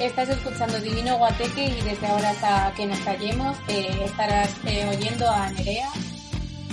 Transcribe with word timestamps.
Estás 0.00 0.28
escuchando 0.28 0.78
Divino 0.78 1.16
Guateque 1.16 1.68
y 1.68 1.80
desde 1.80 2.06
ahora 2.06 2.30
hasta 2.30 2.72
que 2.76 2.84
nos 2.84 2.98
callemos 3.00 3.56
eh, 3.66 4.02
estarás 4.04 4.54
eh, 4.66 4.86
oyendo 4.90 5.28
a 5.28 5.48
Nerea, 5.50 5.88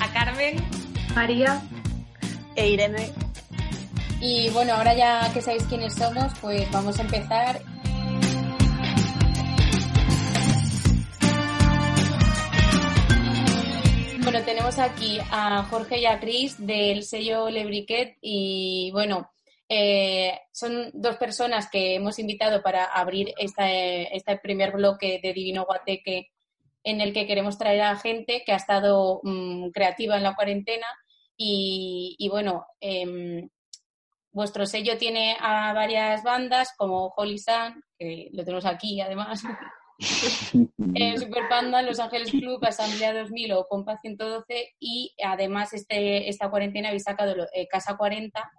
a 0.02 0.12
Carmen, 0.12 0.58
María 1.16 1.62
e 2.56 2.68
Irene. 2.68 3.12
Y 4.20 4.50
bueno, 4.50 4.74
ahora 4.74 4.94
ya 4.94 5.32
que 5.34 5.42
sabéis 5.42 5.64
quiénes 5.64 5.94
somos, 5.94 6.34
pues 6.42 6.70
vamos 6.72 7.00
a 7.00 7.04
empezar. 7.04 7.62
Bueno, 14.22 14.42
tenemos 14.44 14.78
aquí 14.80 15.20
a 15.32 15.64
Jorge 15.70 16.00
y 16.00 16.06
a 16.06 16.20
Cris 16.20 16.56
del 16.58 17.04
sello 17.04 17.50
Lebriquet 17.50 18.18
y 18.22 18.90
bueno, 18.92 19.32
eh, 19.76 20.40
son 20.52 20.92
dos 20.94 21.18
personas 21.18 21.68
que 21.68 21.96
hemos 21.96 22.20
invitado 22.20 22.62
para 22.62 22.86
abrir 22.86 23.34
este 23.40 24.38
primer 24.44 24.72
bloque 24.72 25.20
de 25.24 25.34
Divino 25.34 25.66
Guateque 25.66 26.30
en 26.84 27.02
el 27.02 27.12
que 27.12 27.26
queremos 27.26 27.58
traer 27.58 27.82
a 27.82 27.96
gente 27.96 28.44
que 28.46 28.52
ha 28.52 28.58
estado 28.58 29.20
mm, 29.24 29.70
creativa 29.72 30.16
en 30.16 30.22
la 30.22 30.36
cuarentena 30.36 30.86
y, 31.36 32.28
bueno, 32.30 32.68
em, 32.80 33.50
vuestro 34.32 34.68
sello 34.68 34.96
tiene 35.00 35.36
a 35.40 35.74
varias 35.74 36.22
bandas 36.22 36.74
como 36.78 37.12
Holy 37.18 37.40
Sun, 37.40 37.84
que 37.98 38.30
lo 38.32 38.44
tenemos 38.44 38.66
aquí 38.66 39.02
además, 39.02 39.42
eh, 40.96 41.18
Super 41.18 41.50
Panda, 41.50 41.82
Los 41.82 42.00
Ángeles 42.00 42.30
Club, 42.30 42.64
Asamblea 42.64 43.14
2000 43.14 43.54
o 43.54 43.68
Pompa 43.68 43.98
112 43.98 44.76
y 44.80 45.16
además 45.26 45.74
este, 45.74 46.30
esta 46.30 46.52
cuarentena 46.52 46.90
habéis 46.90 47.04
sacado 47.04 47.34
eh, 47.54 47.68
Casa 47.68 47.98
40 47.98 48.52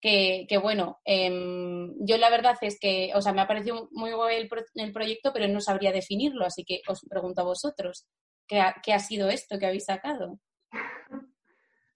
que, 0.00 0.46
bueno, 0.62 0.98
em, 1.04 1.94
yo 2.00 2.16
la 2.18 2.30
verdad 2.30 2.56
es 2.60 2.78
que, 2.80 3.10
o 3.14 3.20
sea, 3.20 3.32
me 3.32 3.40
ha 3.40 3.48
parecido 3.48 3.88
muy 3.92 4.12
guay 4.12 4.48
el, 4.74 4.92
proyecto, 4.92 5.32
pero 5.32 5.48
no 5.48 5.60
sabría 5.60 5.92
definirlo, 5.92 6.44
así 6.44 6.64
que 6.64 6.82
os 6.86 7.00
pregunto 7.08 7.40
a 7.40 7.44
vosotros, 7.44 8.06
¿qué 8.46 8.60
ha, 8.60 8.76
qué 8.82 8.92
ha 8.92 8.98
sido 8.98 9.28
esto 9.28 9.58
que 9.58 9.66
habéis 9.66 9.86
sacado? 9.86 10.38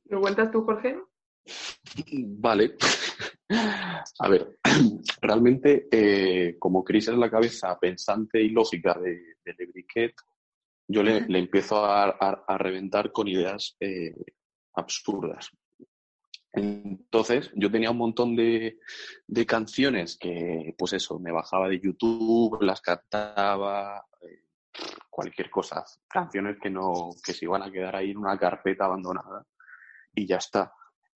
¿Lo 0.04 0.20
cuentas 0.20 0.50
tú, 0.50 0.64
Jorge? 0.64 0.96
Vale. 2.12 2.76
A 4.18 4.28
ver, 4.28 4.58
realmente, 5.20 5.88
eh, 5.90 6.56
como 6.58 6.82
Cris 6.82 7.08
es 7.08 7.16
la 7.16 7.30
cabeza 7.30 7.78
pensante 7.78 8.40
y 8.40 8.48
lógica 8.48 8.94
de, 8.94 9.36
de 9.44 10.14
yo 10.88 11.02
le, 11.02 11.38
empiezo 11.38 11.84
a, 11.84 12.58
reventar 12.58 13.12
con 13.12 13.28
ideas 13.28 13.76
eh, 13.80 14.14
absurdas. 14.74 15.50
Entonces, 16.52 17.50
yo 17.54 17.70
tenía 17.70 17.90
un 17.90 17.96
montón 17.96 18.36
de, 18.36 18.78
canciones 19.46 20.18
que, 20.18 20.74
pues 20.76 20.92
eso, 20.92 21.18
me 21.18 21.32
bajaba 21.32 21.68
de 21.68 21.80
YouTube, 21.80 22.62
las 22.62 22.80
cantaba, 22.80 24.04
eh, 24.20 24.44
cualquier 25.08 25.48
cosa. 25.48 25.84
Canciones 26.08 26.58
que 26.60 26.68
no, 26.68 27.10
que 27.24 27.32
se 27.32 27.46
iban 27.46 27.62
a 27.62 27.70
quedar 27.70 27.96
ahí 27.96 28.10
en 28.10 28.18
una 28.18 28.38
carpeta 28.38 28.84
abandonada 28.84 29.46
y 30.14 30.26
ya 30.26 30.36
está. 30.36 30.72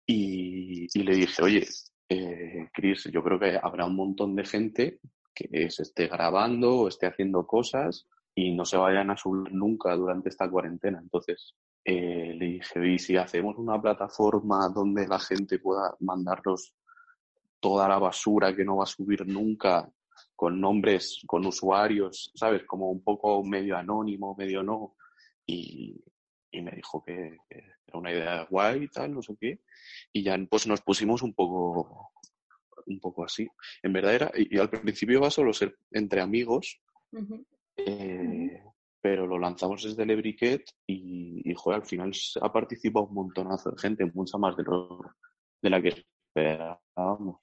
Y, 0.06 0.86
le 1.02 1.14
dije, 1.14 1.42
oye, 1.42 1.66
eh, 2.08 2.70
Chris, 2.72 3.04
yo 3.12 3.22
creo 3.22 3.38
que 3.38 3.58
habrá 3.60 3.84
un 3.84 3.96
montón 3.96 4.34
de 4.36 4.44
gente 4.44 5.00
que 5.34 5.70
se 5.70 5.82
esté 5.82 6.06
grabando 6.06 6.76
o 6.76 6.88
esté 6.88 7.06
haciendo 7.06 7.46
cosas 7.46 8.06
y 8.34 8.54
no 8.54 8.64
se 8.64 8.78
vayan 8.78 9.10
a 9.10 9.16
subir 9.16 9.52
nunca 9.52 9.94
durante 9.96 10.30
esta 10.30 10.48
cuarentena. 10.48 10.98
Entonces, 10.98 11.54
eh, 11.88 12.34
le 12.34 12.47
dije, 12.47 12.84
¿y 12.84 12.98
si 12.98 13.16
hacemos 13.16 13.56
una 13.58 13.80
plataforma 13.80 14.69
donde 14.69 15.06
la 15.06 15.20
gente 15.20 15.60
pueda 15.60 15.94
mandarnos 16.00 16.74
toda 17.60 17.86
la 17.88 17.98
basura 17.98 18.56
que 18.56 18.64
no 18.64 18.78
va 18.78 18.82
a 18.82 18.88
subir 18.88 19.24
nunca, 19.24 19.88
con 20.34 20.60
nombres, 20.60 21.22
con 21.26 21.46
usuarios, 21.46 22.32
¿sabes? 22.34 22.64
Como 22.64 22.91
un 22.91 23.04
poco 23.04 23.42
medio 23.44 23.76
anónimo, 23.76 24.34
medio 24.36 24.64
no. 24.64 24.96
Y, 25.46 26.02
me 26.52 26.72
dijo 26.72 27.04
que, 27.04 27.36
era 27.48 27.98
una 27.98 28.10
idea 28.10 28.46
guay 28.50 28.84
y 28.84 28.88
tal, 28.88 29.12
no 29.14 29.22
sé 29.22 29.36
qué. 29.38 29.60
Y 30.12 30.25
ya 30.25 30.36
pues 30.50 30.66
nos 30.66 30.80
pusimos 30.80 31.22
un 31.22 31.34
poco, 31.34 32.10
un 32.86 32.98
poco 32.98 33.25
así. 33.25 33.46
En 33.80 33.92
verdad 33.92 34.14
era, 34.14 34.32
y, 34.34 34.58
al 34.58 34.70
principio 34.70 35.19
iba 35.19 35.30
solo 35.30 35.52
ser 35.52 35.78
entre 35.92 36.20
amigos, 36.20 36.80
pero 39.06 39.25
lo 39.25 39.39
lanzamos 39.39 39.84
desde 39.84 40.05
Lebriquet 40.05 40.65
y, 40.84 41.49
y 41.49 41.55
joder, 41.55 41.83
al 41.83 41.87
final 41.87 42.12
ha 42.43 42.53
participado 42.53 43.06
un 43.06 43.15
montonazo 43.15 43.71
de 43.71 43.78
gente, 43.78 44.05
mucha 44.12 44.37
más 44.37 44.56
de, 44.56 44.65
de 45.62 45.71
la 45.71 45.81
que 45.81 45.91
esperábamos. 45.91 47.39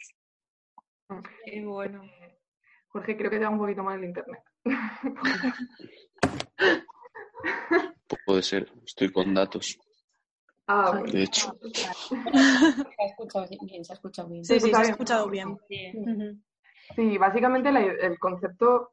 Qué 1.46 1.64
bueno. 1.64 2.04
Jorge, 2.90 3.16
creo 3.16 3.32
que 3.32 3.38
te 3.38 3.44
da 3.44 3.50
un 3.50 3.60
poquito 3.60 3.82
más 3.82 3.98
el 3.98 4.04
internet. 4.04 4.44
Puede 8.26 8.42
ser, 8.42 8.70
estoy 8.86 9.10
con 9.10 9.34
datos. 9.34 9.80
Ah, 10.68 11.02
De 11.02 11.24
hecho. 11.24 11.58
Se 11.72 11.88
ha 11.88 13.06
escuchado 13.06 13.48
bien, 13.66 13.86
se 13.86 13.94
ha 13.94 13.96
escuchado 13.96 14.28
bien. 14.28 14.44
Sí, 14.44 14.60
sí, 14.60 14.70
se 14.70 14.76
ha 14.76 14.82
escuchado 14.82 15.30
bien. 15.30 15.58
Sí, 16.94 17.18
básicamente 17.18 17.70
el 17.70 18.20
concepto 18.20 18.90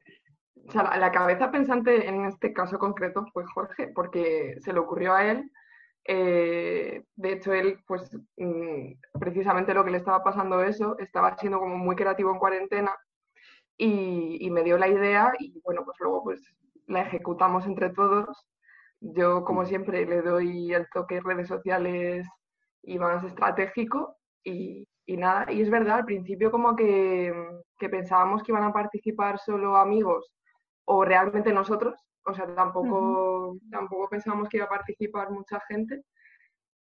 o 0.67 0.71
sea, 0.71 0.97
la, 0.97 1.11
cabeza 1.11 1.51
pensante 1.51 2.07
en 2.07 2.25
este 2.25 2.53
caso 2.53 2.77
concreto 2.79 3.25
fue 3.33 3.45
Jorge, 3.53 3.87
porque 3.93 4.57
se 4.61 4.73
le 4.73 4.79
ocurrió 4.79 5.13
a 5.13 5.25
él. 5.25 5.51
Eh, 6.05 7.03
de 7.15 7.33
hecho, 7.33 7.53
él, 7.53 7.79
pues, 7.87 8.17
mm, 8.37 8.93
precisamente 9.19 9.73
lo 9.73 9.83
que 9.83 9.91
le 9.91 9.97
estaba 9.97 10.23
pasando 10.23 10.61
eso, 10.63 10.97
estaba 10.99 11.37
siendo 11.37 11.59
como 11.59 11.77
muy 11.77 11.95
creativo 11.95 12.31
en 12.31 12.39
cuarentena 12.39 12.95
y, 13.77 14.49
me 14.51 14.63
dio 14.63 14.77
la 14.77 14.87
idea 14.87 15.33
y, 15.39 15.59
bueno, 15.63 15.83
pues 15.85 15.97
luego, 15.99 16.23
pues, 16.23 16.41
la 16.87 17.01
ejecutamos 17.01 17.65
entre 17.65 17.89
todos. 17.91 18.47
Yo, 19.01 19.43
como 19.45 19.65
siempre, 19.65 20.05
le 20.05 20.21
doy 20.21 20.73
el 20.73 20.87
toque 20.93 21.21
redes 21.21 21.47
sociales 21.47 22.27
y 22.83 22.99
más 22.99 23.23
estratégico 23.23 24.17
y, 24.43 24.87
nada. 25.07 25.51
Y 25.51 25.61
es 25.61 25.69
verdad, 25.69 25.99
al 25.99 26.05
principio 26.05 26.51
como 26.51 26.75
que, 26.75 27.33
que 27.77 27.89
pensábamos 27.89 28.43
que 28.43 28.51
iban 28.51 28.63
a 28.63 28.73
participar 28.73 29.39
solo 29.39 29.75
amigos 29.77 30.31
o 30.93 31.05
realmente 31.05 31.53
nosotros, 31.53 31.95
o 32.25 32.33
sea, 32.33 32.53
tampoco, 32.53 33.57
tampoco 33.71 34.09
pensábamos 34.09 34.49
que 34.49 34.57
iba 34.57 34.65
a 34.65 34.77
participar 34.77 35.31
mucha 35.31 35.59
gente. 35.61 36.03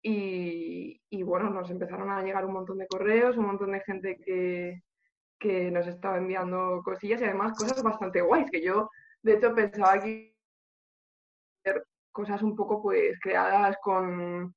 Y, 0.03 1.23
bueno, 1.23 1.51
nos 1.51 1.71
empezaron 1.71 2.11
a 2.11 2.23
llegar 2.23 2.45
un 2.45 2.55
montón 2.55 2.79
de 2.79 2.89
correos, 2.89 3.37
un 3.37 3.47
montón 3.47 3.73
de 3.73 3.81
gente 3.81 4.17
que, 4.25 4.83
que 5.39 5.71
nos 5.71 5.87
estaba 5.87 6.17
enviando 6.17 6.83
cosillas 6.85 7.21
y 7.21 7.25
además 7.25 7.57
cosas 7.57 7.83
bastante 7.83 8.21
guays, 8.21 8.51
que 8.51 8.63
yo 8.63 8.89
de 9.23 9.35
hecho 9.35 9.55
pensaba 9.55 10.01
que 10.01 10.35
cosas 12.11 12.43
un 12.43 12.57
poco 12.57 12.83
pues 12.83 13.17
creadas 13.21 13.77
con, 13.83 14.55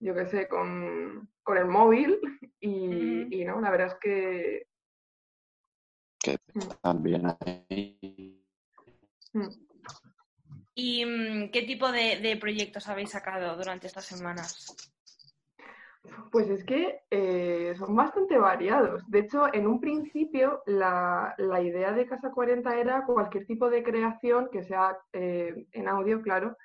yo 0.00 0.14
qué 0.14 0.26
sé, 0.26 0.48
con, 0.48 1.28
con 1.42 1.58
el 1.58 1.66
móvil 1.66 2.18
y, 2.58 3.42
y, 3.42 3.44
no, 3.44 3.60
la 3.60 3.70
verdad 3.70 3.88
es 3.88 3.96
que... 4.00 4.66
Que 6.20 6.38
mm. 6.54 6.60
también 6.80 7.26
hay. 7.44 8.43
¿Y 10.74 11.04
mm, 11.04 11.50
qué 11.50 11.62
tipo 11.62 11.90
de, 11.90 12.36
proyectos 12.40 12.88
habéis 12.88 13.10
sacado 13.10 13.56
durante 13.56 13.86
estas 13.86 14.04
semanas? 14.04 14.76
Pues 16.30 16.50
es 16.50 16.64
que 16.64 17.00
eh, 17.10 17.74
son 17.78 17.94
bastante 17.94 18.36
variados. 18.36 19.08
De 19.08 19.20
hecho, 19.20 19.52
en 19.52 19.66
un 19.66 19.80
principio 19.80 20.62
la, 20.66 21.34
idea 21.38 21.92
de 21.92 22.06
Casa 22.06 22.30
40 22.30 22.76
era 22.76 23.04
cualquier 23.04 23.46
tipo 23.46 23.70
de 23.70 23.82
creación 23.82 24.48
que 24.50 24.62
sea 24.64 24.98
eh, 25.12 25.66
en 25.72 25.88
audio, 25.88 26.20
claro. 26.22 26.56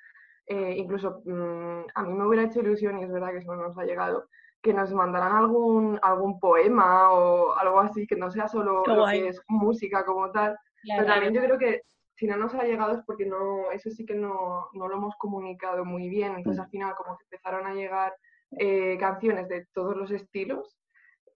Eh, 0.46 0.74
incluso 0.76 1.22
mm, 1.24 1.82
a 1.94 2.02
mí 2.02 2.12
me 2.12 2.26
hubiera 2.26 2.46
hecho 2.46 2.60
ilusión, 2.60 2.98
y 2.98 3.04
es 3.04 3.12
verdad 3.12 3.30
que 3.30 3.38
eso 3.38 3.54
no 3.54 3.68
nos 3.68 3.78
ha 3.78 3.84
llegado, 3.84 4.28
que 4.60 4.74
nos 4.74 4.92
mandaran 4.92 5.36
algún, 5.36 5.98
algún 6.02 6.40
poema 6.40 7.12
o 7.12 7.56
algo 7.56 7.80
así, 7.80 8.06
que 8.06 8.16
no 8.16 8.30
sea 8.30 8.48
solo 8.48 8.82
lo 8.84 9.06
que 9.06 9.28
es 9.28 9.40
música 9.46 10.04
como 10.04 10.30
tal. 10.32 10.56
Pero 10.82 11.06
también 11.06 11.32
yo 11.32 11.40
creo 11.42 11.58
que 11.58 11.82
si 12.20 12.26
no 12.26 12.36
nos 12.36 12.54
ha 12.54 12.64
llegado 12.64 12.92
es 12.92 13.02
porque 13.06 13.24
no, 13.24 13.70
eso 13.72 13.90
sí 13.90 14.04
que 14.04 14.14
no, 14.14 14.68
no 14.74 14.88
lo 14.88 14.96
hemos 14.96 15.16
comunicado 15.16 15.86
muy 15.86 16.10
bien. 16.10 16.34
Entonces 16.36 16.58
mm. 16.58 16.64
al 16.64 16.68
final 16.68 16.94
como 16.94 17.16
que 17.16 17.24
empezaron 17.24 17.66
a 17.66 17.72
llegar 17.72 18.14
eh, 18.58 18.98
canciones 19.00 19.48
de 19.48 19.66
todos 19.72 19.96
los 19.96 20.10
estilos 20.10 20.76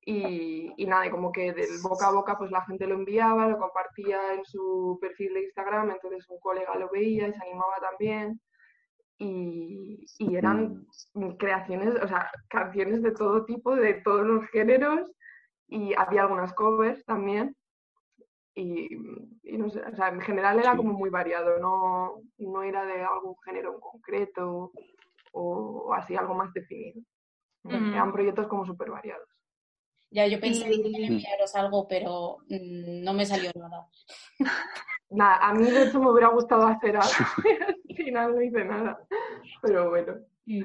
y, 0.03 0.75
y 0.77 0.87
nada, 0.87 1.07
y 1.07 1.11
como 1.11 1.33
que 1.33 1.55
del 1.55 1.81
boca 1.83 2.09
a 2.09 2.13
boca 2.13 2.37
pues 2.37 2.51
la 2.51 2.61
gente 2.67 2.87
lo 2.87 2.97
enviaba, 2.97 3.49
lo 3.49 3.59
compartía 3.59 4.35
en 4.35 4.45
su 4.45 4.99
perfil 5.01 5.33
de 5.33 5.45
Instagram, 5.45 5.91
entonces 5.91 6.29
un 6.29 6.39
colega 6.39 6.77
lo 6.77 6.91
veía 6.91 7.29
y 7.29 7.33
se 7.33 7.43
animaba 7.43 7.77
también. 7.81 8.39
Y, 9.17 10.05
y 10.19 10.37
eran 10.37 10.87
creaciones, 11.39 11.95
o 11.95 12.09
sea, 12.09 12.31
canciones 12.49 13.03
de 13.03 13.13
todo 13.13 13.47
tipo, 13.47 13.75
de 13.75 13.95
todos 13.95 14.27
los 14.27 14.45
géneros, 14.49 15.11
y 15.67 15.95
había 15.95 16.23
algunas 16.23 16.53
covers 16.53 17.03
también. 17.07 17.57
Y, 18.57 18.89
y 19.43 19.59
no 19.59 19.69
sé, 19.69 19.81
o 19.81 19.97
sea, 19.97 20.09
en 20.09 20.21
general 20.21 20.59
era 20.61 20.73
Sí. 20.73 20.77
como 20.77 20.93
muy 20.93 21.11
variado, 21.11 21.59
no, 21.59 22.23
no 22.39 22.63
era 22.63 22.85
de 22.87 23.03
algún 23.03 23.35
género 23.45 23.75
en 23.75 23.81
concreto 23.81 24.73
o, 25.33 25.93
así 25.93 26.15
algo 26.15 26.35
más 26.35 26.53
definido. 26.53 27.01
Ujú. 27.65 27.75
Eran 27.77 28.13
proyectos 28.13 28.47
como 28.47 28.65
súper 28.65 28.91
variados. 28.91 29.29
Ya, 30.11 30.27
yo 30.29 30.39
pensé 30.39 30.71
Y- 30.73 30.95
en 30.95 31.05
enviaros 31.13 31.55
algo, 31.57 31.89
pero 31.89 32.39
mm, 32.49 33.03
no 33.03 33.13
me 33.15 33.27
salió 33.27 33.51
nada. 33.57 33.89
Nada, 35.11 35.37
a 35.49 35.55
mí 35.55 35.65
de 35.71 35.85
hecho 35.85 36.01
me 36.01 36.11
hubiera 36.11 36.29
gustado 36.29 36.67
hacer 36.67 36.97
algo 36.97 37.13
y 37.45 37.93
al 37.93 37.97
final 37.97 38.35
no 38.35 38.43
hice 38.43 38.65
nada. 38.65 38.99
Pero 39.63 39.91
bueno, 39.91 40.15
sí. 40.45 40.65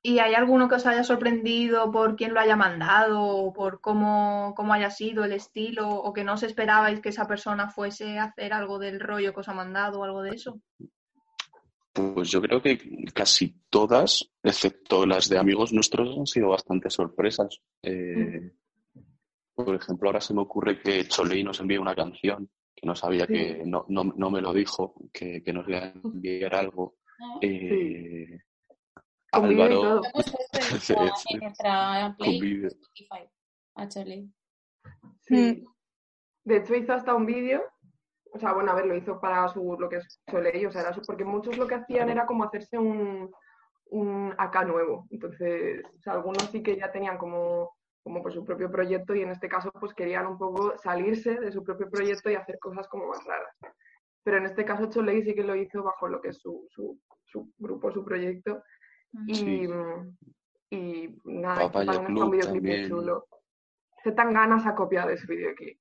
¿Y 0.00 0.20
hay 0.20 0.34
alguno 0.34 0.68
que 0.68 0.76
os 0.76 0.86
haya 0.86 1.02
sorprendido 1.02 1.90
por 1.90 2.14
quién 2.14 2.32
lo 2.32 2.40
haya 2.40 2.56
mandado, 2.56 3.20
o 3.20 3.52
por 3.52 3.80
cómo, 3.80 4.54
cómo 4.56 4.72
haya 4.72 4.90
sido 4.90 5.24
el 5.24 5.32
estilo, 5.32 5.88
o 5.88 6.12
que 6.12 6.22
no 6.24 6.34
os 6.34 6.42
esperabais 6.44 7.00
que 7.00 7.08
esa 7.08 7.26
persona 7.26 7.68
fuese 7.68 8.18
a 8.18 8.24
hacer 8.24 8.52
algo 8.52 8.78
del 8.78 9.00
rollo 9.00 9.34
que 9.34 9.40
os 9.40 9.48
ha 9.48 9.54
mandado 9.54 10.00
o 10.00 10.04
algo 10.04 10.22
de 10.22 10.30
eso? 10.30 10.60
Pues 11.92 12.30
yo 12.30 12.40
creo 12.40 12.62
que 12.62 12.78
casi 13.12 13.56
todas, 13.68 14.30
excepto 14.42 15.04
las 15.04 15.28
de 15.28 15.38
amigos 15.38 15.72
nuestros, 15.72 16.16
han 16.16 16.26
sido 16.26 16.50
bastante 16.50 16.90
sorpresas. 16.90 17.60
Eh, 17.82 18.52
por 19.52 19.74
ejemplo, 19.74 20.08
ahora 20.08 20.20
se 20.20 20.32
me 20.32 20.42
ocurre 20.42 20.80
que 20.80 21.08
Cholei 21.08 21.42
nos 21.42 21.58
envía 21.58 21.80
una 21.80 21.96
canción, 21.96 22.48
que 22.76 22.86
no 22.86 22.94
sabía 22.94 23.26
Sí. 23.26 23.32
que, 23.32 23.62
no, 23.66 23.84
no, 23.88 24.04
no 24.04 24.30
me 24.30 24.40
lo 24.40 24.52
dijo, 24.52 24.94
que, 25.12 25.42
que 25.42 25.52
nos 25.52 25.68
iba 25.68 25.78
a 25.78 25.92
enviar 26.04 26.54
algo. 26.54 26.98
¿no? 27.18 27.40
Eh, 27.42 28.38
Álvaro, 29.32 30.00
puesto 30.12 30.38
en 30.52 30.70
nuestra, 30.70 30.96
en 31.30 31.40
nuestra 31.40 32.02
con 32.06 32.16
play 32.16 32.40
vídeo. 32.40 32.68
Spotify, 32.68 33.30
actually. 33.74 34.32
Sí. 35.22 35.64
De 36.44 36.56
hecho 36.56 36.74
hizo 36.74 36.92
hasta 36.94 37.14
un 37.14 37.26
vídeo, 37.26 37.62
o 38.32 38.38
sea, 38.38 38.52
bueno, 38.54 38.72
a 38.72 38.74
ver, 38.74 38.86
lo 38.86 38.96
hizo 38.96 39.20
para 39.20 39.46
su, 39.48 39.76
lo 39.78 39.88
que 39.88 39.96
es 39.96 40.20
Soleil, 40.30 40.66
o 40.66 40.72
sea, 40.72 40.82
era 40.82 40.92
su- 40.94 41.02
porque 41.02 41.24
muchos 41.24 41.58
lo 41.58 41.66
que 41.66 41.74
hacían 41.74 42.08
era 42.08 42.24
como 42.26 42.44
hacerse 42.44 42.78
un, 42.78 43.30
un 43.90 44.34
AK 44.38 44.64
nuevo. 44.66 45.06
Entonces, 45.10 45.84
o 45.84 46.00
sea, 46.00 46.14
algunos 46.14 46.44
sí 46.50 46.62
que 46.62 46.76
ya 46.76 46.90
tenían 46.90 47.18
como, 47.18 47.74
como 48.02 48.22
pues 48.22 48.34
su 48.34 48.44
propio 48.44 48.70
proyecto 48.70 49.14
y 49.14 49.22
en 49.22 49.30
este 49.30 49.48
caso 49.48 49.70
pues 49.72 49.92
querían 49.92 50.26
un 50.26 50.38
poco 50.38 50.76
salirse 50.78 51.38
de 51.38 51.52
su 51.52 51.62
propio 51.62 51.90
proyecto 51.90 52.30
y 52.30 52.34
hacer 52.34 52.58
cosas 52.58 52.88
como 52.88 53.08
más 53.08 53.22
raras. 53.26 53.54
Pero 54.24 54.38
en 54.38 54.46
este 54.46 54.64
caso 54.64 54.88
Cholei 54.88 55.22
sí 55.22 55.34
que 55.34 55.44
lo 55.44 55.54
hizo 55.54 55.82
bajo 55.82 56.08
lo 56.08 56.20
que 56.22 56.28
es 56.30 56.38
su, 56.38 56.66
su, 56.70 56.98
su 57.24 57.52
grupo, 57.58 57.90
su 57.92 58.04
proyecto. 58.04 58.62
Y, 59.26 59.34
Sí. 59.34 59.68
y 60.70 61.08
nada, 61.24 61.62
hizo 61.64 61.72
Papaya 61.72 61.98
un 62.00 62.30
videoclip 62.30 62.62
muy 62.62 62.88
chulo. 62.88 63.26
Se 64.04 64.12
tan 64.12 64.32
ganas 64.32 64.64
ha 64.66 64.74
copiado 64.74 65.10
ese 65.10 65.26
videoclip. 65.26 65.78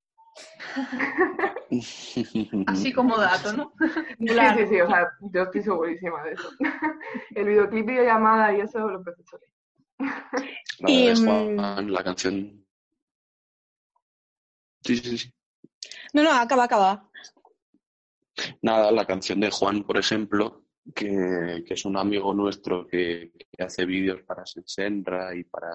Así 2.67 2.93
como 2.93 3.17
dato, 3.17 3.53
¿no? 3.53 3.73
Sí, 4.19 4.25
Claro. 4.27 4.57
sí, 4.59 4.67
sí, 4.67 4.81
o 4.81 4.87
sea, 4.87 5.09
yo 5.21 5.43
estoy 5.43 5.63
segurísima 5.63 6.23
de 6.23 6.33
eso. 6.33 6.49
El 7.35 7.45
videoclip, 7.47 7.85
videollamada 7.85 8.55
y 8.55 8.61
eso 8.61 8.79
lo 8.79 8.97
empezó 8.97 9.23
Chole. 9.23 9.47
La, 10.79 10.89
Y, 10.91 11.07
de 11.07 11.15
mm, 11.15 11.25
Juan, 11.57 11.91
la 11.91 12.03
canción. 12.03 12.65
Sí, 14.83 14.97
sí, 14.97 15.17
sí. 15.17 15.33
No, 16.13 16.23
no, 16.23 16.31
acaba, 16.31 16.65
acaba. 16.65 17.09
Nada, 18.61 18.91
la 18.91 19.05
canción 19.05 19.39
de 19.39 19.49
Juan, 19.49 19.83
por 19.83 19.97
ejemplo, 19.97 20.63
que, 20.95 21.63
que 21.65 21.73
es 21.73 21.85
un 21.85 21.97
amigo 21.97 22.33
nuestro 22.33 22.85
que, 22.87 23.31
que 23.51 23.63
hace 23.63 23.85
vídeos 23.85 24.21
para 24.23 24.43
Senra 24.45 25.35
y 25.35 25.43
para, 25.43 25.69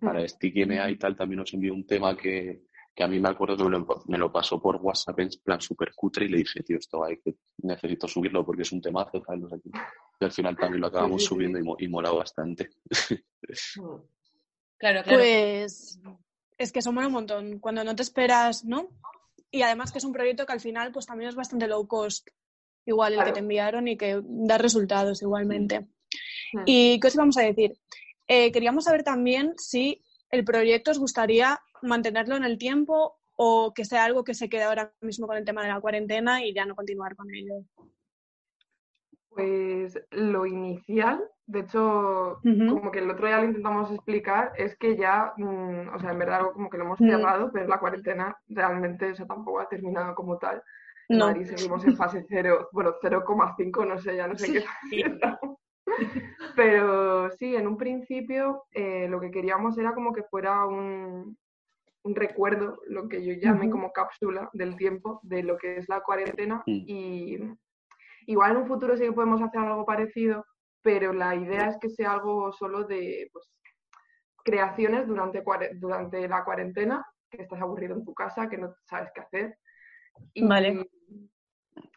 para 0.00 0.26
Sticky 0.28 0.62
MA 0.66 0.90
y 0.90 0.96
tal, 0.98 1.16
también 1.16 1.40
nos 1.40 1.52
envió 1.54 1.74
un 1.74 1.86
tema 1.86 2.16
que, 2.16 2.62
que 2.94 3.02
a 3.02 3.08
mí 3.08 3.18
me 3.20 3.28
acuerdo 3.30 3.56
que 3.56 3.64
me 3.64 3.70
lo, 3.70 3.86
me 4.06 4.18
lo 4.18 4.30
pasó 4.32 4.60
por 4.60 4.76
WhatsApp 4.76 5.18
en 5.20 5.30
plan 5.42 5.60
súper 5.60 5.92
cutre 5.94 6.26
y 6.26 6.28
le 6.28 6.38
dije, 6.38 6.62
tío, 6.62 6.76
esto 6.78 7.04
hay 7.04 7.18
que 7.18 7.34
necesito 7.62 8.06
subirlo 8.06 8.44
porque 8.44 8.62
es 8.62 8.72
un 8.72 8.80
temazo, 8.80 9.12
sé 9.20 9.60
qué. 9.62 9.70
Y 10.20 10.24
al 10.24 10.32
final 10.32 10.56
también 10.56 10.80
lo 10.82 10.86
acabamos 10.88 11.22
Sí, 11.22 11.28
sí, 11.28 11.28
sí. 11.28 11.34
subiendo 11.34 11.58
y, 11.58 11.62
mo- 11.62 11.76
y 11.78 11.88
mola 11.88 12.10
bastante. 12.12 12.70
Claro, 14.78 15.02
claro. 15.04 15.18
Pues 15.18 16.00
es 16.58 16.72
que 16.72 16.80
eso 16.80 16.92
mola 16.92 17.06
un 17.06 17.12
montón. 17.12 17.58
Cuando 17.60 17.84
no 17.84 17.94
te 17.94 18.02
esperas, 18.02 18.64
¿no? 18.64 18.88
Y 19.50 19.62
además 19.62 19.92
que 19.92 19.98
es 19.98 20.04
un 20.04 20.12
proyecto 20.12 20.44
que 20.46 20.52
al 20.52 20.60
final 20.60 20.90
pues 20.92 21.06
también 21.06 21.28
es 21.28 21.34
bastante 21.36 21.68
low 21.68 21.86
cost. 21.86 22.28
Igual 22.84 23.14
el 23.14 23.24
que 23.24 23.32
te 23.32 23.38
enviaron 23.40 23.86
y 23.88 23.96
que 23.96 24.20
da 24.24 24.58
resultados 24.58 25.22
igualmente. 25.22 25.86
¿Y 26.66 26.98
qué 27.00 27.06
os 27.08 27.14
íbamos 27.14 27.36
a 27.38 27.42
decir? 27.42 27.72
Eh, 28.28 28.50
queríamos 28.52 28.84
saber 28.84 29.02
también 29.04 29.54
si 29.56 30.02
el 30.30 30.44
proyecto 30.44 30.90
os 30.90 30.98
gustaría 30.98 31.60
mantenerlo 31.82 32.36
en 32.36 32.44
el 32.44 32.58
tiempo 32.58 33.16
o 33.36 33.72
que 33.74 33.84
sea 33.84 34.04
algo 34.04 34.24
que 34.24 34.34
se 34.34 34.48
quede 34.48 34.64
ahora 34.64 34.92
mismo 35.00 35.26
con 35.26 35.36
el 35.36 35.44
tema 35.44 35.62
de 35.62 35.68
la 35.68 35.80
cuarentena 35.80 36.44
y 36.44 36.52
ya 36.54 36.64
no 36.66 36.74
continuar 36.74 37.16
con 37.16 37.32
ello. 37.34 37.54
Pues 39.30 39.98
lo 40.10 40.44
inicial, 40.44 41.22
de 41.46 41.60
hecho, 41.60 42.38
como 42.68 42.90
que 42.90 42.98
el 42.98 43.10
otro 43.10 43.26
día 43.26 43.38
lo 43.38 43.44
intentamos 43.46 43.90
explicar, 43.90 44.52
es 44.58 44.76
que 44.76 44.96
ya, 44.96 45.32
mm, 45.38 45.94
o 45.94 45.98
sea, 45.98 46.12
en 46.12 46.18
verdad 46.18 46.40
algo 46.40 46.52
como 46.52 46.68
que 46.68 46.76
lo 46.76 46.84
hemos 46.84 47.00
Mm. 47.00 47.08
cerrado, 47.08 47.50
pero 47.50 47.66
la 47.66 47.80
cuarentena 47.80 48.36
realmente 48.48 49.08
eso 49.10 49.24
tampoco 49.24 49.60
ha 49.60 49.68
terminado 49.68 50.14
como 50.14 50.36
tal. 50.36 50.62
No. 51.18 51.26
Madrid 51.26 51.46
seguimos 51.46 51.84
en 51.84 51.96
fase 51.96 52.24
0, 52.28 52.68
bueno, 52.72 52.94
0,5, 53.02 53.86
no 53.86 53.98
sé, 53.98 54.16
ya 54.16 54.26
no 54.26 54.36
sé 54.36 54.52
qué 54.52 54.60
fase 54.62 55.00
estamos. 55.06 55.58
Pero 56.56 57.30
sí, 57.32 57.54
en 57.56 57.66
un 57.66 57.76
principio 57.76 58.64
eh, 58.72 59.08
lo 59.08 59.20
que 59.20 59.30
queríamos 59.30 59.76
era 59.78 59.94
como 59.94 60.12
que 60.12 60.22
fuera 60.24 60.64
un, 60.66 61.36
un 62.04 62.14
recuerdo, 62.14 62.80
lo 62.86 63.08
que 63.08 63.24
yo 63.24 63.34
llamé 63.34 63.66
Ujú. 63.66 63.72
como 63.72 63.92
cápsula 63.92 64.50
del 64.52 64.76
tiempo 64.76 65.20
de 65.22 65.42
lo 65.42 65.56
que 65.58 65.76
es 65.76 65.88
la 65.88 66.00
cuarentena 66.00 66.62
Mm. 66.66 66.84
y 66.86 67.38
igual 68.26 68.52
en 68.52 68.56
un 68.58 68.66
futuro 68.66 68.96
sí 68.96 69.04
que 69.04 69.12
podemos 69.12 69.42
hacer 69.42 69.60
algo 69.60 69.84
parecido, 69.84 70.44
pero 70.82 71.12
la 71.12 71.34
idea 71.34 71.68
es 71.68 71.76
que 71.78 71.90
sea 71.90 72.12
algo 72.12 72.52
solo 72.52 72.84
de 72.84 73.28
pues, 73.32 73.48
creaciones 74.44 75.06
durante, 75.06 75.42
durante 75.74 76.28
la 76.28 76.44
cuarentena, 76.44 77.04
que 77.30 77.42
estás 77.42 77.60
aburrido 77.60 77.94
en 77.94 78.04
tu 78.04 78.14
casa, 78.14 78.48
que 78.48 78.58
no 78.58 78.74
sabes 78.84 79.10
qué 79.14 79.20
hacer. 79.20 79.58
Y, 80.34 80.46
Vale. 80.46 80.88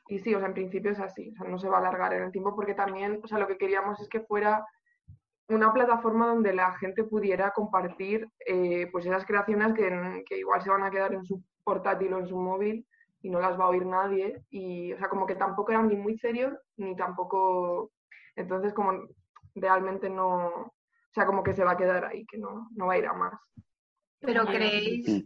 Y 0.08 0.20
sí, 0.20 0.36
o 0.36 0.40
sea, 0.40 0.48
en 0.48 0.54
principio 0.54 0.92
es 0.92 1.00
así, 1.00 1.30
o 1.32 1.36
sea, 1.36 1.48
no 1.48 1.60
se 1.60 1.70
va 1.70 1.78
a 1.78 1.80
alargar 1.80 2.14
en 2.14 2.24
el 2.24 2.32
tiempo 2.32 2.56
porque 2.56 2.74
también, 2.74 3.20
o 3.24 3.28
sea, 3.28 3.40
lo 3.40 3.48
que 3.48 3.58
queríamos 3.58 4.00
es 4.00 4.08
que 4.10 4.22
fuera 4.22 4.66
una 5.48 5.74
plataforma 5.74 6.28
donde 6.28 6.54
la 6.54 6.76
gente 6.78 7.04
pudiera 7.04 7.52
compartir 7.52 8.28
eh, 8.46 8.88
pues 8.92 9.06
esas 9.06 9.26
creaciones 9.26 9.74
que, 9.74 10.24
que 10.28 10.40
igual 10.40 10.62
se 10.62 10.70
van 10.70 10.84
a 10.84 10.92
quedar 10.92 11.14
en 11.14 11.26
su 11.26 11.44
portátil 11.64 12.14
o 12.14 12.20
en 12.20 12.28
su 12.28 12.38
móvil 12.38 12.86
y 13.22 13.30
no 13.30 13.40
las 13.40 13.60
va 13.60 13.66
a 13.66 13.70
oír 13.70 13.86
nadie. 13.86 14.44
Y, 14.50 14.94
o 14.94 14.98
sea, 14.98 15.10
como 15.10 15.26
que 15.26 15.36
tampoco 15.36 15.72
eran 15.72 15.88
ni 15.88 15.96
muy 15.96 16.18
serios 16.18 16.54
ni 16.78 16.96
tampoco. 16.96 17.92
Entonces, 18.36 18.74
como 18.74 19.08
realmente 19.56 20.10
no. 20.10 20.48
O 20.48 20.74
sea, 21.14 21.26
como 21.26 21.44
que 21.44 21.54
se 21.54 21.64
va 21.64 21.72
a 21.72 21.78
quedar 21.78 22.06
ahí, 22.06 22.26
que 22.26 22.38
no, 22.38 22.70
no 22.76 22.88
va 22.88 22.94
a 22.94 22.98
ir 22.98 23.06
a 23.06 23.14
más. 23.14 23.40
Pero 24.20 24.46
creéis, 24.46 25.26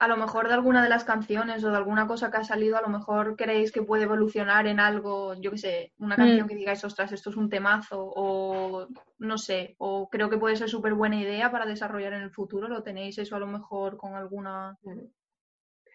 a 0.00 0.06
lo 0.06 0.16
mejor 0.16 0.46
de 0.46 0.54
alguna 0.54 0.82
de 0.82 0.88
las 0.88 1.04
canciones 1.04 1.64
o 1.64 1.70
de 1.70 1.76
alguna 1.76 2.06
cosa 2.06 2.30
que 2.30 2.36
ha 2.36 2.44
salido, 2.44 2.76
a 2.76 2.82
lo 2.82 2.88
mejor 2.88 3.34
creéis 3.36 3.72
que 3.72 3.82
puede 3.82 4.04
evolucionar 4.04 4.66
en 4.68 4.78
algo, 4.78 5.34
yo 5.34 5.50
qué 5.50 5.58
sé, 5.58 5.92
una 5.98 6.14
canción 6.14 6.46
Mm. 6.46 6.48
que 6.48 6.54
digáis, 6.54 6.84
ostras, 6.84 7.10
esto 7.10 7.30
es 7.30 7.36
un 7.36 7.48
temazo, 7.50 8.12
o 8.14 8.86
no 9.18 9.38
sé, 9.38 9.74
o 9.78 10.08
creo 10.08 10.30
que 10.30 10.38
puede 10.38 10.54
ser 10.54 10.68
súper 10.68 10.94
buena 10.94 11.16
idea 11.20 11.50
para 11.50 11.66
desarrollar 11.66 12.12
en 12.12 12.22
el 12.22 12.30
futuro. 12.30 12.68
¿Lo 12.68 12.82
tenéis 12.84 13.18
eso 13.18 13.34
a 13.34 13.40
lo 13.40 13.48
mejor 13.48 13.96
con 13.96 14.14
alguna, 14.14 14.78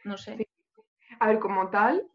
no 0.04 0.18
sé? 0.18 0.38
Sí. 0.38 0.48
A 1.20 1.28
ver, 1.28 1.40
como 1.40 1.70
tal, 1.70 2.06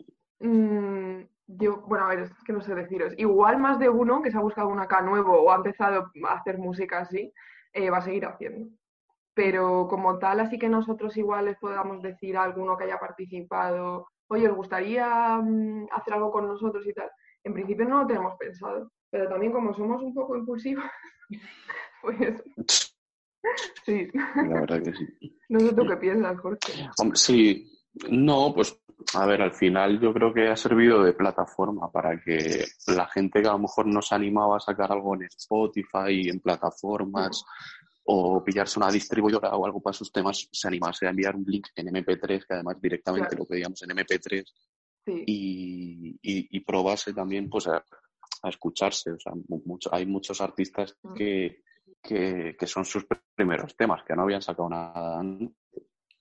mm, 0.41 1.21
yo, 1.47 1.79
bueno, 1.87 2.05
a 2.05 2.09
ver, 2.09 2.19
es 2.21 2.33
que 2.45 2.53
no 2.53 2.61
sé 2.61 2.75
deciros. 2.75 3.15
Igual 3.17 3.57
más 3.59 3.79
de 3.79 3.89
uno 3.89 4.21
que 4.21 4.31
se 4.31 4.37
ha 4.37 4.41
buscado 4.41 4.69
un 4.69 4.81
AK 4.81 5.01
nuevo 5.03 5.41
o 5.41 5.51
ha 5.51 5.57
empezado 5.57 6.11
a 6.29 6.35
hacer 6.35 6.59
música 6.59 6.99
así, 6.99 7.33
eh, 7.73 7.89
va 7.89 7.99
a 7.99 8.03
seguir 8.03 8.27
haciendo. 8.27 8.69
Pero 9.39 9.87
como 9.89 10.19
tal, 10.19 10.41
así 10.41 10.59
que 10.59 10.69
nosotros 10.69 11.17
igual 11.17 11.45
les 11.45 11.57
podamos 11.59 12.03
decir 12.03 12.37
a 12.37 12.43
alguno 12.43 12.77
que 12.77 12.83
haya 12.83 12.99
participado, 12.99 14.09
oye, 14.27 14.49
¿os 14.49 14.57
gustaría 14.57 15.39
mm, 15.41 15.87
hacer 15.93 16.15
algo 16.15 16.33
con 16.33 16.49
nosotros 16.49 16.85
y 16.85 16.93
tal? 16.93 17.09
En 17.45 17.55
principio 17.55 17.85
no 17.85 18.01
lo 18.01 18.07
tenemos 18.09 18.35
pensado, 18.37 18.91
pero 19.09 19.29
también 19.29 19.53
como 19.53 19.73
somos 19.77 20.03
un 20.03 20.13
poco 20.13 20.37
impulsivos, 20.37 20.83
pues 22.03 22.43
sí. 23.87 24.09
La 24.13 24.61
verdad 24.61 24.83
que 24.83 24.93
sí. 24.93 25.07
No 25.51 25.61
sé 25.61 25.73
tú 25.73 25.87
qué 25.87 25.97
piensas, 25.99 26.41
Jorge. 26.41 26.89
Hombre, 26.99 27.17
sí, 27.17 27.65
no, 28.11 28.53
pues 28.53 28.77
a 29.15 29.25
ver, 29.25 29.41
al 29.41 29.55
final 29.55 30.01
yo 30.01 30.13
creo 30.13 30.35
que 30.35 30.49
ha 30.49 30.57
servido 30.57 31.05
de 31.05 31.13
plataforma 31.13 31.91
para 31.93 32.21
que 32.21 32.65
la 32.89 33.07
gente 33.07 33.41
que 33.41 33.49
a 33.49 33.53
lo 33.53 33.61
mejor 33.61 33.87
no 33.87 34.03
se 34.03 34.17
animaba 34.17 34.57
a 34.57 34.61
sacar 34.61 34.91
algo 34.91 35.15
en 35.15 35.23
Spotify, 35.23 36.29
en 36.29 36.41
plataformas, 36.41 37.45
o 38.11 38.43
pillarse 38.43 38.79
una 38.79 38.91
distribuidora 38.91 39.55
o 39.55 39.67
algo 39.67 39.81
para 39.81 39.93
sus 39.93 40.11
temas, 40.11 40.49
se 40.51 40.69
animase 40.69 41.07
a 41.07 41.11
enviar 41.11 41.37
un 41.37 41.45
link 41.47 41.69
en 41.75 41.89
MP3, 41.89 42.47
que 42.47 42.55
además 42.55 42.81
directamente 42.81 43.37
lo 43.37 43.45
pedíamos 43.45 43.83
en 43.83 43.91
MP3, 43.91 44.45
y, 45.27 46.19
y, 46.23 46.61
probase 46.61 47.13
también 47.13 47.49
pues 47.49 47.67
a, 47.69 47.85
escucharse. 48.45 49.13
O 49.13 49.19
sea, 49.19 49.33
mucho, 49.65 49.93
hay 49.93 50.07
muchos 50.07 50.41
artistas 50.41 50.97
mm. 51.03 51.15
que, 51.15 51.63
que, 52.03 52.57
que, 52.59 52.67
son 52.67 52.85
sus 52.85 53.07
primeros 53.35 53.77
temas, 53.77 54.03
que 54.05 54.15
no 54.15 54.23
habían 54.23 54.43
sacado 54.43 54.69
nada 54.69 55.23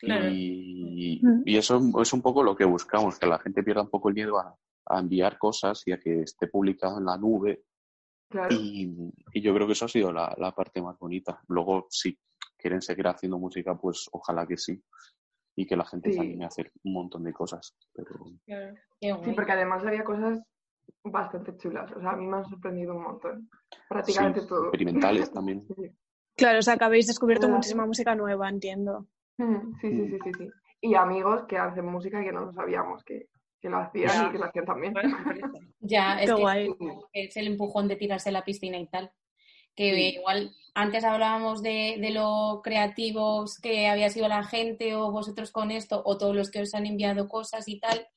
y, 0.02 1.22
y, 1.46 1.58
eso 1.58 1.80
es 2.02 2.14
un 2.14 2.22
poco 2.22 2.44
lo 2.44 2.56
que 2.56 2.66
buscamos, 2.66 3.18
que 3.18 3.26
la 3.26 3.40
gente 3.40 3.64
pierda 3.64 3.82
un 3.82 3.90
poco 3.90 4.10
el 4.10 4.16
miedo 4.16 4.38
a, 4.38 4.56
enviar 4.90 5.38
cosas 5.38 5.84
y 5.86 5.92
a 5.92 6.00
que 6.00 6.22
esté 6.22 6.48
publicado 6.48 7.00
en 7.00 7.06
la 7.06 7.18
nube. 7.18 7.64
Y, 8.50 9.42
yo 9.42 9.54
creo 9.54 9.68
que 9.68 9.74
eso 9.74 9.86
ha 9.86 9.90
sido 9.90 10.12
la, 10.12 10.54
parte 10.56 10.82
más 10.82 10.98
bonita. 11.00 11.42
Luego, 11.48 11.88
si 11.90 12.18
quieren 12.58 12.82
seguir 12.82 13.08
haciendo 13.08 13.38
música, 13.38 13.76
pues 13.78 14.10
ojalá 14.12 14.46
que 14.46 14.58
sí. 14.58 14.82
Y 15.56 15.66
que 15.66 15.76
la 15.76 15.86
gente 15.86 16.14
se 16.14 16.20
anime 16.20 16.46
a 16.46 16.50
hacer 16.50 16.72
un 16.84 16.94
montón 16.94 17.24
de 17.24 17.34
cosas. 17.34 17.76
Pero... 17.94 18.14
Sí, 18.46 19.32
porque 19.34 19.52
además 19.52 19.84
había 19.84 20.04
cosas 20.04 20.42
bastante 21.04 21.56
chulas. 21.58 21.92
O 21.92 22.00
sea, 22.00 22.12
a 22.12 22.16
mí 22.16 22.28
me 22.28 22.38
han 22.38 22.46
sorprendido 22.46 22.96
un 22.96 23.04
montón. 23.04 23.50
Prácticamente 23.90 24.46
todo. 24.46 24.68
Experimentales 24.68 25.32
también. 25.34 25.66
Claro, 26.36 26.60
o 26.60 26.62
sea, 26.62 26.78
que 26.78 26.84
habéis 26.84 27.08
descubierto 27.08 27.50
muchísima 27.50 27.86
música 27.86 28.14
nueva, 28.14 28.50
entiendo. 28.50 29.08
Mm, 29.38 29.74
sí, 29.82 29.90
sí, 29.90 30.10
sí, 30.10 30.20
sí, 30.24 30.32
sí. 30.38 30.50
Y 30.82 30.94
amigos 30.94 31.46
que 31.48 31.58
hacen 31.58 31.86
música 31.86 32.24
que 32.24 32.32
no 32.32 32.46
lo 32.46 32.54
sabíamos 32.54 33.04
que, 33.04 33.28
que 33.68 33.72
lo 33.72 33.78
hacían 33.78 34.28
y 34.28 34.32
que 34.32 34.38
lo 34.38 34.46
hacían 34.46 34.66
también. 34.66 34.94
ya, 35.80 36.22
es, 36.22 36.32
que 36.32 37.24
es 37.26 37.38
el 37.38 37.48
empujón 37.48 37.88
de 37.88 37.96
tirarse 37.96 38.30
a 38.30 38.32
la 38.32 38.46
piscina 38.46 38.78
y 38.78 38.88
tal. 38.88 39.12
Que 39.76 40.10
igual 40.10 40.56
antes 40.74 41.04
hablábamos 41.04 41.62
de, 41.62 41.98
de, 42.00 42.10
lo 42.10 42.62
creativos 42.64 43.60
que 43.62 43.88
había 43.88 44.10
sido 44.10 44.28
la 44.28 44.44
gente 44.44 44.96
o 44.96 45.12
vosotros 45.12 45.52
con 45.52 45.70
esto 45.70 46.02
o 46.04 46.18
todos 46.18 46.36
los 46.36 46.50
que 46.50 46.62
os 46.62 46.74
han 46.74 46.88
enviado 46.88 47.28
cosas 47.28 47.68
y 47.68 47.80
tal. 47.80 48.08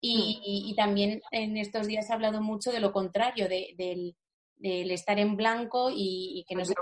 Y, 0.00 0.38
mm. 0.38 0.70
y, 0.70 0.74
también 0.74 1.22
en 1.30 1.56
estos 1.56 1.86
días 1.86 2.06
se 2.06 2.12
ha 2.12 2.16
hablado 2.16 2.42
mucho 2.42 2.72
de 2.72 2.80
lo 2.80 2.92
contrario, 2.92 3.48
de, 3.48 3.74
del, 3.76 4.16
del 4.56 4.90
estar 4.90 5.18
en 5.18 5.36
blanco 5.36 5.90
y, 5.94 6.44
que 6.48 6.56
no 6.56 6.64
se... 6.64 6.74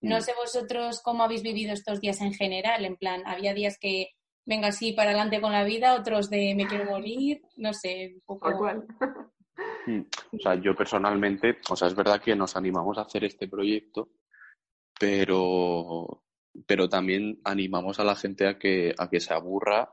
No 0.00 0.18
mm. 0.18 0.20
sé 0.20 0.32
vosotros 0.34 1.00
cómo 1.00 1.22
habéis 1.22 1.42
vivido 1.42 1.72
estos 1.72 2.00
días 2.00 2.20
en 2.20 2.34
general, 2.34 2.84
en 2.84 2.96
plan, 2.96 3.22
había 3.24 3.54
días 3.54 3.78
que 3.78 4.10
venga 4.44 4.68
así 4.68 4.92
para 4.92 5.10
adelante 5.10 5.40
con 5.40 5.52
la 5.52 5.64
vida, 5.64 5.94
otros 5.94 6.30
de 6.30 6.54
me 6.54 6.66
quiero 6.66 6.84
morir, 6.84 7.42
no 7.56 7.72
sé, 7.72 8.14
un 8.14 8.22
poco. 8.40 8.50
Mm. 9.86 10.00
O 10.32 10.38
sea, 10.38 10.54
yo 10.54 10.74
personalmente, 10.74 11.58
o 11.68 11.76
sea, 11.76 11.88
es 11.88 11.94
verdad 11.94 12.20
que 12.20 12.34
nos 12.34 12.56
animamos 12.56 12.98
a 12.98 13.02
hacer 13.02 13.24
este 13.24 13.48
proyecto, 13.48 14.10
pero, 14.98 16.24
pero 16.66 16.88
también 16.88 17.40
animamos 17.44 18.00
a 18.00 18.04
la 18.04 18.16
gente 18.16 18.46
a 18.46 18.58
que, 18.58 18.94
a 18.96 19.10
que 19.10 19.20
se 19.20 19.34
aburra, 19.34 19.92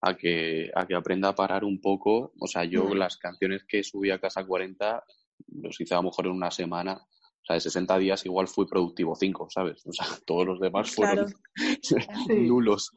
a 0.00 0.16
que, 0.16 0.70
a 0.74 0.86
que 0.86 0.94
aprenda 0.94 1.28
a 1.28 1.34
parar 1.34 1.64
un 1.64 1.80
poco. 1.80 2.32
O 2.40 2.46
sea, 2.46 2.64
yo 2.64 2.86
mm. 2.86 2.92
las 2.94 3.16
canciones 3.18 3.64
que 3.64 3.84
subí 3.84 4.10
a 4.10 4.20
Casa 4.20 4.44
40 4.44 5.04
los 5.48 5.80
hice 5.80 5.94
a 5.94 5.98
lo 5.98 6.04
mejor 6.04 6.26
en 6.26 6.32
una 6.32 6.50
semana 6.50 7.04
o 7.44 7.46
sea, 7.46 7.54
de 7.54 7.60
60 7.60 7.98
días 7.98 8.24
igual 8.24 8.48
fui 8.48 8.66
productivo 8.66 9.14
5, 9.14 9.48
¿sabes? 9.50 9.86
O 9.86 9.92
sea, 9.92 10.06
todos 10.26 10.46
los 10.46 10.60
demás 10.60 10.90
fueron 10.90 11.32
nulos. 12.28 12.90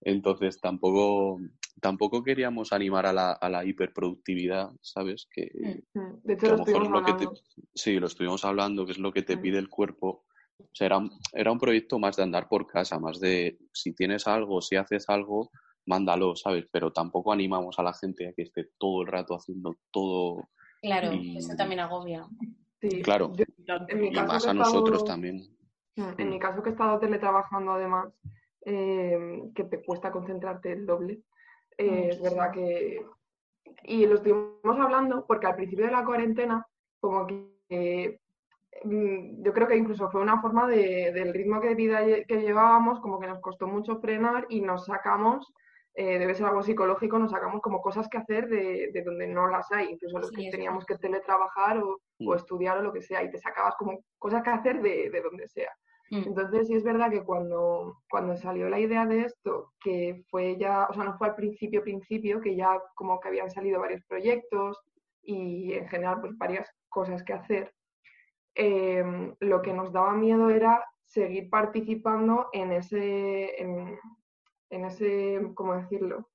Entonces 0.00 0.60
tampoco, 0.60 1.40
tampoco 1.80 2.22
queríamos 2.22 2.72
animar 2.72 3.06
a 3.06 3.12
la, 3.12 3.32
a 3.32 3.48
la 3.48 3.64
hiperproductividad, 3.64 4.70
¿sabes? 4.80 5.28
Que, 5.30 5.50
mm, 5.94 5.98
mm. 5.98 6.20
de 6.22 6.34
hecho, 6.34 6.56
lo, 6.56 6.64
mejor 6.64 7.04
que 7.04 7.28
sí, 7.74 7.98
lo 7.98 8.06
estuvimos 8.06 8.44
hablando, 8.44 8.86
que 8.86 8.92
es 8.92 8.98
lo 8.98 9.12
que 9.12 9.22
te 9.22 9.36
mm. 9.36 9.40
pide 9.40 9.58
el 9.58 9.68
cuerpo. 9.68 10.24
O 10.60 10.70
sea, 10.72 10.86
era, 10.86 11.00
era 11.32 11.52
un 11.52 11.58
proyecto 11.58 11.98
más 11.98 12.16
de 12.16 12.24
andar 12.24 12.48
por 12.48 12.66
casa, 12.66 12.98
más 12.98 13.20
de 13.20 13.58
si 13.72 13.94
tienes 13.94 14.26
algo, 14.26 14.60
si 14.60 14.76
haces 14.76 15.08
algo, 15.08 15.50
mándalo, 15.86 16.36
¿sabes? 16.36 16.66
Pero 16.70 16.92
tampoco 16.92 17.32
animamos 17.32 17.78
a 17.78 17.82
la 17.82 17.94
gente 17.94 18.28
a 18.28 18.32
que 18.32 18.42
esté 18.42 18.70
todo 18.78 19.02
el 19.02 19.08
rato 19.08 19.34
haciendo 19.34 19.78
todo. 19.90 20.48
Claro, 20.82 21.10
eso 21.12 21.56
también 21.56 21.80
agobia. 21.80 22.26
Sí, 22.80 23.02
claro. 23.02 23.32
en 23.88 24.00
mi 24.00 24.12
caso 24.12 24.24
y 24.24 24.28
más 24.28 24.46
a 24.46 24.54
nosotros 24.54 25.04
también. 25.04 25.42
En 25.96 26.30
mi 26.30 26.38
caso 26.38 26.62
que 26.62 26.68
he 26.68 26.72
estado 26.72 27.00
teletrabajando 27.00 27.72
además, 27.72 28.12
eh, 28.64 29.42
que 29.54 29.64
te 29.64 29.82
cuesta 29.82 30.10
concentrarte 30.10 30.72
el 30.72 30.86
doble, 30.86 31.20
eh, 31.76 32.08
es 32.10 32.22
verdad 32.22 32.52
que... 32.52 33.04
Y 33.84 34.06
lo 34.06 34.16
estuvimos 34.16 34.78
hablando 34.78 35.26
porque 35.26 35.46
al 35.46 35.56
principio 35.56 35.86
de 35.86 35.92
la 35.92 36.04
cuarentena, 36.04 36.66
como 37.00 37.26
que 37.26 38.20
mm, 38.84 39.42
yo 39.42 39.52
creo 39.52 39.68
que 39.68 39.76
incluso 39.76 40.10
fue 40.10 40.22
una 40.22 40.40
forma 40.40 40.66
de, 40.66 41.12
del 41.12 41.34
ritmo 41.34 41.60
de 41.60 41.74
vida 41.74 42.00
que 42.26 42.40
llevábamos, 42.40 43.00
como 43.00 43.20
que 43.20 43.26
nos 43.26 43.40
costó 43.40 43.66
mucho 43.66 44.00
frenar 44.00 44.46
y 44.48 44.62
nos 44.62 44.86
sacamos 44.86 45.52
eh, 46.00 46.16
debe 46.16 46.32
ser 46.32 46.46
algo 46.46 46.62
psicológico, 46.62 47.18
nos 47.18 47.32
sacamos 47.32 47.60
como 47.60 47.80
cosas 47.80 48.08
que 48.08 48.18
hacer 48.18 48.48
de, 48.48 48.90
de 48.92 49.02
donde 49.02 49.26
no 49.26 49.48
las 49.48 49.72
hay, 49.72 49.88
incluso 49.90 50.20
los 50.20 50.30
que 50.30 50.48
teníamos 50.48 50.86
que 50.86 50.96
teletrabajar 50.96 51.78
o, 51.78 51.94
o, 51.94 52.00
mm. 52.20 52.34
estudiar 52.36 52.78
o 52.78 52.82
lo 52.82 52.92
que 52.92 53.02
sea, 53.02 53.24
y 53.24 53.30
te 53.32 53.38
sacabas 53.38 53.74
como 53.74 53.98
cosas 54.16 54.44
que 54.44 54.50
hacer 54.50 54.80
de, 54.80 55.10
de 55.10 55.20
donde 55.20 55.48
sea. 55.48 55.72
Mm. 56.10 56.22
Entonces 56.26 56.68
sí 56.68 56.74
es 56.74 56.84
verdad 56.84 57.10
que 57.10 57.22
cuando, 57.22 57.98
cuando 58.08 58.36
salió 58.36 58.68
la 58.68 58.80
idea 58.80 59.04
de 59.06 59.22
esto, 59.22 59.72
que 59.80 60.24
fue 60.30 60.56
ya, 60.56 60.86
o 60.88 60.94
sea, 60.94 61.04
no 61.04 61.18
fue 61.18 61.28
al 61.28 61.34
principio, 61.34 61.82
principio, 61.82 62.40
que 62.40 62.56
ya 62.56 62.80
como 62.94 63.20
que 63.20 63.28
habían 63.28 63.50
salido 63.50 63.80
varios 63.80 64.02
proyectos 64.04 64.80
y 65.22 65.74
en 65.74 65.88
general 65.88 66.20
pues 66.20 66.36
varias 66.38 66.70
cosas 66.88 67.22
que 67.22 67.34
hacer, 67.34 67.74
em, 68.54 69.34
lo 69.40 69.60
que 69.60 69.72
nos 69.72 69.92
daba 69.92 70.14
miedo 70.14 70.48
era 70.50 70.84
seguir 71.04 71.50
participando 71.50 72.48
en 72.52 72.72
ese, 72.72 73.60
en, 73.60 73.98
en 74.70 74.84
ese, 74.84 75.40
¿cómo 75.54 75.74
decirlo? 75.76 76.28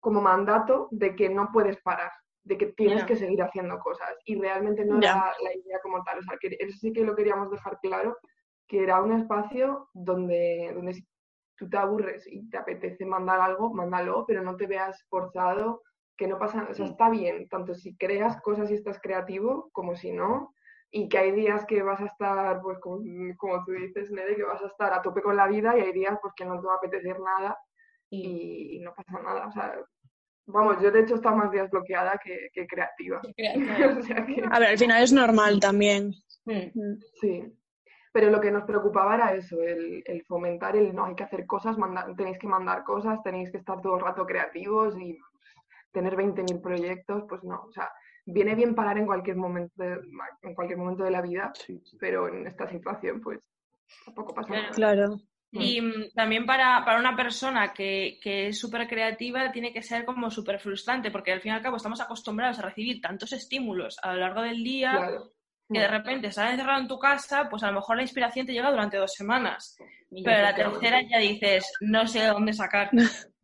Como 0.00 0.20
mandato 0.20 0.88
de 0.90 1.14
que 1.14 1.28
no 1.28 1.50
puedes 1.52 1.80
parar, 1.82 2.10
de 2.42 2.58
que 2.58 2.66
tienes 2.66 3.04
que 3.04 3.16
seguir 3.16 3.42
haciendo 3.42 3.78
cosas. 3.78 4.10
Y 4.24 4.36
realmente 4.36 4.84
no 4.84 4.98
era 4.98 5.32
la 5.42 5.54
idea 5.54 5.78
como 5.82 6.02
tal. 6.04 6.18
O 6.18 6.22
sea, 6.22 6.36
que 6.38 6.56
eso 6.60 6.76
sí 6.78 6.92
que 6.92 7.02
lo 7.04 7.16
queríamos 7.16 7.50
dejar 7.50 7.78
claro, 7.80 8.16
que 8.66 8.82
era 8.82 9.02
un 9.02 9.12
espacio 9.12 9.88
donde, 9.92 10.72
donde 10.74 10.94
si 10.94 11.06
tú 11.56 11.68
te 11.68 11.76
aburres 11.76 12.26
y 12.26 12.48
te 12.50 12.58
apetece 12.58 13.04
mandar 13.04 13.40
algo, 13.40 13.72
mándalo, 13.72 14.24
pero 14.26 14.42
no 14.42 14.56
te 14.56 14.66
veas 14.66 15.04
forzado, 15.08 15.82
que 16.16 16.26
no 16.26 16.38
pasa, 16.38 16.66
o 16.70 16.74
sea, 16.74 16.86
mm. 16.86 16.88
está 16.88 17.10
bien, 17.10 17.48
tanto 17.48 17.74
si 17.74 17.96
creas 17.96 18.40
cosas 18.42 18.70
y 18.70 18.74
estás 18.74 19.00
creativo, 19.00 19.70
como 19.72 19.96
si 19.96 20.12
no, 20.12 20.54
y 20.90 21.08
que 21.08 21.18
hay 21.18 21.32
días 21.32 21.64
que 21.66 21.82
vas 21.82 22.00
a 22.00 22.06
estar, 22.06 22.60
pues 22.62 22.78
como, 22.78 23.02
como, 23.36 23.64
tú 23.64 23.72
dices, 23.72 24.10
Nede, 24.12 24.36
que 24.36 24.44
vas 24.44 24.62
a 24.62 24.68
estar 24.68 24.92
a 24.92 25.02
tope 25.02 25.22
con 25.22 25.36
la 25.36 25.48
vida 25.48 25.76
y 25.76 25.80
hay 25.80 25.92
días 25.92 26.16
pues, 26.22 26.32
que 26.36 26.44
no 26.44 26.60
te 26.60 26.66
va 26.66 26.74
a 26.74 26.76
apetecer 26.76 27.18
nada 27.18 27.58
y, 28.10 28.78
no 28.80 28.94
pasa 28.94 29.20
nada. 29.20 29.48
O 29.48 29.52
sea, 29.52 29.74
vamos, 30.46 30.80
yo 30.80 30.92
de 30.92 31.00
hecho 31.00 31.16
estaba 31.16 31.34
más 31.34 31.50
días 31.50 31.68
bloqueada 31.68 32.20
que, 32.22 32.48
que 32.52 32.66
creativa. 32.68 33.20
A 34.52 34.58
ver, 34.60 34.68
al 34.68 34.78
final 34.78 35.02
es 35.02 35.12
normal 35.12 35.58
también. 35.58 36.14
Mm. 36.44 36.70
Mm. 36.74 36.98
Sí. 37.20 37.52
Pero 38.14 38.30
lo 38.30 38.40
que 38.40 38.52
nos 38.52 38.62
preocupaba 38.62 39.16
era 39.16 39.34
eso, 39.34 39.60
el, 39.60 40.04
el 40.06 40.22
fomentar 40.22 40.76
el 40.76 40.94
no 40.94 41.06
hay 41.06 41.16
que 41.16 41.24
hacer 41.24 41.46
cosas, 41.46 41.76
mandar, 41.76 42.14
tenéis 42.14 42.38
que 42.38 42.46
mandar 42.46 42.84
cosas, 42.84 43.20
tenéis 43.24 43.50
que 43.50 43.58
estar 43.58 43.80
todo 43.80 43.96
el 43.96 44.04
rato 44.04 44.24
creativos 44.24 44.96
y 44.96 45.18
tener 45.90 46.14
20.000 46.14 46.62
proyectos, 46.62 47.24
pues 47.28 47.42
no, 47.42 47.64
o 47.68 47.72
sea, 47.72 47.90
viene 48.24 48.54
bien 48.54 48.76
parar 48.76 48.98
en 48.98 49.06
cualquier 49.06 49.36
momento 49.36 49.82
de, 49.82 49.98
en 50.42 50.54
cualquier 50.54 50.78
momento 50.78 51.02
de 51.02 51.10
la 51.10 51.22
vida, 51.22 51.52
pero 51.98 52.28
en 52.28 52.46
esta 52.46 52.68
situación 52.68 53.20
pues 53.20 53.50
tampoco 54.04 54.32
pasa 54.32 54.54
nada. 54.54 54.70
Claro. 54.70 55.16
Y 55.50 55.80
mm, 55.80 56.12
también 56.14 56.46
para, 56.46 56.84
una 56.96 57.16
persona 57.16 57.72
que, 57.72 58.20
es 58.22 58.56
súper 58.56 58.88
creativa 58.88 59.50
tiene 59.50 59.72
que 59.72 59.82
ser 59.82 60.04
como 60.04 60.30
súper 60.30 60.60
frustrante, 60.60 61.10
porque 61.10 61.32
al 61.32 61.40
fin 61.40 61.50
y 61.50 61.54
al 61.56 61.62
cabo 61.62 61.78
estamos 61.78 62.00
acostumbrados 62.00 62.60
a 62.60 62.62
recibir 62.62 63.00
tantos 63.00 63.32
estímulos 63.32 63.98
a 64.02 64.12
lo 64.12 64.20
largo 64.20 64.42
del 64.42 64.62
día 64.62 65.10
que 65.72 65.80
de 65.80 65.88
repente 65.88 66.28
estás 66.28 66.52
encerrado 66.52 66.80
en 66.80 66.88
tu 66.88 66.98
casa, 66.98 67.48
pues 67.48 67.62
a 67.62 67.68
lo 67.68 67.74
mejor 67.74 67.96
la 67.96 68.02
inspiración 68.02 68.46
te 68.46 68.52
llega 68.52 68.70
durante 68.70 68.96
dos 68.96 69.12
semanas. 69.12 69.76
pero 70.24 70.42
la 70.42 70.54
tercera 70.54 71.00
ya 71.02 71.18
dices, 71.18 71.72
no 71.80 72.06
sé 72.06 72.26
dónde 72.26 72.52
sacar. 72.52 72.90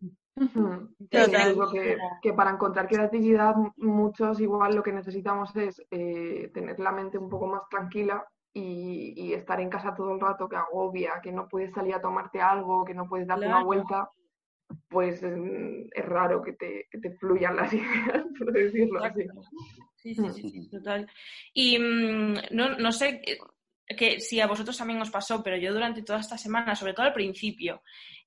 que, 1.10 1.98
que, 2.22 2.32
para 2.32 2.50
encontrar 2.50 2.88
creatividad 2.88 3.54
muchos 3.76 4.40
igual 4.40 4.74
lo 4.74 4.82
que 4.82 4.92
necesitamos 4.92 5.54
es 5.56 5.82
eh, 5.90 6.50
tener 6.54 6.78
la 6.80 6.92
mente 6.92 7.18
un 7.18 7.28
poco 7.28 7.46
más 7.46 7.62
tranquila 7.68 8.24
y, 8.52 9.32
estar 9.32 9.60
en 9.60 9.70
casa 9.70 9.94
todo 9.94 10.14
el 10.14 10.20
rato 10.20 10.48
que 10.48 10.56
agobia, 10.56 11.20
que 11.22 11.32
no 11.32 11.48
puedes 11.48 11.72
salir 11.72 11.94
a 11.94 12.00
tomarte 12.00 12.40
algo, 12.40 12.84
que 12.84 12.94
no 12.94 13.06
puedes 13.08 13.26
darte 13.26 13.46
una 13.46 13.62
vuelta, 13.62 14.10
pues 14.88 15.22
mm, 15.22 15.88
es, 15.92 16.06
raro 16.06 16.42
que 16.42 16.54
te, 16.54 16.88
que 16.90 16.98
te, 16.98 17.12
fluyan 17.12 17.56
las 17.56 17.72
ideas, 17.72 18.24
por 18.38 18.52
decirlo 18.52 19.04
así. 19.04 19.26
Sí, 20.02 20.14
sí, 20.14 20.22
sí, 20.32 20.68
total. 20.70 21.06
Y 21.52 21.78
mm, 21.78 22.34
no, 22.52 22.76
no 22.78 22.92
sé 22.92 23.22
que 23.86 24.20
si 24.20 24.40
a 24.40 24.46
vosotros 24.46 24.76
también 24.76 25.00
os 25.00 25.10
pasó, 25.10 25.42
pero 25.42 25.56
yo 25.56 25.72
durante 25.72 26.02
toda 26.02 26.20
esta 26.20 26.38
semana, 26.38 26.74
sobre 26.74 26.94
todo 26.94 27.06
al 27.06 27.12
principio, 27.12 27.82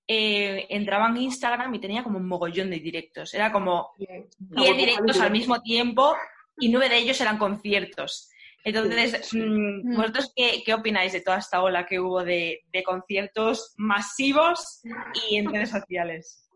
eh, 0.08 0.68
entraba 0.70 1.08
en 1.10 1.18
Instagram 1.18 1.74
y 1.74 1.80
tenía 1.80 2.04
como 2.04 2.18
un 2.18 2.28
mogollón 2.28 2.70
de 2.70 2.80
directos. 2.80 3.34
Era 3.34 3.52
como 3.52 3.94
10 3.98 4.78
directos 4.78 5.20
al 5.20 5.32
mismo 5.32 5.62
tiempo 5.62 6.16
y 6.58 6.70
nueve 6.70 6.90
de 6.90 6.98
ellos 6.98 7.20
eran 7.22 7.38
conciertos. 7.38 8.30
Entonces, 8.66 9.34
mm, 9.34 9.92
mm. 9.92 9.96
¿vosotros 9.96 10.34
qué, 10.36 10.74
opináis 10.74 11.14
de 11.14 11.22
toda 11.22 11.38
esta 11.38 11.62
ola 11.62 11.86
que 11.86 12.00
hubo 12.00 12.24
de, 12.24 12.62
conciertos 12.86 13.74
masivos 13.78 14.82
y 15.30 15.38
en 15.38 15.52
redes 15.52 15.70
sociales? 15.70 16.48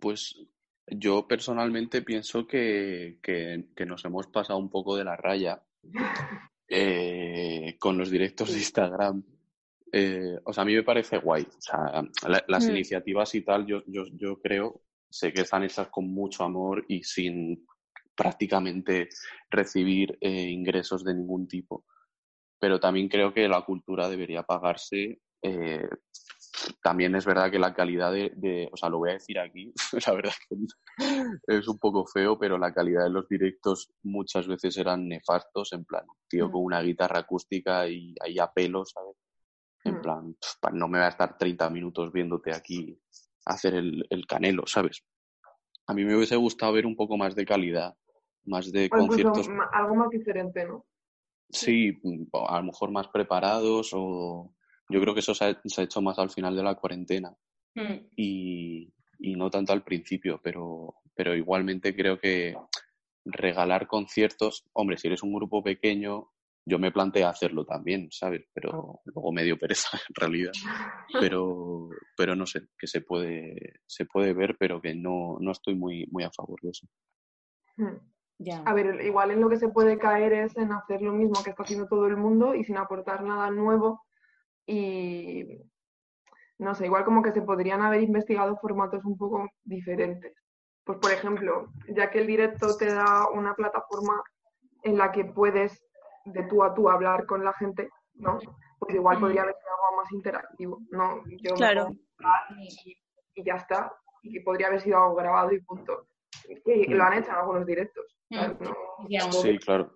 Pues 0.00 0.36
yo 0.86 1.26
personalmente 1.26 2.02
pienso 2.02 2.46
que, 2.46 3.18
nos 3.86 4.04
hemos 4.04 4.26
pasado 4.28 4.58
un 4.58 4.70
poco 4.70 4.96
de 4.96 5.04
la 5.04 5.16
raya 5.16 5.62
eh, 6.68 7.76
con 7.78 7.98
los 7.98 8.10
directos 8.10 8.52
de 8.52 8.58
Instagram. 8.58 9.22
Eh, 9.92 10.38
o 10.44 10.52
sea, 10.52 10.62
a 10.62 10.64
mí 10.64 10.74
me 10.74 10.82
parece 10.82 11.18
guay. 11.18 11.42
O 11.42 11.60
sea, 11.60 12.02
las 12.48 12.66
mm. 12.66 12.70
iniciativas 12.70 13.34
y 13.34 13.42
tal, 13.42 13.66
yo, 13.66 13.82
yo, 13.86 14.06
yo 14.12 14.40
creo, 14.40 14.82
sé 15.08 15.32
que 15.32 15.42
están 15.42 15.62
hechas 15.62 15.88
con 15.88 16.08
mucho 16.12 16.44
amor 16.44 16.84
y 16.88 17.02
sin 17.04 17.64
prácticamente 18.14 19.08
recibir 19.50 20.18
eh, 20.20 20.48
ingresos 20.50 21.04
de 21.04 21.14
ningún 21.14 21.46
tipo. 21.46 21.84
Pero 22.58 22.80
también 22.80 23.08
creo 23.08 23.32
que 23.32 23.48
la 23.48 23.62
cultura 23.62 24.08
debería 24.08 24.42
pagarse. 24.42 25.20
Eh, 25.42 25.88
también 26.82 27.14
es 27.14 27.24
verdad 27.24 27.50
que 27.50 27.58
la 27.58 27.74
calidad 27.74 28.12
de, 28.12 28.68
o 28.72 28.76
sea, 28.76 28.88
lo 28.88 28.98
voy 28.98 29.10
a 29.10 29.14
decir 29.14 29.38
aquí, 29.38 29.72
la 30.06 30.12
verdad 30.12 30.32
que 30.48 31.58
es 31.58 31.68
un 31.68 31.78
poco 31.78 32.06
feo, 32.06 32.38
pero 32.38 32.58
la 32.58 32.72
calidad 32.72 33.04
de 33.04 33.10
los 33.10 33.28
directos 33.28 33.92
muchas 34.02 34.46
veces 34.46 34.76
eran 34.76 35.08
nefastos, 35.08 35.72
en 35.72 35.84
plan, 35.84 36.04
tío, 36.28 36.48
mm. 36.48 36.52
con 36.52 36.64
una 36.64 36.82
guitarra 36.82 37.20
acústica 37.20 37.88
y 37.88 38.14
ahí 38.20 38.38
a 38.38 38.52
pelo, 38.52 38.84
¿sabes? 38.84 39.16
En 39.84 39.98
mm. 39.98 40.02
plan, 40.02 40.36
no 40.72 40.88
me 40.88 40.98
voy 40.98 41.06
a 41.06 41.10
estar 41.10 41.36
30 41.36 41.70
minutos 41.70 42.12
viéndote 42.12 42.54
aquí 42.54 42.98
hacer 43.46 43.74
el, 43.74 44.06
el 44.08 44.26
canelo, 44.26 44.66
¿sabes? 44.66 45.04
A 45.86 45.92
mí 45.92 46.04
me 46.04 46.16
hubiese 46.16 46.36
gustado 46.36 46.72
ver 46.72 46.86
un 46.86 46.96
poco 46.96 47.16
más 47.16 47.34
de 47.34 47.44
calidad 47.44 47.94
más 48.46 48.70
de 48.70 48.88
conciertos. 48.88 49.48
Algo 49.72 49.94
más 49.94 50.10
diferente, 50.10 50.66
¿no? 50.66 50.84
Sí, 51.50 52.00
a 52.48 52.58
lo 52.58 52.64
mejor 52.64 52.90
más 52.90 53.08
preparados 53.08 53.90
o 53.94 54.53
yo 54.88 55.00
creo 55.00 55.14
que 55.14 55.20
eso 55.20 55.34
se 55.34 55.44
ha, 55.44 55.60
hecho 55.82 56.02
más 56.02 56.18
al 56.18 56.30
final 56.30 56.56
de 56.56 56.62
la 56.62 56.74
cuarentena 56.74 57.34
mm. 57.74 58.08
y, 58.16 58.92
no 59.36 59.50
tanto 59.50 59.72
al 59.72 59.82
principio, 59.82 60.40
pero, 60.42 60.96
pero 61.14 61.34
igualmente 61.34 61.96
creo 61.96 62.18
que 62.18 62.54
regalar 63.24 63.86
conciertos, 63.86 64.64
hombre, 64.74 64.98
si 64.98 65.08
eres 65.08 65.22
un 65.22 65.32
grupo 65.32 65.62
pequeño, 65.62 66.30
yo 66.66 66.78
me 66.78 66.92
planteé 66.92 67.24
hacerlo 67.24 67.64
también, 67.64 68.08
¿sabes? 68.10 68.46
Pero 68.52 69.00
luego 69.04 69.32
medio 69.32 69.58
pereza 69.58 69.88
en 70.08 70.14
realidad. 70.14 70.52
Pero, 71.20 71.88
pero 72.16 72.34
no 72.34 72.44
sé, 72.44 72.66
que 72.76 72.88
se 72.88 73.00
puede, 73.00 73.80
se 73.86 74.04
puede 74.04 74.32
ver, 74.32 74.56
pero 74.58 74.80
que 74.80 74.96
no, 74.96 75.36
no 75.38 75.52
estoy 75.52 75.76
muy, 75.76 76.08
muy 76.10 76.24
a 76.24 76.30
favor 76.32 76.58
de 76.60 76.70
eso. 76.70 76.88
Hmm. 77.76 77.98
A 78.64 78.74
ver, 78.74 79.00
igual 79.04 79.30
en 79.30 79.40
lo 79.40 79.48
que 79.48 79.58
se 79.58 79.68
puede 79.68 79.96
caer 79.96 80.32
es 80.32 80.56
en 80.56 80.72
hacer 80.72 81.02
lo 81.02 81.12
mismo 81.12 81.42
que 81.44 81.50
está 81.50 81.62
haciendo 81.62 81.86
todo 81.86 82.06
el 82.08 82.16
mundo 82.16 82.54
y 82.54 82.64
sin 82.64 82.76
aportar 82.76 83.22
nada 83.22 83.50
nuevo. 83.50 84.02
Y 84.66 85.60
no 86.58 86.74
sé, 86.74 86.86
igual 86.86 87.04
como 87.04 87.22
que 87.22 87.32
se 87.32 87.42
podrían 87.42 87.82
haber 87.82 88.02
investigado 88.02 88.56
formatos 88.56 89.04
un 89.04 89.16
poco 89.16 89.48
diferentes. 89.64 90.34
Pues 90.84 90.98
por 90.98 91.10
ejemplo, 91.10 91.68
ya 91.88 92.10
que 92.10 92.20
el 92.20 92.26
directo 92.26 92.76
te 92.76 92.86
da 92.86 93.28
una 93.30 93.54
plataforma 93.54 94.22
en 94.82 94.98
la 94.98 95.12
que 95.12 95.24
puedes 95.24 95.82
de 96.26 96.42
tú 96.44 96.62
a 96.62 96.74
tú 96.74 96.88
hablar 96.88 97.26
con 97.26 97.44
la 97.44 97.52
gente, 97.54 97.88
¿no? 98.14 98.38
Pues 98.78 98.94
igual 98.94 99.18
podría 99.18 99.42
haber 99.42 99.54
sido 99.54 99.70
algo 99.72 99.96
más 99.96 100.12
interactivo, 100.12 100.80
¿no? 100.90 101.22
Yo 101.42 101.54
claro. 101.54 101.88
y, 102.58 102.96
y, 103.34 103.44
ya 103.44 103.54
está. 103.54 103.92
Y 104.22 104.32
que 104.32 104.40
podría 104.42 104.68
haber 104.68 104.80
sido 104.80 104.98
algo 104.98 105.16
grabado 105.16 105.52
y 105.52 105.60
punto. 105.62 106.06
Que 106.64 106.86
lo 106.88 107.04
han 107.04 107.14
hecho 107.14 107.30
en 107.30 107.36
algunos 107.36 107.66
directos. 107.66 108.04
Mm. 108.30 109.30
sí, 109.30 109.58
claro. 109.58 109.92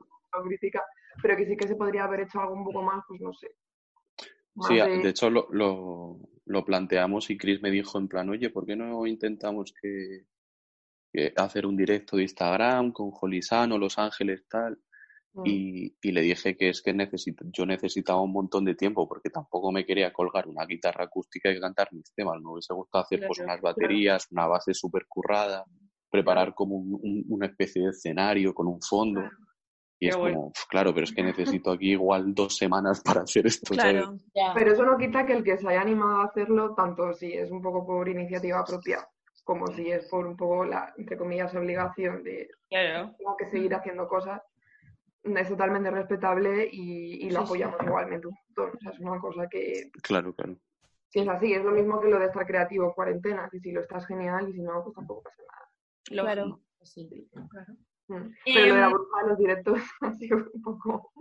pero 1.23 1.37
que 1.37 1.47
sí 1.47 1.57
que 1.57 1.69
se 1.69 1.77
podría 1.77 2.05
haber 2.05 2.21
hecho 2.21 2.41
algo 2.41 2.55
un 2.55 2.65
poco 2.65 2.83
más, 2.83 3.03
pues 3.07 3.21
no 3.21 3.33
sé. 3.33 3.49
Sí, 4.67 4.75
de... 4.75 5.09
hecho 5.09 5.31
lo, 5.31 5.49
lo, 5.51 6.65
planteamos 6.65 7.31
y 7.31 7.39
Chris 7.39 7.63
me 7.63 7.71
dijo 7.71 7.99
en 7.99 8.09
plan, 8.09 8.29
oye, 8.31 8.51
¿por 8.51 8.67
qué 8.67 8.77
no 8.77 9.07
intentamos 9.07 9.73
que, 9.81 10.25
hacer 11.37 11.67
un 11.67 11.77
directo 11.77 12.17
de 12.17 12.23
Instagram 12.25 12.93
con 12.93 13.11
Jolisano, 13.11 13.79
Los 13.79 13.99
Ángeles, 13.99 14.47
tal? 14.49 14.79
Mm. 15.35 15.43
Y, 15.47 15.97
y, 16.01 16.13
le 16.13 16.23
dije 16.23 16.57
que 16.57 16.71
es 16.71 16.83
que 16.83 16.93
necesito, 16.93 17.45
yo 17.53 17.67
necesitaba 17.67 18.21
un 18.23 18.33
montón 18.33 18.65
de 18.65 18.75
tiempo 18.75 19.07
porque 19.07 19.31
tampoco 19.31 19.71
me 19.73 19.85
quería 19.85 20.13
colgar 20.13 20.49
una 20.49 20.65
guitarra 20.67 21.05
acústica 21.05 21.51
y 21.51 21.61
cantar 21.61 21.89
mis 21.93 22.13
temas. 22.15 22.41
Me 22.41 22.51
hubiese 22.51 22.75
gustado 22.75 23.05
hacer 23.05 23.27
pues 23.27 23.39
unas 23.39 23.61
baterías, 23.61 24.27
una 24.31 24.47
base 24.47 24.75
súper 24.75 25.07
currada 25.07 25.65
preparar 26.11 26.55
como 26.55 26.77
una 26.77 27.47
especie 27.47 27.83
de 27.83 27.91
escenario 27.91 28.55
con 28.55 28.67
un 28.67 28.81
fondo. 28.81 29.23
Y 30.01 30.09
es 30.09 30.17
como, 30.17 30.53
claro, 30.69 30.95
pero 30.95 31.05
es 31.05 31.13
que 31.13 31.23
necesito 31.23 31.73
aquí 31.73 31.93
igual 31.93 32.33
dos 32.35 32.57
semanas 32.57 33.03
para 33.03 33.23
hacer 33.23 33.47
esto. 33.47 33.75
Claro. 33.75 34.17
Pero 34.55 34.73
eso 34.73 34.85
no 34.85 34.97
quita 34.97 35.27
que 35.27 35.33
el 35.33 35.43
que 35.43 35.59
se 35.59 35.69
haya 35.69 35.81
animado 35.81 36.19
a 36.19 36.25
hacerlo, 36.25 36.75
tanto 36.75 37.13
si 37.15 37.33
es 37.33 37.51
un 37.51 37.61
poco 37.61 37.85
por 37.85 38.09
iniciativa 38.09 38.65
propia, 38.65 39.09
como 39.43 39.67
si 39.69 39.91
es 39.91 40.07
por 40.09 40.27
un 40.27 40.37
poco 40.37 40.65
la, 40.65 40.95
entre 40.97 41.17
comillas, 41.17 41.55
obligación 41.55 42.23
de 42.23 42.49
tengo 42.69 43.37
que 43.37 43.47
seguir 43.47 43.75
haciendo 43.75 44.07
cosas, 44.07 44.41
es 45.25 45.49
totalmente 45.49 45.91
respetable 45.91 46.69
y, 46.71 47.29
lo 47.31 47.41
apoyamos 47.41 47.83
igualmente 47.83 48.29
un 48.29 48.35
montón. 48.35 48.77
O 48.77 48.81
sea, 48.81 48.93
es 48.93 49.01
una 49.01 49.19
cosa 49.19 49.49
que... 49.49 49.91
Claro, 50.03 50.33
claro. 50.33 50.57
Si 51.09 51.21
es 51.21 51.29
así, 51.29 51.55
es 51.55 51.65
lo 51.65 51.73
mismo 51.73 52.01
que 52.01 52.09
lo 52.09 52.19
de 52.19 52.27
estar 52.27 52.47
creativo 52.47 52.95
cuarentena, 52.95 53.49
que 53.51 53.59
si 53.59 53.73
lo 53.73 53.81
estás 53.81 54.07
genial 54.07 54.49
y 54.49 54.53
si 54.53 54.61
no, 54.61 54.85
pues 54.85 54.95
tampoco 54.95 55.23
pasa 55.23 55.43
nada. 55.43 55.69
Claro. 56.05 56.47
Mm. 56.47 57.88
Pero 58.09 58.75
de 58.75 58.81
la 58.81 58.87
em, 58.87 58.93
de 58.93 59.29
los 59.29 59.39
directos 59.39 59.81
ha 60.01 60.13
sido 60.15 60.39
un 60.53 60.63
poco... 60.63 61.13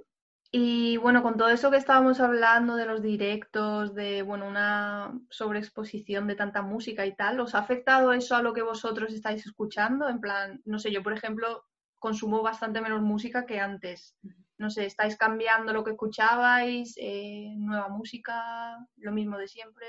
Y 0.49 0.95
bueno, 0.97 1.23
con 1.23 1.35
todo 1.35 1.49
eso 1.49 1.69
que 1.69 1.77
estábamos 1.77 2.21
hablando 2.21 2.77
de 2.77 2.85
los 2.85 3.01
directos, 3.01 3.93
de 3.93 4.21
bueno, 4.21 4.47
una 4.47 5.19
sobreexposición 5.29 6.25
de 6.25 6.35
tanta 6.35 6.61
música 6.61 7.05
y 7.05 7.13
tal, 7.15 7.41
¿os 7.41 7.53
ha 7.53 7.59
afectado 7.59 8.13
eso 8.13 8.33
a 8.35 8.41
lo 8.41 8.53
que 8.53 8.61
vosotros 8.61 9.13
estáis 9.13 9.45
escuchando? 9.45 10.07
En 10.07 10.21
plan, 10.21 10.61
no 10.63 10.79
sé, 10.79 10.91
yo 10.91 11.03
por 11.03 11.11
ejemplo 11.11 11.65
consumo 11.99 12.41
bastante 12.41 12.79
menos 12.79 13.01
música 13.01 13.45
que 13.45 13.59
antes. 13.59 14.15
No 14.57 14.69
sé, 14.69 14.85
¿estáis 14.85 15.17
cambiando 15.17 15.73
lo 15.73 15.83
que 15.83 15.91
escuchabais? 15.91 16.95
Eh, 16.97 17.53
¿Nueva 17.57 17.89
música? 17.89 18.77
¿Lo 18.95 19.11
mismo 19.11 19.37
de 19.37 19.47
siempre? 19.49 19.85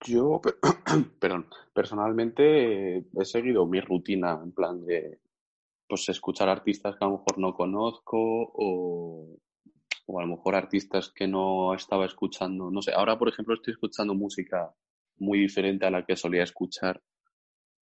Yo, 0.00 0.40
perdón, 1.20 1.48
personalmente 1.74 2.98
he 2.98 3.24
seguido 3.24 3.66
mi 3.66 3.80
rutina 3.80 4.40
en 4.42 4.52
plan 4.52 4.84
de 4.84 5.20
pues 5.92 6.08
escuchar 6.08 6.48
artistas 6.48 6.96
que 6.96 7.04
a 7.04 7.06
lo 7.06 7.18
mejor 7.18 7.38
no 7.38 7.52
conozco 7.52 8.16
o, 8.18 9.36
o 10.06 10.18
a 10.18 10.22
lo 10.22 10.28
mejor 10.36 10.54
artistas 10.54 11.12
que 11.14 11.28
no 11.28 11.74
estaba 11.74 12.06
escuchando. 12.06 12.70
No 12.70 12.80
sé, 12.80 12.94
ahora 12.94 13.18
por 13.18 13.28
ejemplo 13.28 13.52
estoy 13.52 13.74
escuchando 13.74 14.14
música 14.14 14.74
muy 15.18 15.38
diferente 15.38 15.84
a 15.84 15.90
la 15.90 16.02
que 16.06 16.16
solía 16.16 16.44
escuchar 16.44 17.02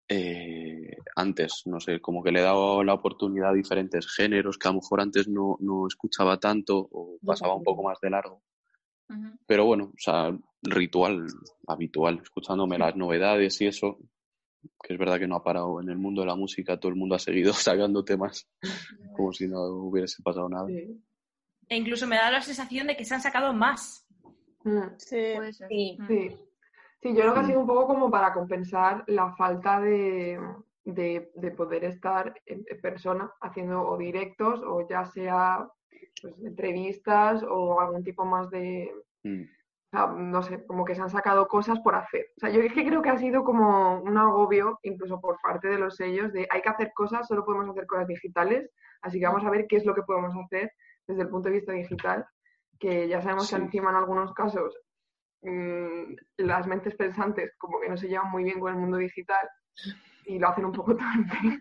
eh, 0.09 0.97
antes. 1.17 1.65
No 1.67 1.81
sé, 1.81 2.01
como 2.01 2.23
que 2.23 2.33
le 2.33 2.41
he 2.41 2.43
dado 2.43 2.83
la 2.83 2.95
oportunidad 2.95 3.51
a 3.51 3.53
diferentes 3.53 4.11
géneros 4.11 4.57
que 4.57 4.69
a 4.69 4.71
lo 4.71 4.79
mejor 4.79 5.03
antes 5.03 5.29
no, 5.29 5.59
no 5.61 5.87
escuchaba 5.87 6.41
tanto 6.41 6.79
o 6.79 7.19
pasaba 7.23 7.55
un 7.55 7.63
poco 7.63 7.83
más 7.83 8.01
de 8.01 8.09
largo. 8.09 8.43
Pero 9.47 9.67
bueno, 9.67 9.93
o 9.95 9.99
sea, 9.99 10.35
ritual 10.63 11.27
habitual, 11.69 12.21
escuchándome 12.23 12.79
las 12.79 12.97
novedades 12.97 13.61
y 13.61 13.67
eso, 13.67 13.99
que 14.83 14.95
es 14.95 14.99
verdad 14.99 15.19
que 15.19 15.27
no 15.27 15.37
ha 15.37 15.45
parado 15.45 15.81
en 15.81 15.89
el 15.89 15.99
mundo 15.99 16.23
de 16.23 16.29
la 16.29 16.37
música, 16.37 16.79
todo 16.79 16.91
el 16.91 16.99
mundo 16.99 17.15
ha 17.15 17.19
seguido 17.19 17.53
sacando 17.53 18.05
temas 18.05 18.49
como 19.15 19.33
si 19.33 19.49
no 19.49 19.61
hubiese 19.61 20.23
pasado 20.23 20.49
nada. 20.49 20.69
E 20.71 21.77
incluso 21.77 22.07
me 22.07 22.17
da 22.17 22.31
la 22.31 22.43
sensación 22.43 22.87
de 22.87 22.97
que 22.97 23.05
se 23.05 23.15
han 23.15 23.23
sacado 23.23 23.53
más. 23.53 24.07
Mm. 24.65 24.97
Sí. 24.99 25.35
Sí. 25.69 25.99
sí. 26.07 26.29
yo 27.03 27.15
creo 27.15 27.35
que 27.35 27.41
ha 27.41 27.47
sido 27.47 27.61
un 27.61 27.67
poco 27.67 27.87
como 27.87 28.11
para 28.11 28.33
compensar 28.33 29.05
la 29.09 29.35
falta 29.35 29.81
de, 29.81 30.39
de, 30.85 31.51
poder 31.57 31.85
estar 31.85 32.35
en 32.47 32.65
persona 32.81 33.33
haciendo 33.41 33.83
o 33.83 33.97
directos 33.99 34.61
o 34.65 34.87
ya 34.89 35.05
sea 35.07 35.69
pues, 36.21 36.35
entrevistas 36.45 37.43
o 37.43 37.81
algún 37.81 38.05
tipo 38.05 38.25
más 38.25 38.51
de... 38.51 38.93
Mm 39.25 39.45
no 39.93 40.43
sé, 40.43 40.65
como 40.65 40.85
que 40.85 40.95
se 40.95 41.03
han 41.03 41.11
sacado 41.11 41.47
cosas 41.47 41.79
por 41.81 41.95
hacer. 41.95 42.27
O 42.37 42.41
sea, 42.41 42.51
yo 42.51 42.63
es 42.63 42.73
que 42.73 42.87
creo 42.87 43.03
que 43.03 43.11
ha 43.11 43.19
sido 43.19 43.45
como 43.45 44.01
un 44.01 44.17
agobio, 44.17 44.79
incluso 44.83 45.21
por 45.21 45.39
parte 45.43 45.69
de 45.69 45.79
los 45.79 45.97
sellos, 45.97 46.33
de 46.33 46.49
hay 46.51 46.63
que 46.63 46.69
hacer 46.71 46.93
cosas, 46.95 47.29
solo 47.29 47.45
podemos 47.45 47.69
hacer 47.69 47.87
cosas 47.87 48.07
digitales, 48.07 48.71
así 49.03 49.21
que 49.21 49.27
vamos 49.27 49.45
a 49.45 49.51
ver 49.51 49.67
qué 49.69 49.77
es 49.77 49.85
lo 49.85 49.95
que 49.95 50.03
podemos 50.03 50.35
hacer 50.35 50.73
desde 51.07 51.23
el 51.23 51.29
punto 51.29 51.49
de 51.49 51.57
vista 51.57 51.73
digital, 51.73 52.27
que 52.79 53.07
ya 53.07 53.21
sabemos 53.21 53.51
que 53.51 53.57
encima 53.57 53.91
en 53.91 53.97
algunos 53.97 54.33
casos 54.33 54.75
mm, 55.43 56.15
las 56.39 56.67
mentes 56.67 56.95
pensantes 56.97 57.55
como 57.59 57.79
que 57.79 57.91
no 57.91 57.97
se 57.97 58.09
llevan 58.09 58.31
muy 58.31 58.45
bien 58.45 58.61
con 58.61 58.73
el 58.73 58.81
mundo 58.81 58.97
digital 58.97 59.47
y 60.25 60.39
lo 60.39 60.49
hacen 60.49 60.65
un 60.65 60.73
poco 60.73 60.97
tarde. 60.97 61.61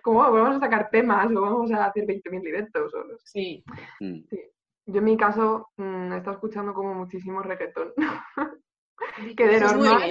como 0.00 0.20
vamos 0.20 0.56
a 0.56 0.60
sacar 0.60 0.90
temas 0.90 1.28
o 1.32 1.40
vamos 1.40 1.72
a 1.72 1.86
hacer 1.86 2.04
20.000 2.04 2.40
directos. 2.40 2.94
O, 2.94 3.04
sí. 3.24 3.64
Mm. 3.98 4.20
sí. 4.30 4.40
Yo 4.86 4.98
en 4.98 5.04
mi 5.04 5.16
caso 5.16 5.68
mm, 5.76 6.12
he 6.12 6.16
estado 6.18 6.36
escuchando 6.36 6.72
como 6.72 6.94
muchísimo 6.94 7.42
reggaetón. 7.42 7.92
que 9.36 9.46
de 9.46 9.60
normal, 9.60 10.02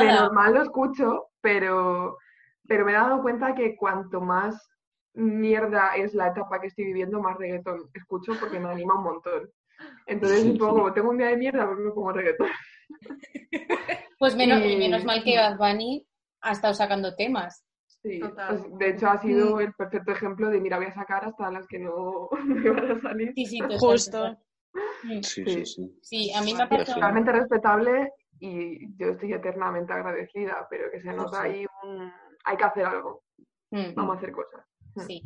de 0.00 0.12
normal 0.12 0.54
lo 0.54 0.62
escucho, 0.62 1.28
pero, 1.40 2.18
pero 2.66 2.84
me 2.84 2.92
he 2.92 2.94
dado 2.94 3.22
cuenta 3.22 3.54
que 3.54 3.76
cuanto 3.76 4.20
más 4.20 4.68
mierda 5.14 5.96
es 5.96 6.14
la 6.14 6.28
etapa 6.28 6.60
que 6.60 6.68
estoy 6.68 6.84
viviendo, 6.84 7.20
más 7.20 7.36
reggaetón 7.36 7.90
escucho 7.94 8.32
porque 8.38 8.60
me 8.60 8.68
anima 8.70 8.94
un 8.96 9.04
montón. 9.04 9.50
Entonces, 10.06 10.44
un 10.44 10.58
poco 10.58 10.74
como 10.74 10.92
tengo 10.92 11.10
un 11.10 11.18
día 11.18 11.28
de 11.28 11.36
mierda, 11.38 11.66
pues 11.66 11.78
me 11.78 11.90
pongo 11.90 12.12
reggaetón. 12.12 12.48
Pues 14.18 14.36
menos, 14.36 14.60
Y- 14.62 14.76
menos 14.76 15.04
mal 15.06 15.24
que 15.24 15.36
Bad 15.36 15.56
Bunny 15.56 16.06
ha 16.42 16.52
estado 16.52 16.74
sacando 16.74 17.16
temas. 17.16 17.64
Sí, 18.02 18.18
Total. 18.20 18.48
pues, 18.58 18.78
de 18.78 18.88
hecho 18.90 19.08
ha 19.08 19.18
sido 19.20 19.60
el 19.60 19.74
perfecto 19.74 20.12
ejemplo 20.12 20.48
de 20.48 20.60
mira, 20.60 20.78
voy 20.78 20.86
a 20.86 20.94
sacar 20.94 21.24
hasta 21.24 21.50
las 21.50 21.66
que 21.66 21.78
no 21.78 22.28
me 22.46 22.70
van 22.70 22.90
a 22.92 23.00
salir. 23.00 23.32
Sí, 23.34 23.46
sí, 23.46 23.58
Justo. 23.78 24.36
Mm. 25.02 25.22
Sí, 25.22 25.44
Sí. 25.44 25.44
sí, 25.46 25.66
sí. 25.66 25.98
Sí, 26.02 26.32
a 26.32 26.40
mí 26.42 26.54
me 26.54 26.62
ha 26.62 26.68
pasado. 26.68 26.94
Totalmente 26.94 27.32
respetable 27.32 28.12
y 28.38 28.96
yo 28.96 29.08
estoy 29.10 29.32
eternamente 29.34 29.92
agradecida, 29.92 30.66
pero 30.70 30.90
que 30.90 31.00
se 31.02 31.12
nota 31.12 31.42
Sí. 31.42 31.48
ahí 31.48 31.66
un... 31.82 32.10
Hay 32.44 32.56
que 32.56 32.64
hacer 32.64 32.86
algo, 32.86 33.22
Mm. 33.70 33.94
vamos 33.94 34.14
a 34.14 34.18
hacer 34.18 34.32
cosas. 34.32 34.64
Sí. 35.06 35.22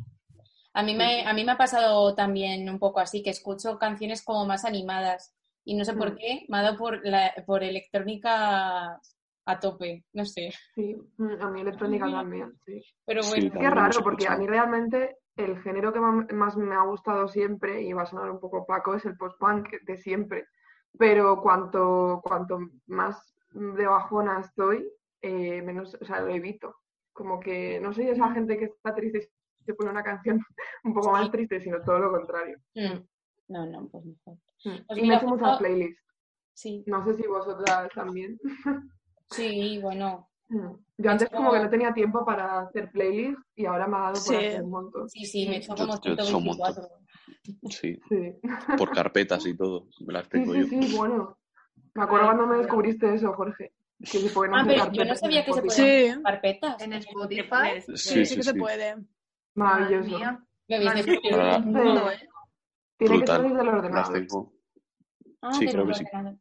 A 0.73 0.83
mí, 0.83 0.95
me, 0.97 1.25
a 1.25 1.33
mí 1.33 1.45
me 1.45 1.53
ha 1.53 1.57
pasado 1.57 2.15
también 2.17 2.69
un 2.69 2.81
poco 2.81 2.99
así, 2.99 3.23
que 3.23 3.31
escucho 3.31 3.79
canciones 3.79 4.25
como 4.25 4.45
más 4.45 4.65
animadas 4.65 5.33
y 5.65 5.77
no 5.77 5.85
sé 5.85 5.93
por 5.95 6.13
Mm. 6.13 6.17
qué, 6.17 6.47
me 6.49 6.59
ha 6.59 6.63
dado 6.63 6.77
por, 6.77 7.07
la, 7.07 7.33
por 7.47 7.63
electrónica 7.63 9.01
a 9.47 9.61
tope, 9.61 10.05
no 10.13 10.25
sé. 10.25 10.51
Sí, 10.75 10.97
mm, 11.19 11.41
a 11.41 11.51
mí 11.51 11.61
electrónica 11.61 12.11
también, 12.11 12.53
sí. 12.65 12.83
Pero 13.05 13.23
Sí, 13.23 13.31
bueno, 13.31 13.45
Qué 13.45 13.51
También 13.51 13.73
raro, 13.73 14.03
porque 14.03 14.27
a 14.27 14.37
mí 14.37 14.47
realmente 14.47 15.17
el 15.37 15.61
género 15.63 15.93
que 15.93 16.01
más 16.01 16.57
me 16.57 16.75
ha 16.75 16.83
gustado 16.83 17.29
siempre, 17.29 17.83
y 17.83 17.93
va 17.93 18.03
a 18.03 18.07
sonar 18.07 18.31
un 18.31 18.41
poco 18.41 18.59
opaco, 18.59 18.95
es 18.95 19.05
el 19.05 19.17
post-punk 19.17 19.69
de 19.83 19.97
siempre. 19.97 20.47
Pero 20.97 21.41
cuanto, 21.43 22.21
cuanto 22.23 22.59
más 22.87 23.35
de 23.51 23.87
bajona 23.87 24.41
estoy, 24.41 24.89
eh, 25.23 25.61
menos, 25.63 25.97
o 26.01 26.05
sea, 26.05 26.21
lo 26.21 26.29
evito. 26.29 26.77
Como 27.13 27.41
que 27.41 27.81
no 27.81 27.93
soy 27.93 28.09
esa 28.09 28.33
gente 28.33 28.57
que 28.59 28.67
está 28.67 28.95
triste 28.95 29.31
y 29.61 29.65
se 29.65 29.75
pone 29.75 29.91
una 29.91 30.05
canción 30.05 30.39
un 30.85 30.95
poco 30.95 31.11
más 31.13 31.31
triste, 31.31 31.61
sino 31.61 31.81
todo 31.83 31.99
lo 31.99 32.13
contrario. 32.13 32.59
mm, 32.75 33.07
no, 33.49 33.67
no, 33.67 33.89
pues 33.89 34.05
mejor. 34.05 34.35
Mm. 34.65 34.87
Pues 34.87 34.99
y 34.99 35.03
mira, 35.03 35.17
me 35.17 35.17
hecho 35.17 35.27
muchas 35.27 35.59
playlists. 35.59 36.01
Sí, 36.55 36.85
No 36.87 37.05
sé 37.05 37.15
si 37.15 37.27
vosotras 37.27 37.91
también. 37.95 38.39
sí, 39.37 39.79
bueno, 39.81 40.29
Mm. 40.47 40.77
Yo 40.99 41.11
antes 41.11 41.31
como 41.31 41.51
que 41.53 41.59
no 41.59 41.71
tenía 41.71 41.93
tiempo 41.95 42.23
para 42.25 42.61
hacer 42.61 42.91
playlists 42.93 43.43
y 43.57 43.65
ahora 43.65 43.87
me 43.89 43.97
ha 43.97 44.01
dado 44.01 44.13
por 44.13 44.23
Sí. 44.23 44.35
hacer 44.37 44.63
un 44.63 44.71
montón. 44.71 45.09
sí, 45.09 45.25
sí, 45.25 45.49
me 45.49 45.55
he 45.55 45.59
hecho 45.59 45.75
Yo- 45.75 45.87
como 45.87 46.01
yo 46.03 46.13
hecho 46.13 46.37
un 46.37 46.45
montón. 46.45 46.75
124. 46.75 46.89
Sí, 47.71 47.99
Sí. 48.11 48.77
por 48.77 48.91
carpetas 49.09 49.47
y 49.47 49.57
todo. 49.57 49.89
Me 50.07 50.13
las 50.13 50.25
Sí, 50.25 50.31
tengo 50.33 50.53
sí, 50.53 50.61
yo. 50.61 50.67
sí, 50.67 50.97
bueno. 50.97 51.39
Me 51.95 52.03
acuerdo 52.05 52.27
cuando 52.27 52.47
me 52.47 52.59
descubriste 52.59 53.15
eso, 53.15 53.33
Jorge. 53.33 53.73
Que 54.01 54.19
se 54.19 54.29
pueden 54.31 54.55
Ah, 54.55 54.61
hacer 54.61 54.75
pero 54.75 54.85
yo 54.85 54.91
no 54.91 54.97
carpetas 54.99 55.21
sabía 55.21 55.41
en 55.41 55.47
que 55.47 55.53
se 55.55 55.61
podían 55.63 55.75
Sí. 55.77 55.83
hacer 56.11 56.23
carpetas. 56.23 56.83
En 56.83 56.93
Spotify. 56.93 57.49
pones- 57.49 57.85
Sí, 57.87 57.97
Sí, 57.97 58.15
sí 58.15 58.27
sí, 58.27 58.37
que 58.37 58.43
se 58.43 58.53
sí. 58.53 58.59
puede. 58.59 58.97
Maravilloso. 59.55 60.11
Madre 60.11 60.17
mía. 60.19 60.45
¿Lo 60.69 60.77
habéis 60.91 61.07
descubierto? 61.07 61.53
Qué 61.55 61.59
mundo, 61.65 62.11
¿eh? 62.11 62.29
Tiene 62.99 63.15
que 63.15 63.19
Brutal. 63.19 63.41
ser 63.41 63.51
desde 63.51 63.61
el 63.61 63.67
Las 63.67 63.75
ordenador. 63.77 64.13
tengo. 64.13 64.53
Ah, 65.41 65.53
Sí, 65.55 65.67
creo 65.67 65.87
que 65.87 65.95
sí. 65.95 66.05
ordenadores. 66.05 66.41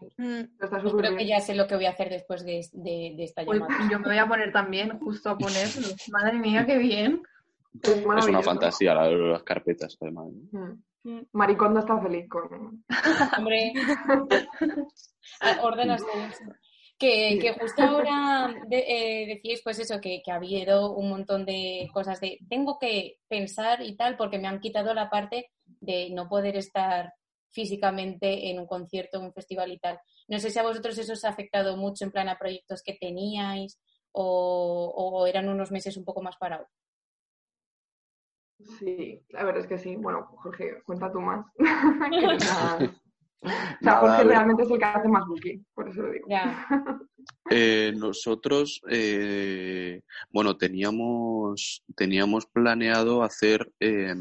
Joder. 0.00 0.12
Mm. 0.16 0.48
Está 0.62 0.80
Pues 0.80 0.94
creo 0.94 1.16
que 1.16 1.26
ya 1.26 1.40
sé 1.40 1.54
lo 1.54 1.66
que 1.66 1.76
voy 1.76 1.86
a 1.86 1.90
hacer 1.90 2.08
después 2.08 2.44
de, 2.44 2.66
de, 2.72 3.14
de 3.16 3.24
esta 3.24 3.44
Pues 3.44 3.60
llamada. 3.60 3.88
yo 3.90 3.98
me 4.00 4.06
voy 4.08 4.18
a 4.18 4.26
poner 4.26 4.52
también 4.52 4.98
justo 4.98 5.30
a 5.30 5.38
ponerlo. 5.38 5.86
Madre 6.10 6.38
mía, 6.38 6.64
qué 6.66 6.78
bien. 6.78 7.22
Es 7.82 7.90
Es 7.90 8.04
una 8.26 8.42
fantasía 8.42 8.94
la 8.94 9.04
de 9.06 9.16
las 9.16 9.42
carpetas, 9.44 9.96
además. 10.00 10.26
¿no? 10.50 10.60
Mm. 10.60 10.82
Mm. 11.02 11.26
Maricondo 11.32 11.80
está 11.80 12.00
feliz 12.00 12.28
con... 12.28 12.82
Hombre, 13.38 13.72
Ah, 15.40 15.58
ordenas. 15.62 16.02
Que, 16.98 17.38
que 17.40 17.54
justo 17.58 17.82
ahora 17.82 18.52
de- 18.68 18.84
eh, 19.22 19.26
decíais 19.26 19.62
pues 19.64 19.78
eso, 19.78 20.00
que, 20.02 20.20
que 20.22 20.30
ha 20.30 20.34
habido 20.34 20.92
un 20.92 21.08
montón 21.08 21.46
de 21.46 21.88
cosas 21.94 22.20
de 22.20 22.38
tengo 22.48 22.78
que 22.78 23.16
pensar 23.26 23.80
y 23.80 23.96
tal, 23.96 24.18
porque 24.18 24.38
me 24.38 24.48
han 24.48 24.60
quitado 24.60 24.92
la 24.92 25.08
parte 25.08 25.50
de 25.80 26.10
no 26.10 26.28
poder 26.28 26.56
estar 26.56 27.14
físicamente 27.50 28.50
en 28.50 28.58
un 28.58 28.66
concierto, 28.66 29.18
en 29.18 29.26
un 29.26 29.32
festival 29.32 29.72
y 29.72 29.78
tal. 29.78 29.98
No 30.28 30.38
sé 30.38 30.50
si 30.50 30.58
a 30.58 30.62
vosotros 30.62 30.96
eso 30.98 31.12
os 31.12 31.24
ha 31.24 31.30
afectado 31.30 31.76
mucho 31.76 32.04
en 32.04 32.12
plan 32.12 32.28
a 32.28 32.38
proyectos 32.38 32.82
que 32.82 32.94
teníais 32.94 33.80
o, 34.12 34.92
o 34.96 35.26
eran 35.26 35.48
unos 35.48 35.70
meses 35.70 35.96
un 35.96 36.04
poco 36.04 36.22
más 36.22 36.36
parados. 36.36 36.68
Sí, 38.78 39.22
la 39.30 39.44
verdad 39.44 39.62
es 39.62 39.66
que 39.66 39.78
sí. 39.78 39.96
Bueno, 39.96 40.26
Jorge, 40.36 40.82
cuenta 40.84 41.10
tú 41.10 41.20
más. 41.20 41.46
O 43.42 43.48
sea, 43.48 43.72
Nada, 43.80 44.00
Jorge 44.00 44.24
realmente 44.24 44.64
es 44.64 44.70
el 44.70 44.78
que 44.78 44.84
hace 44.84 45.08
más 45.08 45.26
booking, 45.26 45.66
por 45.74 45.88
eso 45.88 46.02
lo 46.02 46.12
digo. 46.12 46.26
Ya. 46.28 46.66
Eh, 47.50 47.92
nosotros, 47.96 48.80
eh, 48.88 50.00
bueno, 50.30 50.56
teníamos, 50.56 51.84
teníamos 51.94 52.46
planeado 52.46 53.22
hacer 53.22 53.72
eh, 53.78 54.14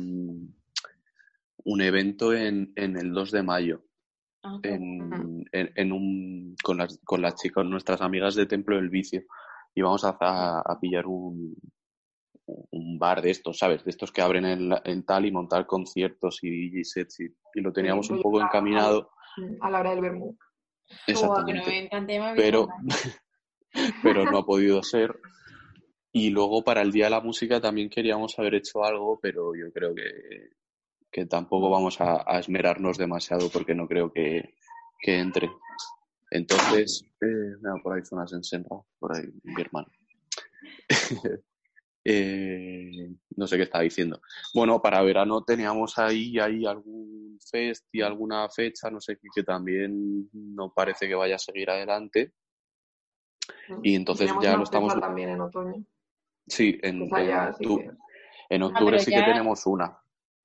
un 1.71 1.81
evento 1.81 2.33
en, 2.33 2.73
en 2.75 2.97
el 2.97 3.11
2 3.13 3.31
de 3.31 3.43
mayo, 3.43 3.83
Ah, 4.43 4.57
qué 4.63 4.69
en, 4.73 5.45
en- 5.51 5.71
en 5.75 5.91
un, 5.91 6.55
con, 6.63 6.77
las, 6.77 6.97
con 7.03 7.21
las 7.21 7.35
chicas, 7.35 7.65
nuestras 7.65 8.01
amigas 8.01 8.35
de 8.35 8.45
Templo 8.45 8.77
del 8.77 8.89
Vicio. 8.89 9.23
Y 9.75 9.81
vamos 9.81 10.03
a, 10.05 10.17
a- 10.19 10.61
a 10.61 10.79
pillar 10.79 11.05
un, 11.07 11.55
un 12.71 12.97
bar 12.97 13.21
de 13.21 13.31
estos, 13.31 13.57
¿sabes? 13.59 13.83
De 13.83 13.91
estos 13.91 14.11
que 14.11 14.21
abren 14.21 14.45
en, 14.45 15.03
tal 15.05 15.25
y 15.25 15.31
montar 15.31 15.65
conciertos 15.67 16.39
y 16.41 16.49
DJ 16.49 16.83
sets 16.85 17.19
y, 17.19 17.25
y 17.53 17.61
lo 17.61 17.71
teníamos 17.73 18.09
un 18.09 18.21
poco 18.21 18.41
encaminado. 18.41 19.11
A 19.61 19.69
la 19.69 19.79
hora 19.81 19.91
del 19.91 20.01
vermú. 20.01 20.37
Exactamente. 21.05 21.89
me 21.91 22.35
pero, 22.35 22.67
pero 24.03 24.25
no 24.31 24.37
ha 24.39 24.45
podido 24.45 24.81
ser. 24.83 25.19
Y 26.11 26.29
luego 26.31 26.63
para 26.63 26.81
el 26.81 26.91
Día 26.91 27.05
de 27.05 27.11
la 27.11 27.21
Música 27.21 27.61
también 27.61 27.89
queríamos 27.89 28.37
haber 28.39 28.55
hecho 28.55 28.83
algo, 28.83 29.19
pero 29.21 29.53
yo 29.53 29.71
creo 29.71 29.93
que, 29.93 30.03
que 31.11 31.25
tampoco 31.25 31.69
vamos 31.69 31.99
a, 32.01 32.23
a 32.25 32.39
esmerarnos 32.39 32.97
demasiado 32.97 33.49
porque 33.49 33.73
no 33.75 33.87
creo 33.87 34.11
que, 34.11 34.53
que 35.01 35.19
entre. 35.19 35.49
Entonces, 36.31 37.03
eh, 37.21 37.55
mira, 37.61 37.75
por 37.81 37.95
ahí 37.97 38.05
zonas 38.05 38.31
en 38.33 38.43
Senra, 38.43 38.77
por 38.99 39.15
ahí 39.15 39.23
mi 39.43 39.61
hermano. 39.61 39.87
Eh, 42.05 43.13
no 43.35 43.45
sé 43.45 43.57
qué 43.57 43.63
estaba 43.63 43.83
diciendo. 43.83 44.21
Bueno, 44.53 44.81
para 44.81 45.01
verano 45.03 45.43
teníamos 45.43 45.99
ahí, 45.99 46.39
ahí 46.39 46.65
algún 46.65 47.37
fest 47.51 47.85
y 47.91 48.01
alguna 48.01 48.49
fecha, 48.49 48.89
no 48.89 49.01
sé 49.01 49.17
qué, 49.17 49.27
que 49.35 49.43
también 49.43 50.29
no 50.33 50.73
parece 50.73 51.07
que 51.07 51.13
vaya 51.13 51.35
a 51.35 51.39
seguir 51.39 51.69
adelante. 51.69 52.31
Y 53.83 53.95
entonces 53.95 54.31
ya 54.41 54.55
lo 54.55 54.63
estamos- 54.63 54.97
también 54.99 55.29
en 55.29 55.41
otoño. 55.41 55.85
Sí, 56.47 56.79
en, 56.81 57.01
en 57.03 57.09
sí 57.09 57.63
octu- 57.65 57.77
que- 57.83 57.91
en 58.49 58.63
octubre 58.63 58.91
pero 58.91 59.03
sí 59.03 59.11
ya- 59.11 59.17
que 59.19 59.23
tenemos 59.31 59.65
una. 59.67 59.97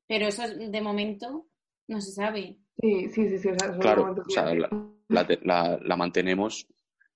Pero 0.07 0.27
eso 0.29 0.43
es- 0.45 0.71
de 0.71 0.81
momento 0.81 1.47
no 1.89 2.01
se 2.01 2.13
sabe. 2.13 2.59
Sí, 2.81 3.09
sí, 3.09 3.29
sí, 3.29 3.39
sí. 3.39 3.49
O 3.49 3.59
sea, 3.59 3.79
Claro, 3.79 4.03
de 4.03 4.09
momento 4.09 4.23
o 4.27 4.31
sea, 4.31 4.55
la, 4.55 4.69
la 5.09 5.39
la- 5.43 5.79
la 5.83 5.97
mantenemos 5.97 6.67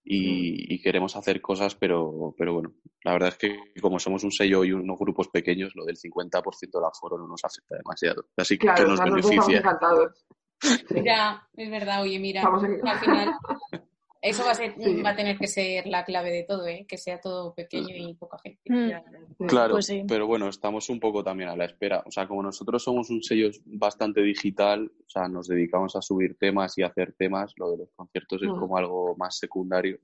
y, 0.04 0.74
y 0.74 0.80
queremos 0.80 1.16
hacer 1.16 1.40
cosas, 1.42 1.74
pero, 1.74 2.34
pero 2.38 2.54
bueno, 2.54 2.72
la 3.04 3.12
verdad 3.12 3.28
es 3.30 3.36
que 3.36 3.58
como 3.80 3.98
somos 3.98 4.24
un 4.24 4.32
sello 4.32 4.64
y 4.64 4.72
unos 4.72 4.98
grupos 4.98 5.28
pequeños, 5.28 5.72
lo 5.74 5.84
del 5.84 5.96
50% 5.96 6.78
del 6.78 6.84
aforo 6.86 7.18
no 7.18 7.26
nos 7.28 7.44
afecta 7.44 7.76
demasiado. 7.76 8.26
Así 8.36 8.56
que, 8.56 8.66
Claro, 8.66 8.76
que 8.76 8.84
o 8.84 8.88
nos 8.88 8.96
sea, 8.98 9.06
nosotros 9.06 9.30
estamos 9.32 9.46
beneficia. 9.48 9.58
encantados. 9.58 10.26
Sí. 10.60 11.00
Ya, 11.06 11.46
es 11.54 11.70
verdad, 11.70 12.02
oye, 12.02 12.18
mira, 12.18 12.42
al 12.42 12.98
final 12.98 13.32
eso 14.20 14.44
va 14.44 14.50
a, 14.50 14.54
ser, 14.54 14.74
Sí. 14.78 15.00
va 15.02 15.10
a 15.10 15.16
tener 15.16 15.38
que 15.38 15.46
ser 15.46 15.86
la 15.86 16.04
clave 16.04 16.30
de 16.32 16.44
todo, 16.44 16.66
¿eh? 16.66 16.84
que 16.88 16.96
sea 16.98 17.20
todo 17.20 17.54
pequeño 17.54 17.94
y 17.94 18.14
poca 18.14 18.38
gente. 18.42 18.60
Mm. 18.68 19.46
Claro, 19.46 19.74
Pues 19.74 19.86
sí. 19.86 20.02
pero 20.08 20.26
bueno, 20.26 20.48
estamos 20.48 20.88
un 20.90 20.98
poco 21.00 21.22
también 21.22 21.48
a 21.50 21.56
la 21.56 21.64
espera. 21.66 22.02
O 22.06 22.10
sea, 22.10 22.26
como 22.26 22.42
nosotros 22.42 22.82
somos 22.82 23.10
un 23.10 23.22
sello 23.22 23.48
bastante 23.66 24.20
digital, 24.22 24.90
o 25.06 25.08
sea, 25.08 25.28
nos 25.28 25.46
dedicamos 25.48 25.94
a 25.96 26.02
subir 26.02 26.36
temas 26.38 26.76
y 26.78 26.82
a 26.82 26.88
hacer 26.88 27.14
temas, 27.16 27.52
lo 27.56 27.70
de 27.70 27.78
los 27.78 27.90
conciertos 27.94 28.42
es 28.42 28.48
Mm. 28.48 28.58
como 28.58 28.76
algo 28.76 29.14
más 29.16 29.36
secundario. 29.38 29.98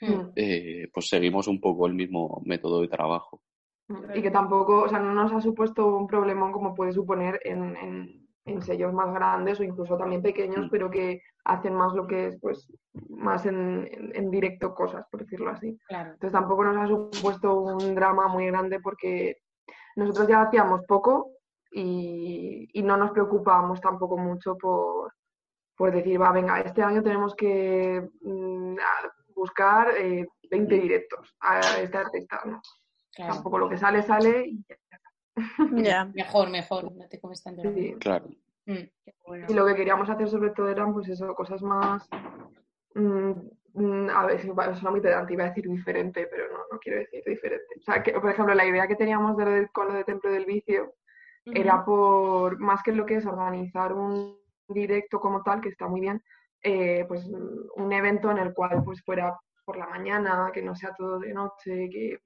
Mm. 0.00 0.32
eh, 0.36 0.88
pues 0.92 1.08
seguimos 1.08 1.46
un 1.48 1.60
poco 1.60 1.86
el 1.86 1.94
mismo 1.94 2.42
método 2.44 2.82
de 2.82 2.88
trabajo. 2.88 3.40
Y 4.14 4.20
que 4.20 4.30
tampoco, 4.30 4.82
o 4.82 4.88
sea, 4.88 4.98
no 4.98 5.14
nos 5.14 5.32
ha 5.32 5.40
supuesto 5.40 5.86
un 5.96 6.06
problemón 6.06 6.52
como 6.52 6.74
puede 6.74 6.92
suponer 6.92 7.40
en, 7.44 7.76
en- 7.76 8.23
en 8.46 8.60
sellos 8.62 8.92
más 8.92 9.12
grandes 9.14 9.58
o 9.60 9.64
incluso 9.64 9.96
también 9.96 10.22
pequeños, 10.22 10.66
Mm. 10.66 10.70
pero 10.70 10.90
que 10.90 11.20
hacen 11.44 11.74
más 11.74 11.92
lo 11.94 12.06
que 12.06 12.26
es, 12.28 12.38
pues, 12.40 12.70
más 13.08 13.46
en, 13.46 13.88
en- 13.90 14.14
en 14.14 14.30
directo 14.30 14.74
cosas, 14.74 15.06
por 15.10 15.20
decirlo 15.20 15.50
así. 15.50 15.78
Claro. 15.88 16.12
Entonces 16.12 16.32
tampoco 16.32 16.64
nos 16.64 16.76
ha 16.76 16.86
supuesto 16.86 17.60
un 17.60 17.94
drama 17.94 18.28
muy 18.28 18.46
grande 18.46 18.80
porque 18.80 19.36
nosotros 19.96 20.28
ya 20.28 20.42
hacíamos 20.42 20.82
poco 20.86 21.30
y, 21.70 22.68
y 22.72 22.82
no 22.82 22.96
nos 22.96 23.10
preocupábamos 23.12 23.80
tampoco 23.80 24.16
mucho 24.16 24.56
por, 24.56 25.12
por 25.76 25.92
decir, 25.92 26.20
va, 26.20 26.30
venga, 26.32 26.60
este 26.60 26.82
año 26.82 27.02
tenemos 27.02 27.34
que 27.34 28.08
mm, 28.22 28.76
buscar 29.34 29.88
eh, 29.98 30.26
20 30.50 30.74
directos 30.78 31.34
a 31.40 31.60
este 31.80 31.96
artista. 31.98 32.40
¿no? 32.44 32.60
claro. 33.14 33.34
Tampoco 33.34 33.58
lo 33.58 33.68
que 33.68 33.76
sale, 33.78 34.02
sale 34.02 34.46
y 34.48 34.62
ya 34.68 34.76
Ya. 35.84 36.04
Mejor, 36.06 36.50
mejor, 36.50 36.92
no 36.92 37.08
te 37.08 37.20
comes 37.20 37.42
tanto. 37.42 37.62
Sí. 37.74 37.94
Claro. 37.98 38.26
Mm. 38.66 39.48
Y 39.48 39.54
lo 39.54 39.66
que 39.66 39.74
queríamos 39.74 40.08
hacer 40.08 40.28
sobre 40.28 40.50
todo 40.50 40.68
eran 40.68 40.92
pues 40.92 41.08
eso, 41.08 41.34
cosas 41.34 41.62
más, 41.62 42.08
mm, 42.94 43.32
mm, 43.74 44.10
a 44.10 44.26
ver, 44.26 44.40
es 44.40 44.44
una 44.82 44.90
muy 44.90 45.00
pedante, 45.00 45.32
iba 45.32 45.44
a 45.44 45.48
decir 45.48 45.68
diferente, 45.68 46.26
pero 46.30 46.50
no, 46.50 46.58
no 46.72 46.78
quiero 46.78 47.00
decir 47.00 47.22
diferente. 47.26 47.74
O 47.78 47.82
sea, 47.82 48.02
que, 48.02 48.12
por 48.12 48.30
ejemplo, 48.30 48.54
la 48.54 48.66
idea 48.66 48.86
que 48.86 48.96
teníamos 48.96 49.36
de 49.36 49.44
lo 49.44 49.50
del, 49.50 49.70
con 49.70 49.88
lo 49.88 49.94
de 49.94 50.04
Templo 50.04 50.30
del 50.30 50.46
Vicio 50.46 50.94
era 51.46 51.84
por, 51.84 52.58
más 52.58 52.82
que 52.82 52.92
lo 52.92 53.04
que 53.04 53.16
es 53.16 53.26
organizar 53.26 53.92
un 53.92 54.38
directo 54.68 55.20
como 55.20 55.42
tal, 55.42 55.60
que 55.60 55.68
está 55.68 55.86
muy 55.86 56.00
bien, 56.00 56.22
eh, 56.62 57.04
pues 57.06 57.26
un 57.26 57.92
evento 57.92 58.30
en 58.30 58.38
el 58.38 58.54
cual 58.54 58.82
pues 58.82 59.02
fuera 59.02 59.38
por 59.64 59.76
la 59.76 59.86
mañana, 59.86 60.50
que 60.52 60.62
no 60.62 60.74
sea 60.74 60.94
todo 60.96 61.18
de 61.18 61.34
noche, 61.34 61.90
que 61.90 62.18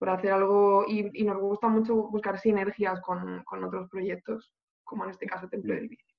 por 0.00 0.08
hacer 0.08 0.32
algo, 0.32 0.86
y, 0.88 1.02
nos 1.24 1.36
gusta 1.38 1.68
mucho 1.68 1.94
buscar 1.94 2.38
sinergias 2.38 3.02
con, 3.02 3.44
con, 3.44 3.62
otros 3.62 3.86
proyectos, 3.90 4.50
como 4.82 5.04
en 5.04 5.10
este 5.10 5.26
caso 5.26 5.46
Templo 5.46 5.74
del 5.74 5.88
Vicio. 5.88 6.16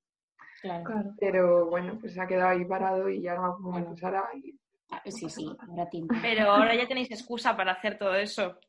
Claro. 0.62 1.16
Pero 1.20 1.66
bueno, 1.66 1.98
pues 2.00 2.14
se 2.14 2.22
ha 2.22 2.28
quedado 2.28 2.50
ahí 2.50 2.64
parado 2.64 3.10
y 3.10 3.24
ya 3.24 3.34
no 3.34 3.58
me 3.58 3.82
bueno. 3.82 3.96
Y... 4.36 4.56
Ah, 4.92 5.02
sí, 5.08 5.28
sí, 5.28 5.52
ahora 5.68 5.90
tiempo. 5.90 6.14
Pero 6.22 6.52
ahora 6.52 6.76
ya 6.76 6.88
tenéis 6.88 7.10
excusa 7.10 7.58
para 7.58 7.72
hacer 7.72 7.98
todo 7.98 8.14
eso. 8.14 8.60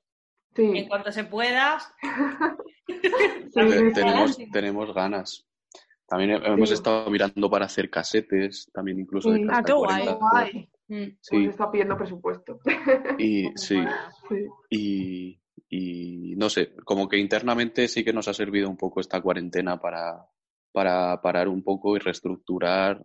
Sí. 0.57 0.79
En 0.79 0.89
cuanto 0.89 1.13
se 1.13 1.25
pueda. 1.25 1.79
tenemos, 3.53 4.39
tenemos 4.51 4.95
ganas. 4.95 5.47
También 6.07 6.43
hemos 6.43 6.71
estado 6.71 7.11
mirando 7.11 7.51
para 7.51 7.67
hacer 7.67 7.91
casetes, 7.91 8.71
también 8.73 8.99
incluso 8.99 9.31
de 9.31 9.47
Ah, 9.51 9.63
qué 9.63 9.75
guay. 9.75 10.71
Mm. 10.93 11.17
Sí. 11.23 11.47
está 11.47 11.71
pidiendo 11.71 11.97
presupuesto. 11.97 12.61
Y 13.19 13.51
sí. 13.57 13.83
Y, 14.69 15.41
y, 15.71 16.35
no 16.37 16.51
sé, 16.51 16.75
como 16.85 17.09
que 17.09 17.17
internamente 17.17 17.89
sí 17.89 18.05
que 18.05 18.13
nos 18.13 18.29
ha 18.29 18.35
servido 18.35 18.69
un 18.69 18.77
poco 18.77 19.01
esta 19.01 19.23
cuarentena 19.23 19.81
para, 19.81 20.27
para 20.71 21.21
parar 21.23 21.49
un 21.49 21.63
poco 21.63 21.97
y 21.97 22.01
reestructurar, 22.01 23.05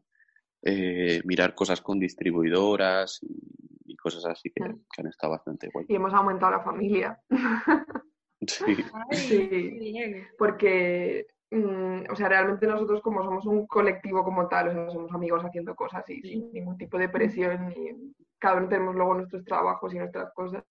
eh, 0.64 1.22
mirar 1.24 1.56
cosas 1.56 1.82
con 1.82 1.98
distribuidoras 2.00 3.20
y, 3.22 3.96
cosas 3.96 4.26
así 4.26 4.52
que, 4.54 4.64
mm. 4.64 4.86
que, 4.94 5.02
han 5.02 5.08
estado 5.08 5.32
bastante 5.32 5.70
guay. 5.74 5.86
Y 5.90 5.96
hemos 5.96 6.14
aumentado 6.14 6.52
la 6.52 6.64
familia. 6.64 7.20
Sí. 8.46 8.78
sí. 9.14 10.14
Porque 10.38 11.26
Mm, 11.50 12.04
o 12.12 12.16
sea, 12.16 12.28
realmente 12.28 12.68
nosotros 12.68 13.02
como 13.02 13.24
somos 13.24 13.46
un 13.46 13.68
colectivo 13.68 14.24
como 14.24 14.48
tal, 14.50 14.68
o 14.68 14.74
sea, 14.74 14.90
somos 14.90 15.14
amigos 15.14 15.44
haciendo 15.44 15.76
cosas 15.76 16.04
y 16.10 16.22
sin 16.22 16.52
ningún 16.52 16.78
tipo 16.78 16.98
de 16.98 17.08
presión 17.08 17.72
y 17.72 18.14
cada 18.38 18.58
uno 18.58 18.68
tenemos 18.68 18.96
luego 18.96 19.14
nuestros 19.16 19.46
trabajos 19.46 19.94
y 19.94 19.98
nuestras 19.98 20.34
cosas. 20.34 20.64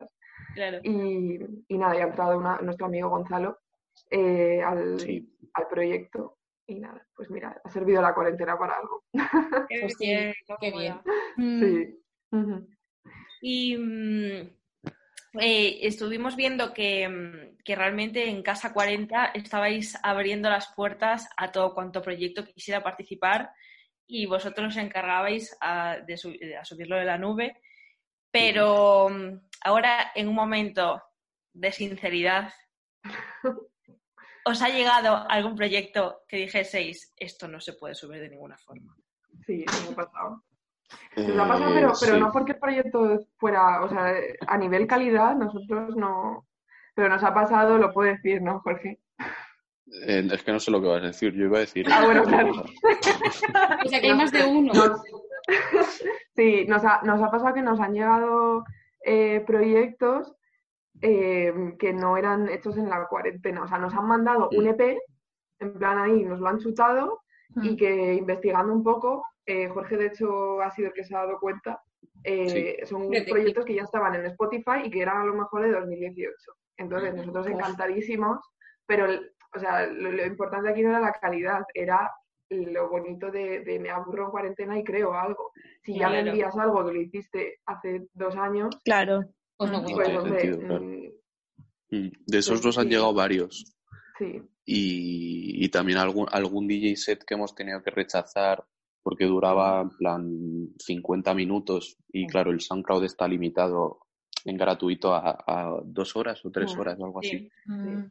Y, 0.83 1.39
y, 1.69 1.79
nada, 1.79 1.95
ya 1.95 2.05
ha 2.05 2.09
entrado 2.09 2.41
nuestro 2.63 2.87
amigo 2.87 3.09
Gonzalo 3.09 3.59
eh, 4.11 4.63
al, 4.63 4.99
al, 5.55 5.69
proyecto 5.69 6.39
y 6.67 6.79
nada, 6.79 7.07
pues 7.15 7.31
mira, 7.31 7.61
ha 7.65 7.71
servido 7.71 8.03
la 8.03 8.15
cuarentena 8.15 8.59
para 8.59 8.75
algo. 8.77 9.05
Qué 9.69 9.81
pues 9.81 9.99
bien, 9.99 10.35
qué 10.61 10.71
bien. 10.73 11.01
Sí. 11.37 12.03
Y 13.41 13.77
mm, 13.77 14.51
eh, 15.41 15.79
estuvimos 15.83 16.37
viendo 16.37 16.73
que, 16.73 17.09
mm, 17.09 17.63
que, 17.65 17.75
realmente 17.75 18.29
en 18.29 18.43
Casa 18.43 18.73
40 18.73 19.27
estabais 19.35 19.99
abriendo 20.03 20.49
las 20.51 20.69
puertas 20.75 21.29
a 21.37 21.53
todo 21.53 21.75
cuanto 21.75 22.03
proyecto 22.03 22.45
quisiera 22.45 22.83
participar 22.83 23.51
y 24.07 24.27
vosotros 24.27 24.69
os 24.69 24.77
encargabais 24.77 25.57
de, 26.07 26.17
subirlo 26.17 26.97
de 26.97 27.05
la 27.05 27.19
nube. 27.19 27.61
Pero 28.31 29.09
mm, 29.09 29.41
ahora, 29.65 30.13
en 30.15 30.29
un 30.29 30.35
momento 30.35 31.03
de 31.53 31.73
sinceridad, 31.73 32.53
¿os 34.45 34.63
ha 34.63 34.69
llegado 34.69 35.29
algún 35.29 35.57
proyecto 35.57 36.23
que 36.29 36.37
dijeseis, 36.37 37.13
esto 37.17 37.49
no 37.49 37.61
se 37.61 37.73
puede 37.73 37.95
subir 37.95 38.21
de 38.21 38.29
ninguna 38.29 38.59
forma? 38.59 38.95
Sí, 39.47 39.65
me 39.67 39.93
ha 39.93 39.97
pasado. 39.97 40.45
Nos 41.17 41.39
ha 41.39 41.49
pasado, 41.49 41.75
pero, 41.75 41.93
pero 42.01 42.17
no 42.19 42.31
porque 42.33 42.53
el 42.53 42.59
proyecto 42.59 43.27
fuera, 43.39 43.83
o 43.83 43.89
sea, 43.89 44.15
a 44.47 44.59
nivel 44.59 44.87
calidad, 44.87 45.35
nosotros 45.35 45.97
no. 45.97 46.47
Pero 46.95 47.09
nos 47.09 47.23
ha 47.23 47.35
pasado, 47.35 47.79
lo 47.79 47.93
puedo 47.93 48.11
decir, 48.11 48.43
¿no, 48.43 48.61
Jorge? 48.61 49.01
Eh, 50.07 50.29
es 50.33 50.43
que 50.43 50.53
no 50.53 50.61
sé 50.61 50.71
lo 50.71 50.81
que 50.81 50.89
vas 50.89 51.03
a 51.03 51.07
decir, 51.07 51.33
yo 51.35 51.45
iba 51.45 51.59
a 51.59 51.61
decir. 51.61 51.87
Ah, 51.91 52.05
bueno, 52.05 52.25
claro. 52.25 52.51
o 53.85 53.89
sea, 53.89 54.01
que 54.01 54.07
hay 54.09 54.15
más 54.15 54.33
de 54.33 54.45
uno. 54.45 54.73
sí, 56.35 56.67
nos 56.67 56.85
ha, 56.85 57.01
nos 57.03 57.23
ha 57.23 57.31
pasado 57.31 57.55
que 57.55 57.63
nos 57.63 57.81
han 57.81 57.95
llegado 57.95 58.65
eh, 59.05 59.43
proyectos 59.47 60.35
eh, 61.01 61.53
que 61.79 61.93
no 61.93 62.17
eran 62.17 62.49
hechos 62.49 62.77
en 62.77 62.89
la 62.89 63.07
cuarentena. 63.07 63.63
O 63.63 63.69
sea, 63.69 63.79
nos 63.79 63.95
han 63.95 64.07
mandado 64.07 64.49
un 64.53 64.67
EP, 64.67 64.99
en 65.61 65.79
plan 65.79 65.99
ahí, 65.99 66.25
nos 66.25 66.41
lo 66.41 66.49
han 66.49 66.59
chutado, 66.59 67.23
y 67.63 67.71
mm. 67.71 67.77
que 67.77 68.15
investigando 68.15 68.73
un 68.73 68.83
poco 68.83 69.25
eh, 69.47 69.69
Jorge, 69.69 69.97
de 69.97 70.07
hecho, 70.07 70.61
ha 70.61 70.71
sido 70.71 70.89
el 70.89 70.95
que 70.95 71.05
se 71.05 71.15
ha 71.15 71.21
dado 71.21 71.39
cuenta. 71.39 71.81
Eh, 72.25 72.85
son 72.85 73.09
proyectos 73.29 73.65
que 73.65 73.75
ya 73.75 73.83
estaban 73.83 74.15
en 74.17 74.27
Spotify 74.27 74.83
y 74.85 74.91
que 74.91 75.03
eran 75.03 75.19
a 75.19 75.25
lo 75.25 75.35
mejor 75.35 75.63
de 75.63 75.73
2018. 75.73 76.35
Entonces, 76.79 77.15
nosotros 77.15 77.47
encantadísimos, 77.47 78.41
pero 78.85 79.07
o 79.55 79.59
sea, 79.59 79.87
lo, 79.87 80.27
importante 80.27 80.71
aquí 80.71 80.83
no 80.83 80.91
era 80.91 81.01
la 81.01 81.13
calidad, 81.13 81.63
era 81.73 82.11
lo 82.49 82.89
bonito 82.89 83.31
de, 83.31 83.79
me 83.81 83.91
aburro 83.91 84.27
en 84.27 84.31
cuarentena 84.31 84.79
y 84.79 84.85
creo 84.85 85.15
algo. 85.15 85.53
Si 85.83 85.99
ya 85.99 86.09
me 86.09 86.21
envías 86.21 86.57
algo 86.57 86.85
que 86.85 86.93
lo 86.93 87.01
hiciste 87.01 87.61
hace 87.67 88.07
dos 88.13 88.37
años, 88.37 88.77
claro. 88.85 89.25
Pues 89.57 89.71
no, 89.71 89.83
pues, 89.83 90.09
mm, 90.11 91.97
mm, 91.97 92.11
de 92.27 92.39
esos 92.39 92.63
nos 92.65 92.77
han 92.77 92.89
llegado 92.89 93.15
varios. 93.15 93.75
Sí. 94.19 94.43
Y, 94.65 95.65
y, 95.65 95.69
también 95.71 95.99
algún, 95.99 96.27
algún 96.31 96.67
DJ 96.67 96.97
set 96.97 97.25
que 97.25 97.35
hemos 97.35 97.55
tenido 97.55 97.83
que 97.83 97.91
rechazar 97.91 98.65
porque 99.07 99.25
duraba 99.25 99.83
en 99.83 99.91
plan 99.91 100.69
50 100.81 101.33
minutos 101.33 101.97
y 102.09 102.27
claro, 102.27 102.51
el 102.51 102.61
SoundCloud 102.61 103.05
está 103.05 103.29
limitado 103.29 104.01
en 104.45 104.57
gratuito 104.57 105.15
a, 105.15 105.81
dos 105.85 106.17
horas 106.17 106.45
o 106.45 106.51
tres 106.51 106.77
horas 106.77 106.99
o 106.99 107.05
algo 107.05 107.21
así. 107.21 107.49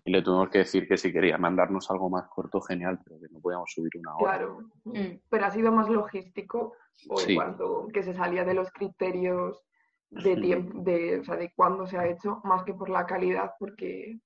Y 0.06 0.10
le 0.10 0.22
tuvimos 0.22 0.48
que 0.48 0.60
decir 0.60 0.88
que 0.88 0.96
si 0.96 1.12
quería 1.12 1.38
mandarnos 1.38 1.92
algo 1.92 2.10
más 2.10 2.30
corto, 2.30 2.62
genial, 2.62 3.02
pero 3.04 3.20
que 3.20 3.28
no 3.30 3.42
podíamos 3.42 3.70
subir 3.74 3.92
una 4.00 4.16
hora. 4.16 4.38
Claro, 4.38 4.70
mm. 4.86 5.20
pero 5.30 5.46
ha 5.46 5.52
sido 5.52 5.70
más 5.74 5.90
logístico 5.90 6.76
o 7.10 7.20
en 7.20 7.36
cuanto 7.36 7.88
que 7.94 8.02
se 8.02 8.14
salía 8.14 8.46
de 8.46 8.54
los 8.54 8.72
criterios 8.72 9.66
de 10.12 10.36
tiempo, 10.38 10.82
de, 10.82 11.20
o 11.20 11.26
sea, 11.26 11.36
de 11.36 11.52
cuándo 11.54 11.88
se 11.88 11.98
ha 11.98 12.08
hecho, 12.08 12.40
más 12.46 12.64
que 12.64 12.74
por 12.74 12.90
la 12.90 13.06
calidad, 13.06 13.52
porque 13.60 14.22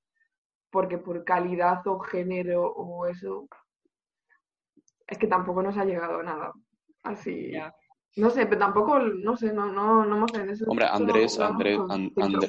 porque 0.69 0.99
por 0.99 1.23
calidad 1.23 1.81
o 1.87 1.97
género 1.97 2.67
o 2.67 3.07
eso 3.07 3.47
es 5.09 5.17
que 5.17 5.27
tampoco 5.27 5.61
nos 5.63 5.77
ha 5.77 5.85
llegado 5.85 6.21
nada 6.23 6.53
así. 7.03 7.51
No 8.15 8.29
sé, 8.29 8.45
pero 8.45 8.59
tampoco, 8.59 8.99
no 8.99 9.35
sé, 9.35 9.53
no, 9.53 9.71
no, 9.71 10.05
no 10.05 10.17
hemos 10.17 10.33
en 10.33 10.49
eso. 10.49 10.65
Hombre, 10.67 10.87
Andrés, 10.89 11.39
Andrés, 11.39 11.79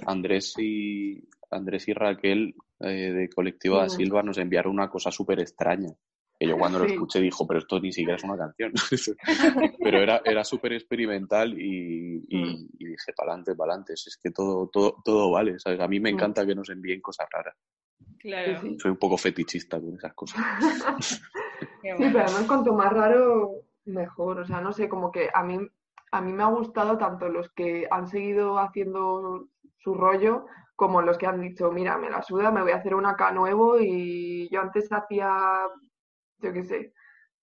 Andrés 0.07 0.55
y 0.59 1.29
Andrés 1.51 1.89
y 1.89 1.93
Raquel 1.93 2.55
eh, 2.81 3.13
de 3.13 3.29
Colectivo 3.29 3.77
da 3.77 3.89
Silva 3.89 4.23
nos 4.23 4.39
enviaron 4.39 4.73
una 4.73 4.89
cosa 4.89 5.11
súper 5.11 5.41
extraña. 5.41 5.91
Que 6.39 6.49
yo 6.49 6.57
cuando 6.57 6.79
lo 6.79 6.87
escuché 6.87 7.21
dijo, 7.21 7.47
pero 7.47 7.61
esto 7.61 7.79
ni 7.81 7.93
siquiera 7.93 8.17
es 8.17 8.25
una 8.25 8.39
canción. 8.39 8.73
pero 9.85 9.99
era, 9.99 10.23
era 10.25 10.43
súper 10.43 10.73
experimental 10.73 11.53
y, 11.53 12.25
y, 12.29 12.39
mm. 12.39 12.69
y 12.79 12.85
dije, 12.87 13.13
para 13.15 13.33
adelante, 13.33 13.55
para 13.55 13.73
adelante. 13.73 13.93
Es 13.93 14.19
que 14.23 14.31
todo, 14.31 14.69
todo, 14.73 14.97
todo 15.05 15.31
vale, 15.31 15.59
¿sabes? 15.59 15.81
A 15.81 15.89
mí 15.89 16.01
me 16.01 16.11
mm. 16.11 16.15
encanta 16.15 16.47
que 16.47 16.55
nos 16.55 16.71
envíen 16.71 17.03
cosas 17.03 17.27
raras. 17.31 17.57
Claro. 18.19 18.61
Soy 18.79 18.91
un 18.91 18.97
poco 18.97 19.19
fetichista 19.19 19.79
con 19.79 19.95
esas 19.95 20.15
cosas. 20.15 20.41
sí, 21.61 22.05
pero 22.13 22.21
además 22.21 22.45
cuanto 22.47 22.75
más 22.75 22.93
raro, 22.93 23.53
mejor. 23.85 24.41
O 24.41 24.45
sea, 24.45 24.61
no 24.61 24.73
sé, 24.73 24.89
como 24.89 25.11
que 25.13 25.31
a 25.33 25.43
mí, 25.43 25.59
a 26.13 26.21
mí 26.21 26.33
me 26.33 26.43
ha 26.43 26.47
gustado 26.47 26.99
tanto 26.99 27.29
los 27.29 27.51
que 27.51 27.87
han 27.91 28.09
seguido 28.09 28.59
haciendo 28.59 29.49
su 29.79 29.95
rollo 29.95 30.47
como 30.81 31.03
los 31.03 31.19
que 31.19 31.27
han 31.27 31.43
dicho, 31.43 31.71
mira, 31.71 31.99
me 31.99 32.09
la 32.09 32.23
suda, 32.23 32.51
me 32.51 32.63
voy 32.63 32.73
a 32.73 32.77
hacer 32.77 32.95
un 32.95 33.05
acá 33.05 33.33
nuevo 33.33 33.79
y 33.79 34.49
yo 34.51 34.63
antes 34.63 34.91
hacía, 34.91 35.69
yo 36.39 36.53
qué 36.55 36.65
sé, 36.65 36.95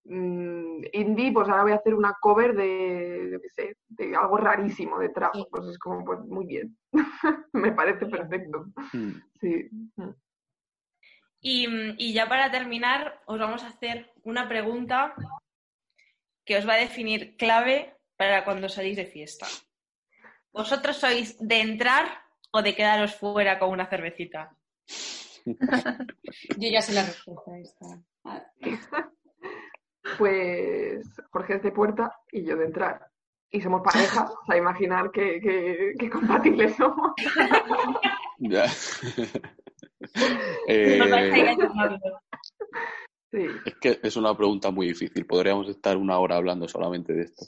mm, 0.06 0.82
indie, 0.92 1.32
pues 1.32 1.48
ahora 1.48 1.62
voy 1.62 1.74
a 1.74 1.76
hacer 1.76 1.94
una 1.94 2.16
cover 2.20 2.56
de, 2.56 3.30
yo 3.32 3.40
qué 3.40 3.50
sé, 3.50 3.78
de 3.90 4.16
algo 4.16 4.38
rarísimo 4.38 4.98
de 4.98 5.10
trap. 5.10 5.36
Pues 5.52 5.68
es 5.68 5.78
como, 5.78 6.04
pues 6.04 6.20
muy 6.22 6.48
bien. 6.48 6.76
me 7.54 7.74
parece 7.74 8.08
perfecto. 8.08 8.66
Mm. 8.94 9.12
Sí. 9.40 9.70
Mm. 11.42 11.96
Y, 11.98 12.14
ya 12.14 12.28
para 12.28 12.52
terminar, 12.52 13.22
os 13.26 13.40
vamos 13.40 13.64
a 13.64 13.70
hacer 13.70 14.12
una 14.24 14.48
pregunta 14.48 15.14
que 16.46 16.58
os 16.58 16.68
va 16.68 16.74
a 16.74 16.78
definir 16.78 17.36
clave 17.38 17.96
para 18.16 18.44
cuando 18.44 18.70
salís 18.70 18.98
de 18.98 19.06
fiesta. 19.06 19.48
¿Vosotros 20.52 20.98
sois 20.98 21.38
de 21.40 21.62
entrar 21.62 22.24
o 22.52 22.62
de 22.62 22.76
quedaros 22.76 23.16
fuera 23.16 23.60
con 23.60 23.70
una 23.70 23.88
cervecita? 23.88 24.56
Yo 26.58 26.70
ya 26.70 26.82
sé 26.82 26.94
la 26.94 27.06
respuesta 27.06 27.52
a 27.52 27.60
esta. 27.60 27.86
Pues 30.18 31.06
Jorge 31.32 31.56
es 31.56 31.64
de 31.64 31.72
puerta 31.72 32.18
y 32.32 32.46
yo 32.46 32.56
de 32.56 32.66
entrar. 32.66 33.12
Y 33.50 33.62
somos 33.62 33.82
pareja, 33.82 34.24
o 34.24 34.46
sea, 34.46 34.56
imaginar 34.58 35.12
qué, 35.12 35.94
compatibles 36.12 36.76
somos. 36.78 37.12
Eh, 40.68 41.00
Es 43.66 43.76
que 43.82 44.00
es 44.02 44.16
una 44.16 44.36
pregunta 44.36 44.72
muy 44.72 44.88
difícil. 44.88 45.26
Podríamos 45.26 45.68
estar 45.70 45.98
una 45.98 46.18
hora 46.20 46.38
hablando 46.38 46.68
solamente 46.68 47.14
de 47.14 47.24
esto. 47.24 47.46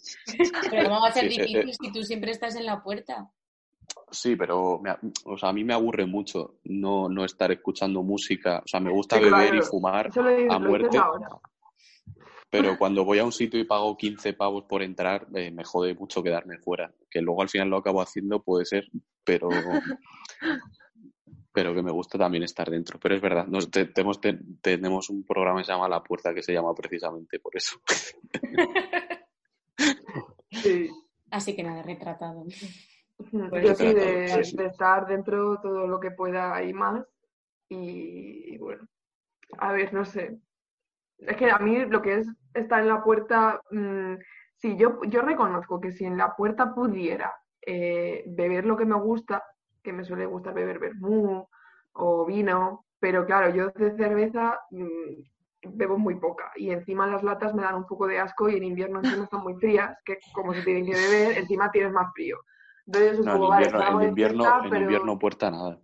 Pero 0.70 0.90
¿cómo 0.90 1.02
va 1.02 1.08
a 1.08 1.12
ser 1.12 1.32
Sí, 1.32 1.40
eh, 1.40 1.46
difícil 1.46 1.70
eh. 1.70 1.74
si 1.80 1.92
tú 1.92 2.04
siempre 2.04 2.32
estás 2.32 2.56
en 2.56 2.66
la 2.66 2.84
puerta? 2.84 3.32
Sí, 4.12 4.36
pero 4.36 4.80
me 4.80 4.92
o 5.26 5.38
sea, 5.38 5.50
a 5.50 5.54
mí 5.54 5.64
me 5.64 5.74
aburre 5.74 6.06
mucho 6.06 6.60
no, 6.66 7.10
no 7.10 7.26
estar 7.26 7.52
escuchando 7.52 8.04
música. 8.04 8.60
O 8.64 8.68
sea, 8.68 8.80
me 8.80 8.92
gusta 8.92 9.18
Sí, 9.18 9.24
beber 9.24 9.50
claro. 9.50 9.58
y 9.58 9.62
fumar 9.62 10.10
a 10.50 10.60
muerte, 10.60 11.00
pero 12.52 12.78
cuando 12.78 13.06
voy 13.06 13.20
a 13.20 13.26
un 13.26 13.32
sitio 13.32 13.60
y 13.60 13.64
pago 13.64 13.96
15 13.96 14.34
pavos 14.34 14.66
por 14.66 14.82
entrar, 14.82 15.28
eh, 15.36 15.52
me 15.52 15.64
jode 15.64 15.94
mucho 15.94 16.22
quedarme 16.24 16.58
fuera. 16.58 16.92
Que 17.10 17.22
luego 17.22 17.42
al 17.44 17.50
final 17.50 17.70
lo 17.70 17.78
acabo 17.78 18.02
haciendo, 18.02 18.42
puede 18.42 18.66
ser, 18.66 18.88
pero, 19.24 19.50
pero 21.52 21.74
que 21.74 21.82
me 21.82 21.92
gusta 21.92 22.18
también 22.18 22.44
estar 22.44 22.70
dentro. 22.70 23.00
Pero 23.00 23.16
es 23.16 23.22
verdad, 23.22 23.48
nos, 23.48 23.70
te- 23.72 23.86
tenemos, 23.86 24.20
te- 24.22 24.40
tenemos 24.62 25.10
un 25.10 25.24
programa 25.26 25.60
que 25.60 25.66
se 25.66 25.72
llama 25.72 25.90
La 25.90 26.04
Puerta, 26.04 26.34
que 26.34 26.44
se 26.44 26.54
llama 26.54 26.74
precisamente 26.74 27.40
por 27.40 27.56
eso. 27.56 27.80
Sí. 30.52 30.90
Así 31.32 31.56
que 31.56 31.64
nada, 31.64 31.84
retratado. 31.84 32.44
Yo 33.32 33.76
sí, 33.76 33.94
de, 33.94 34.28
sí, 34.30 34.44
sí. 34.44 34.58
de 34.58 34.66
estar 34.66 35.06
dentro 35.08 35.60
todo 35.62 35.88
lo 35.88 36.00
que 36.00 36.12
pueda 36.12 36.62
y 36.64 36.74
más. 36.74 37.06
Y, 37.70 38.56
y 38.56 38.58
bueno, 38.58 38.88
a 39.60 39.72
ver, 39.74 39.94
no 39.94 40.06
sé. 40.06 40.40
Es 41.20 41.38
que 41.38 41.52
a 41.52 41.60
mí 41.60 41.86
lo 41.86 42.02
que 42.02 42.16
es 42.20 42.28
estar 42.54 42.82
en 42.82 42.88
la 42.88 43.04
puerta, 43.04 43.62
mm, 43.72 44.16
sí, 44.56 44.76
yo, 44.78 45.00
yo 45.04 45.22
reconozco 45.22 45.80
que 45.80 45.92
si 45.92 46.06
en 46.06 46.18
la 46.18 46.36
puerta 46.36 46.74
pudiera 46.74 47.32
eh, 47.62 48.24
beber 48.28 48.66
lo 48.66 48.76
que 48.76 48.86
me 48.86 49.00
gusta, 49.00 49.44
que 49.84 49.94
me 49.94 50.04
suele 50.04 50.26
gustar 50.26 50.54
beber 50.54 50.80
vermú 50.80 51.48
o 51.94 52.26
vino, 52.26 52.86
pero 53.00 53.26
claro, 53.26 53.50
yo 53.54 53.70
de 53.72 53.96
cerveza 53.98 54.60
mm, 54.72 55.76
bebo 55.76 55.98
muy 55.98 56.16
poca 56.16 56.52
y 56.56 56.72
encima 56.72 57.08
las 57.08 57.24
latas 57.24 57.54
me 57.54 57.64
dan 57.64 57.76
un 57.76 57.86
poco 57.86 58.08
de 58.08 58.20
asco 58.20 58.50
y 58.50 58.56
en 58.58 58.64
invierno 58.64 59.00
encima 59.00 59.24
están 59.26 59.42
muy 59.44 59.56
frías, 59.56 59.98
que 60.06 60.20
como 60.34 60.54
se 60.54 60.62
tienen 60.64 60.86
que 60.86 60.96
beber, 60.96 61.38
encima 61.38 61.72
tienes 61.72 61.92
más 61.94 62.12
frío. 62.14 62.38
Entonces 62.86 63.20
No, 63.24 63.36
en 63.36 63.40
como, 63.40 63.54
invierno, 63.54 64.02
en 64.02 64.02
invierno, 64.10 64.44
fiesta, 64.46 64.68
en 64.68 64.70
pero 64.70 64.82
invierno 64.84 65.20
puerta 65.20 65.52
nada. 65.52 65.80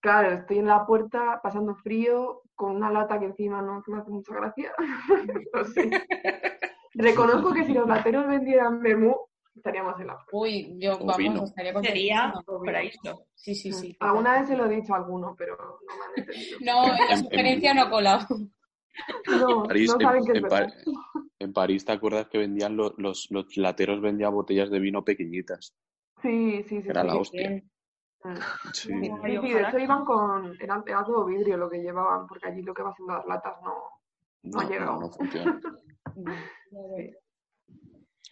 claro, 0.00 0.30
estoy 0.30 0.58
en 0.58 0.66
la 0.66 0.86
puerta 0.86 1.40
pasando 1.42 1.74
frío 1.76 2.42
con 2.54 2.76
una 2.76 2.90
lata 2.90 3.18
que 3.18 3.26
encima 3.26 3.62
no 3.62 3.82
me 3.86 3.98
hace 3.98 4.10
mucha 4.10 4.34
gracia. 4.34 4.72
no 5.54 5.64
sé. 5.64 5.90
Reconozco 6.94 7.52
que 7.52 7.64
si 7.64 7.72
los 7.72 7.86
lateros 7.88 8.26
vendieran 8.26 8.82
vermú, 8.82 9.16
estaríamos 9.54 10.00
en 10.00 10.06
la 10.06 10.14
puerta. 10.14 10.30
Uy, 10.32 10.76
yo, 10.78 10.94
O 10.94 10.98
vamos, 10.98 11.16
vino. 11.18 11.44
estaría 11.44 11.72
Sería 11.80 12.32
contentísima. 12.44 12.64
paraíso. 12.64 13.26
Sí, 13.34 13.54
sí, 13.54 13.72
sí. 13.72 13.96
Alguna 14.00 14.38
vez 14.40 14.48
se 14.48 14.56
lo 14.56 14.66
he 14.66 14.76
dicho 14.76 14.94
a 14.94 14.98
alguno, 14.98 15.34
pero 15.36 15.56
no 15.56 15.96
me 15.96 16.04
han 16.04 16.28
entendido. 16.28 16.58
No, 16.60 16.84
en 16.84 16.90
la 16.90 17.04
En- 17.06 17.10
en- 17.12 17.24
sugerencia 17.24 17.74
no 17.74 17.82
ha 17.82 17.90
colado. 17.90 18.26
No, 19.38 19.62
París, 19.64 19.88
no 19.88 19.94
en, 19.94 20.00
saben 20.06 20.24
que 20.26 20.32
es 20.32 20.38
en 20.38 20.44
en 21.38 21.52
París, 21.54 21.84
¿te 21.86 21.92
acuerdas 21.92 22.28
que 22.28 22.36
vendían 22.38 22.76
lo- 22.76 22.94
los, 22.98 23.28
los 23.30 23.56
lateros 23.56 24.00
vendían 24.02 24.32
botellas 24.34 24.70
de 24.70 24.78
vino 24.78 25.02
pequeñitas? 25.04 25.74
Sí, 26.20 26.62
sí, 26.68 26.82
sí. 26.82 26.88
Era 26.88 27.00
sí. 27.02 27.06
la 27.06 27.16
hostia. 27.16 27.48
Bien. 27.48 27.70
Sí. 28.74 28.92
Sí, 28.92 28.92
de 28.92 29.06
hecho 29.62 29.76
que- 29.76 29.82
iban 29.84 30.04
con, 30.04 30.54
era, 30.60 30.82
era 30.86 31.02
todo 31.04 31.24
vidrio 31.24 31.56
lo 31.56 31.70
que 31.70 31.78
llevaban, 31.78 32.26
porque 32.26 32.48
allí 32.48 32.60
lo 32.60 32.74
que 32.74 32.82
va 32.82 32.92
siendo 32.94 33.14
las 33.14 33.24
latas 33.26 33.54
no, 33.62 33.72
No, 34.42 34.60
ha 34.60 34.64
llegado. 34.68 34.92
no, 34.94 35.00
no 35.00 35.08
funciona. 35.10 35.60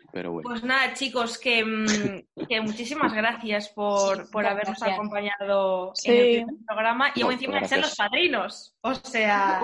sí. 0.09 0.12
Pero 0.12 0.33
bueno. 0.33 0.49
Pues 0.49 0.64
nada, 0.64 0.94
chicos, 0.94 1.38
que, 1.38 1.64
mm, 1.64 2.47
que 2.47 2.61
muchísimas 2.61 3.12
gracias 3.12 3.68
por, 3.71 4.16
Sí, 4.25 4.33
por 4.33 4.47
habernos 4.47 4.79
gracias. 4.79 4.99
acompañado 4.99 5.92
Sí. 5.94 6.11
en 6.11 6.49
el 6.49 6.64
programa 6.66 7.12
y 7.14 7.21
No, 7.21 7.31
encima 7.33 7.61
de 7.61 7.68
ser 7.68 7.81
los 7.81 7.94
padrinos. 7.97 8.75
O 8.83 8.94
sea, 8.94 9.62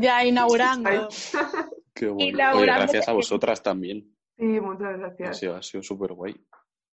Ya 0.00 0.24
inaugurando. 0.24 1.08
Qué 1.94 2.06
bueno. 2.08 2.50
Oye, 2.54 2.66
gracias 2.66 3.08
a 3.08 3.12
vosotras 3.12 3.62
también. 3.62 4.14
sí, 4.36 4.44
muchas 4.44 4.94
Ha 4.94 4.96
gracias. 4.96 5.38
sido, 5.38 5.56
ha 5.56 5.62
sido 5.62 5.82
súper 5.82 6.12
guay. 6.12 6.36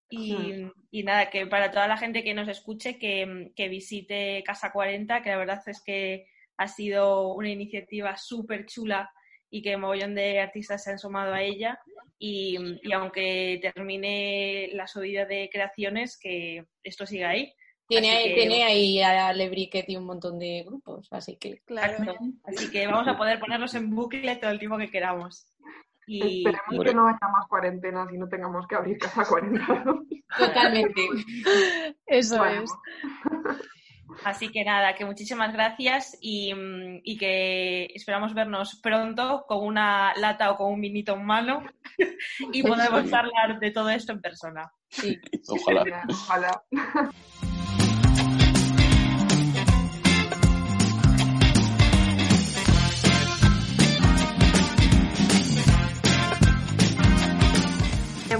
y, 0.10 0.68
y 0.92 1.04
nada, 1.04 1.30
que 1.30 1.46
para 1.48 1.72
toda 1.72 1.88
la 1.88 1.98
gente 1.98 2.24
que 2.24 2.34
nos 2.34 2.48
escuche, 2.48 2.98
que, 2.98 3.52
que 3.56 3.68
visite 3.70 4.44
Casa 4.46 4.72
40, 4.72 5.22
que 5.22 5.30
la 5.30 5.38
verdad 5.38 5.62
es 5.68 5.82
que 5.84 6.28
ha 6.58 6.68
sido 6.68 7.34
una 7.34 7.50
iniciativa 7.50 8.16
súper 8.16 8.66
chula 8.66 9.12
y 9.50 9.62
que 9.62 9.76
un 9.76 9.82
mogollón 9.82 10.16
de 10.16 10.40
artistas 10.40 10.84
se 10.84 10.92
han 10.92 11.00
sumado 11.00 11.34
a 11.34 11.42
ella. 11.42 11.80
Y, 12.18 12.58
y 12.82 12.92
aunque 12.94 13.60
termine 13.62 14.70
la 14.74 14.88
subida 14.88 15.26
de 15.26 15.50
creaciones, 15.52 16.18
que 16.18 16.66
esto 16.84 17.06
siga 17.06 17.30
ahí. 17.30 17.54
Tiene, 17.88 18.24
que- 18.24 18.34
tiene 18.34 18.64
ahí 18.64 19.02
a 19.02 19.32
Lebriquet 19.34 19.88
y 19.90 19.96
un 19.98 20.06
montón 20.06 20.40
de 20.40 20.64
grupos, 20.66 21.08
así 21.12 21.38
que 21.38 21.60
Claro. 21.66 22.16
Así 22.46 22.72
que 22.72 22.88
vamos 22.88 23.08
a 23.08 23.16
poder 23.18 23.40
ponerlos 23.40 23.76
en 23.76 23.92
bucle 23.94 24.36
todo 24.38 24.50
el 24.52 24.58
tiempo 24.60 24.78
que 24.78 24.90
queramos. 24.90 25.46
Y, 26.08 26.38
Esperemos 26.48 26.86
que 26.86 26.94
no 26.94 27.08
haya 27.08 27.18
más 27.32 27.48
cuarentenas 27.48 28.12
y 28.14 28.18
no 28.18 28.28
tengamos 28.30 28.66
que 28.68 28.76
abrir 28.76 28.98
casa 28.98 29.24
40. 29.28 29.84
totalmente. 30.38 31.02
Eso 32.08 32.38
Bueno, 32.38 32.64
es. 32.64 32.72
Así 34.24 34.50
que 34.50 34.64
nada, 34.64 34.96
que 34.96 35.06
muchísimas 35.06 35.54
gracias 35.54 36.18
y, 36.22 36.54
y 37.04 37.18
que 37.18 37.86
esperamos 37.96 38.34
vernos 38.34 38.80
pronto 38.82 39.46
con 39.48 39.66
una 39.66 40.14
lata 40.16 40.52
o 40.52 40.58
con 40.58 40.74
un 40.74 40.82
vinito 40.82 41.14
en 41.14 41.26
mano 41.26 41.64
y 42.54 42.64
podemos 42.64 43.08
Sí. 43.10 43.14
hablar 43.14 43.60
de 43.60 43.72
todo 43.72 43.90
esto 43.90 44.12
en 44.14 44.22
persona. 44.22 44.72
Sí. 44.90 45.20
Ojalá. 45.50 46.04
ojalá. 46.10 46.62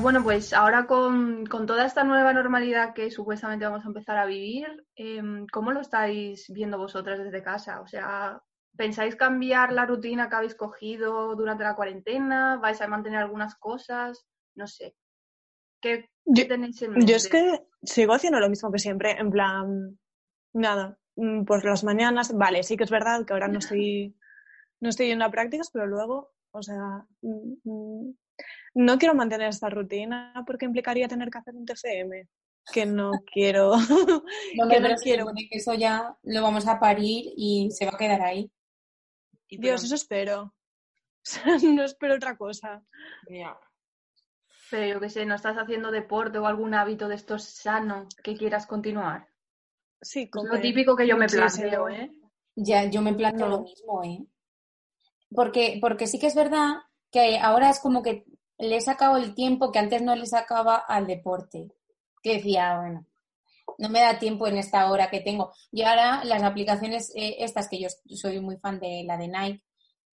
Bueno, 0.06 0.22
pues 0.22 0.54
ahora 0.54 0.86
con, 0.86 1.48
con 1.48 1.66
toda 1.66 1.84
esta 1.84 2.04
nueva 2.04 2.32
normalidad 2.32 2.94
que 2.94 3.10
supuestamente 3.10 3.66
vamos 3.66 3.84
a 3.84 3.88
empezar 3.88 4.20
a 4.20 4.28
vivir, 4.28 4.86
em, 4.96 5.48
¿cómo 5.52 5.72
lo 5.72 5.82
estáis 5.82 6.46
viendo 6.54 6.78
vosotras 6.78 7.18
desde 7.18 7.42
casa? 7.42 7.82
O 7.82 7.88
sea, 7.88 8.40
¿pensáis 8.78 9.16
cambiar 9.16 9.74
la 9.74 9.88
rutina 9.88 10.30
que 10.30 10.36
habéis 10.36 10.54
cogido 10.54 11.36
durante 11.36 11.64
la 11.64 11.76
cuarentena? 11.76 12.58
¿Vais 12.58 12.80
a 12.82 12.88
mantener 12.88 13.18
algunas 13.18 13.56
cosas? 13.56 14.28
No 14.54 14.68
sé. 14.68 14.96
¿Qué, 15.82 16.02
qué 16.36 16.44
Yo- 16.44 16.48
tenéis 16.50 16.80
en 16.84 16.92
mente? 16.92 17.12
Yo 17.12 17.16
es 17.18 17.28
que 17.28 17.66
sigo 17.82 18.14
haciendo 18.14 18.40
lo 18.40 18.48
mismo 18.48 18.72
que 18.72 18.78
siempre, 18.78 19.20
en 19.20 19.32
plan, 19.32 19.98
nada, 20.54 21.00
mm, 21.16 21.46
por 21.46 21.66
las 21.66 21.84
mañanas, 21.84 22.32
vale, 22.38 22.62
sí 22.62 22.78
que 22.78 22.84
es 22.84 22.92
verdad 22.92 23.26
que 23.26 23.34
ahora 23.34 23.48
no 23.48 23.58
estoy, 23.58 24.16
no 24.82 24.90
estoy 24.90 25.08
yendo 25.08 25.26
a 25.26 25.32
prácticas, 25.32 25.72
pero 25.74 25.88
luego, 25.88 26.36
o 26.52 26.62
sea, 26.62 27.08
mm, 27.24 27.54
mm, 27.64 28.14
no 28.76 28.98
quiero 29.00 29.16
mantener 29.16 29.50
esta 29.50 29.70
rutina 29.70 30.44
porque 30.46 30.66
implicaría 30.66 31.08
tener 31.08 31.30
que 31.30 31.38
hacer 31.40 31.56
un 31.56 31.66
TCM, 31.66 32.28
que 32.72 32.86
no 32.86 33.12
quiero, 33.32 33.72
No, 34.56 34.68
que 34.70 34.80
no 34.80 34.96
quiero. 34.96 35.28
que 35.36 35.48
eso 35.58 35.74
ya 35.74 36.16
lo 36.24 36.42
vamos 36.42 36.68
a 36.68 36.80
parir 36.80 37.34
y 37.38 37.70
se 37.72 37.86
va 37.86 37.92
a 37.94 37.98
quedar 37.98 38.22
ahí. 38.22 38.52
Y 39.48 39.58
Dios, 39.58 39.82
pronto. 39.82 39.86
eso 39.86 39.96
espero. 39.96 40.54
No 41.76 41.84
espero 41.84 42.16
otra 42.16 42.38
cosa. 42.38 42.84
Pero 44.72 44.86
yo 44.94 45.00
qué 45.00 45.10
sé, 45.10 45.26
¿no 45.26 45.36
estás 45.36 45.58
haciendo 45.58 45.92
deporte 45.92 46.38
o 46.40 46.48
algún 46.48 46.74
hábito 46.74 47.08
de 47.08 47.16
estos 47.16 47.44
sano 47.44 48.08
que 48.24 48.36
quieras 48.36 48.66
continuar? 48.66 49.28
Sí, 50.02 50.24
Es 50.24 50.32
como 50.32 50.48
lo 50.54 50.60
típico 50.62 50.96
que 50.96 51.08
yo 51.08 51.18
me 51.18 51.28
planteo, 51.28 51.90
¿eh? 51.90 52.12
Ya, 52.56 52.86
yo 52.86 53.02
me 53.02 53.14
planteo 53.14 53.48
No. 53.48 53.58
lo 53.58 53.64
mismo, 53.64 54.04
¿eh? 54.04 54.26
Porque, 55.30 55.78
porque 55.82 56.08
sí 56.08 56.20
que 56.20 56.28
es 56.28 56.36
verdad 56.36 56.76
que 57.12 57.38
ahora 57.38 57.70
es 57.70 57.80
como 57.80 58.02
que 58.02 58.26
le 58.58 58.78
he 58.78 58.82
sacado 58.82 59.18
el 59.18 59.34
tiempo 59.36 59.72
que 59.72 59.80
antes 59.80 60.02
no 60.02 60.16
le 60.16 60.26
sacaba 60.26 60.78
al 60.78 61.08
deporte. 61.08 61.72
Que 62.22 62.38
decía, 62.38 62.78
bueno, 62.80 63.06
no 63.78 63.90
me 63.90 64.02
da 64.02 64.20
tiempo 64.20 64.48
en 64.48 64.58
esta 64.58 64.90
hora 64.90 65.10
que 65.10 65.22
tengo. 65.22 65.54
Y 65.72 65.84
ahora 65.84 66.24
las 66.24 66.44
aplicaciones 66.44 67.12
eh, 67.16 67.38
estas, 67.40 67.70
que 67.70 67.80
yo 67.80 67.90
soy 68.10 68.40
muy 68.40 68.58
fan 68.58 68.80
de 68.80 69.04
la 69.06 69.18
de 69.18 69.28
Nike, 69.28 69.64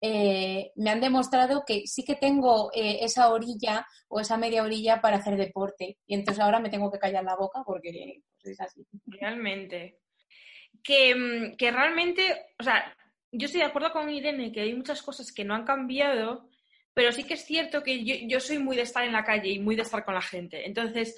eh, 0.05 0.73
me 0.75 0.91
han 0.91 1.01
demostrado 1.01 1.63
que 1.65 1.87
sí 1.87 2.05
que 2.05 2.17
tengo 2.17 2.73
eh, 2.75 2.99
esa 3.03 3.33
orilla 3.33 3.87
o 4.09 4.19
esa 4.19 4.37
media 4.37 4.65
orilla 4.65 5.01
para 5.01 5.19
hacer 5.19 5.37
deporte. 5.37 5.99
Y 6.07 6.15
entonces 6.15 6.43
ahora 6.43 6.59
me 6.59 6.71
tengo 6.71 6.91
que 6.91 6.99
callar 6.99 7.23
la 7.23 7.37
boca 7.37 7.63
porque 7.65 8.23
pues, 8.43 8.55
es 8.55 8.61
así. 8.61 8.85
Realmente. 9.07 10.01
Que, 10.83 11.15
mm, 11.15 11.57
que 11.57 11.71
realmente, 11.71 12.47
o 12.59 12.65
sea, 12.65 12.97
yo 13.31 13.47
estoy 13.47 13.61
de 13.61 13.67
acuerdo 13.67 13.93
con 13.93 14.11
Irene 14.11 14.51
que 14.51 14.63
hay 14.63 14.75
muchas 14.75 15.03
cosas 15.03 15.33
que 15.33 15.45
no 15.45 15.55
han 15.55 15.65
cambiado, 15.65 16.51
pero 16.95 17.13
sí 17.13 17.25
que 17.25 17.35
es 17.35 17.45
cierto 17.45 17.83
que 17.83 18.05
yo, 18.05 18.15
yo 18.29 18.41
soy 18.41 18.59
muy 18.59 18.77
de 18.77 18.83
estar 18.83 19.05
en 19.05 19.13
la 19.13 19.25
calle 19.25 19.51
y 19.51 19.59
muy 19.59 19.77
de 19.77 19.83
estar 19.83 20.05
con 20.05 20.15
la 20.15 20.23
gente. 20.23 20.67
Entonces, 20.67 21.17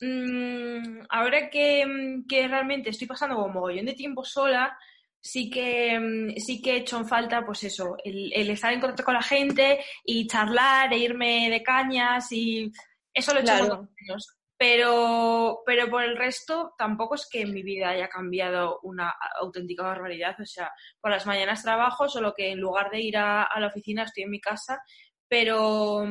mm, 0.00 1.00
ahora 1.08 1.50
que, 1.50 1.84
mm, 1.86 2.26
que 2.26 2.48
realmente 2.48 2.90
estoy 2.90 3.06
pasando 3.06 3.36
como 3.36 3.48
mogollón 3.48 3.86
de 3.86 3.94
tiempo 3.94 4.24
sola, 4.24 4.76
sí 5.20 5.50
que, 5.50 5.98
mm, 5.98 6.36
sí 6.38 6.62
que 6.62 6.72
he 6.72 6.76
hecho 6.78 6.98
en 6.98 7.06
falta, 7.08 7.44
pues 7.44 7.64
eso, 7.64 7.96
el, 8.04 8.32
el 8.32 8.50
estar 8.50 8.72
en 8.72 8.80
contacto 8.80 9.04
con 9.04 9.14
la 9.14 9.22
gente 9.22 9.80
y 10.04 10.26
charlar 10.26 10.92
e 10.92 10.98
irme 10.98 11.50
de 11.50 11.62
cañas 11.62 12.30
y 12.32 12.70
eso 13.12 13.32
lo 13.32 13.40
he 13.40 13.42
hecho 13.42 13.54
Claro. 13.56 13.88
años. 14.08 14.37
Pero, 14.58 15.62
pero 15.64 15.88
por 15.88 16.02
el 16.02 16.16
resto, 16.16 16.74
tampoco 16.76 17.14
es 17.14 17.28
que 17.30 17.42
en 17.42 17.54
mi 17.54 17.62
vida 17.62 17.90
haya 17.90 18.08
cambiado 18.08 18.80
una 18.82 19.14
auténtica 19.40 19.84
barbaridad. 19.84 20.34
O 20.40 20.46
sea, 20.46 20.72
por 21.00 21.12
las 21.12 21.26
mañanas 21.26 21.62
trabajo, 21.62 22.08
solo 22.08 22.34
que 22.34 22.50
en 22.50 22.58
lugar 22.58 22.90
de 22.90 23.00
ir 23.00 23.16
a, 23.16 23.48
la 23.58 23.68
oficina 23.68 24.02
estoy 24.02 24.24
en 24.24 24.30
mi 24.30 24.40
casa. 24.40 24.80
Pero, 25.28 26.04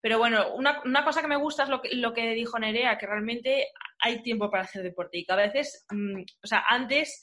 pero 0.00 0.18
bueno, 0.18 0.54
una, 0.54 0.80
una, 0.84 1.04
cosa 1.04 1.20
que 1.20 1.28
me 1.28 1.36
gusta 1.36 1.64
es 1.64 1.68
lo 1.68 1.82
que, 1.82 1.94
lo 1.96 2.14
que 2.14 2.32
dijo 2.32 2.58
Nerea, 2.58 2.96
que 2.96 3.06
realmente 3.06 3.68
hay 3.98 4.22
tiempo 4.22 4.50
para 4.50 4.62
hacer 4.62 4.82
deporte 4.82 5.18
y 5.18 5.26
que 5.26 5.32
a 5.32 5.36
veces, 5.36 5.84
mmm, 5.90 6.22
o 6.42 6.46
sea, 6.46 6.64
antes 6.68 7.22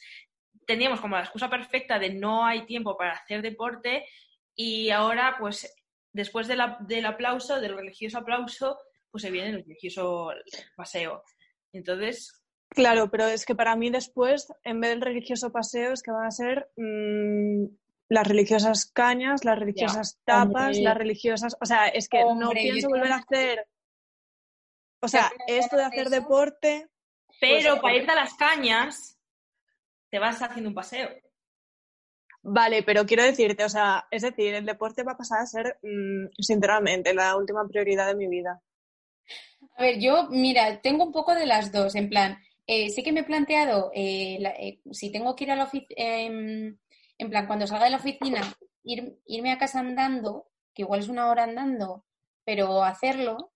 teníamos 0.68 1.02
como 1.02 1.16
la 1.16 1.24
excusa 1.24 1.50
perfecta 1.50 1.98
de 1.98 2.14
no 2.14 2.46
hay 2.46 2.66
tiempo 2.66 2.96
para 2.96 3.14
hacer 3.14 3.42
deporte 3.42 4.06
y 4.56 4.92
ahora, 4.92 5.36
pues, 5.40 5.74
después 6.12 6.48
de 6.48 6.58
del 6.82 7.06
aplauso, 7.06 7.60
del 7.60 7.76
religioso 7.76 8.20
aplauso, 8.20 8.78
pues 9.14 9.22
se 9.22 9.30
viene 9.30 9.50
el 9.50 9.64
religioso 9.64 10.32
paseo. 10.76 11.24
Entonces... 11.72 12.44
Claro, 12.70 13.12
pero 13.12 13.28
es 13.28 13.46
que 13.46 13.54
para 13.54 13.76
mí 13.76 13.92
después, 13.92 14.52
en 14.64 14.82
vez 14.82 14.90
del 14.90 15.02
religioso 15.02 15.52
paseo, 15.52 15.94
es 15.94 16.02
que 16.02 16.10
van 16.10 16.26
a 16.26 16.32
ser 16.32 16.72
mmm, 16.76 17.66
las 18.10 18.28
religiosas 18.28 18.88
cañas, 18.88 19.46
las 19.46 19.60
religiosas 19.60 20.16
ya, 20.16 20.24
tapas, 20.26 20.78
hombre. 20.78 20.82
las 20.82 20.98
religiosas... 20.98 21.56
O 21.62 21.66
sea, 21.68 21.90
es 21.90 22.10
que 22.10 22.24
hombre, 22.24 22.44
no 22.44 22.52
pienso 22.54 22.90
volver 22.90 23.12
a 23.12 23.18
hacer... 23.18 23.68
O 25.00 25.08
sea, 25.08 25.32
esto 25.48 25.78
de 25.78 25.84
hacer 25.84 26.10
deporte... 26.10 26.90
Pero 27.40 27.70
pues, 27.74 27.82
para 27.84 27.96
irte 27.96 28.12
a 28.12 28.16
las 28.16 28.34
cañas, 28.34 29.20
te 30.10 30.18
vas 30.18 30.42
haciendo 30.42 30.70
un 30.70 30.76
paseo. 30.76 31.10
Vale, 32.42 32.82
pero 32.82 33.06
quiero 33.06 33.22
decirte, 33.22 33.64
o 33.64 33.70
sea, 33.70 34.08
es 34.10 34.24
decir, 34.24 34.56
el 34.56 34.66
deporte 34.66 35.04
va 35.04 35.12
a 35.12 35.18
pasar 35.18 35.42
a 35.42 35.46
ser, 35.46 35.78
mmm, 35.84 36.30
sinceramente, 36.40 37.14
la 37.14 37.38
última 37.38 37.68
prioridad 37.68 38.08
de 38.08 38.16
mi 38.16 38.28
vida. 38.28 38.60
A 39.76 39.84
ver, 39.84 40.00
yo, 40.00 40.28
mira, 40.30 40.82
tengo 40.82 41.04
un 41.04 41.12
poco 41.12 41.34
de 41.36 41.46
las 41.46 41.72
dos, 41.72 41.96
en 41.96 42.10
plan, 42.10 42.38
eh, 42.68 42.94
que 43.04 43.12
me 43.12 43.22
he 43.22 43.24
planteado, 43.24 43.92
eh, 43.94 44.38
la, 44.40 44.52
eh, 44.52 44.80
si 44.92 45.12
tengo 45.12 45.36
que 45.36 45.46
ir 45.46 45.52
a 45.52 45.56
la 45.56 45.66
oficina, 45.66 45.96
en 45.98 47.30
plan, 47.30 47.48
cuando 47.48 47.68
salga 47.68 47.86
de 47.86 47.92
la 47.92 47.98
oficina, 47.98 48.42
ir, 48.84 49.18
irme 49.26 49.52
a 49.52 49.58
casa 49.58 49.80
andando, 49.80 50.48
que 50.74 50.84
igual 50.84 51.00
es 51.00 51.10
una 51.10 51.30
hora 51.30 51.44
andando, 51.44 52.06
pero 52.46 52.84
hacerlo 52.84 53.52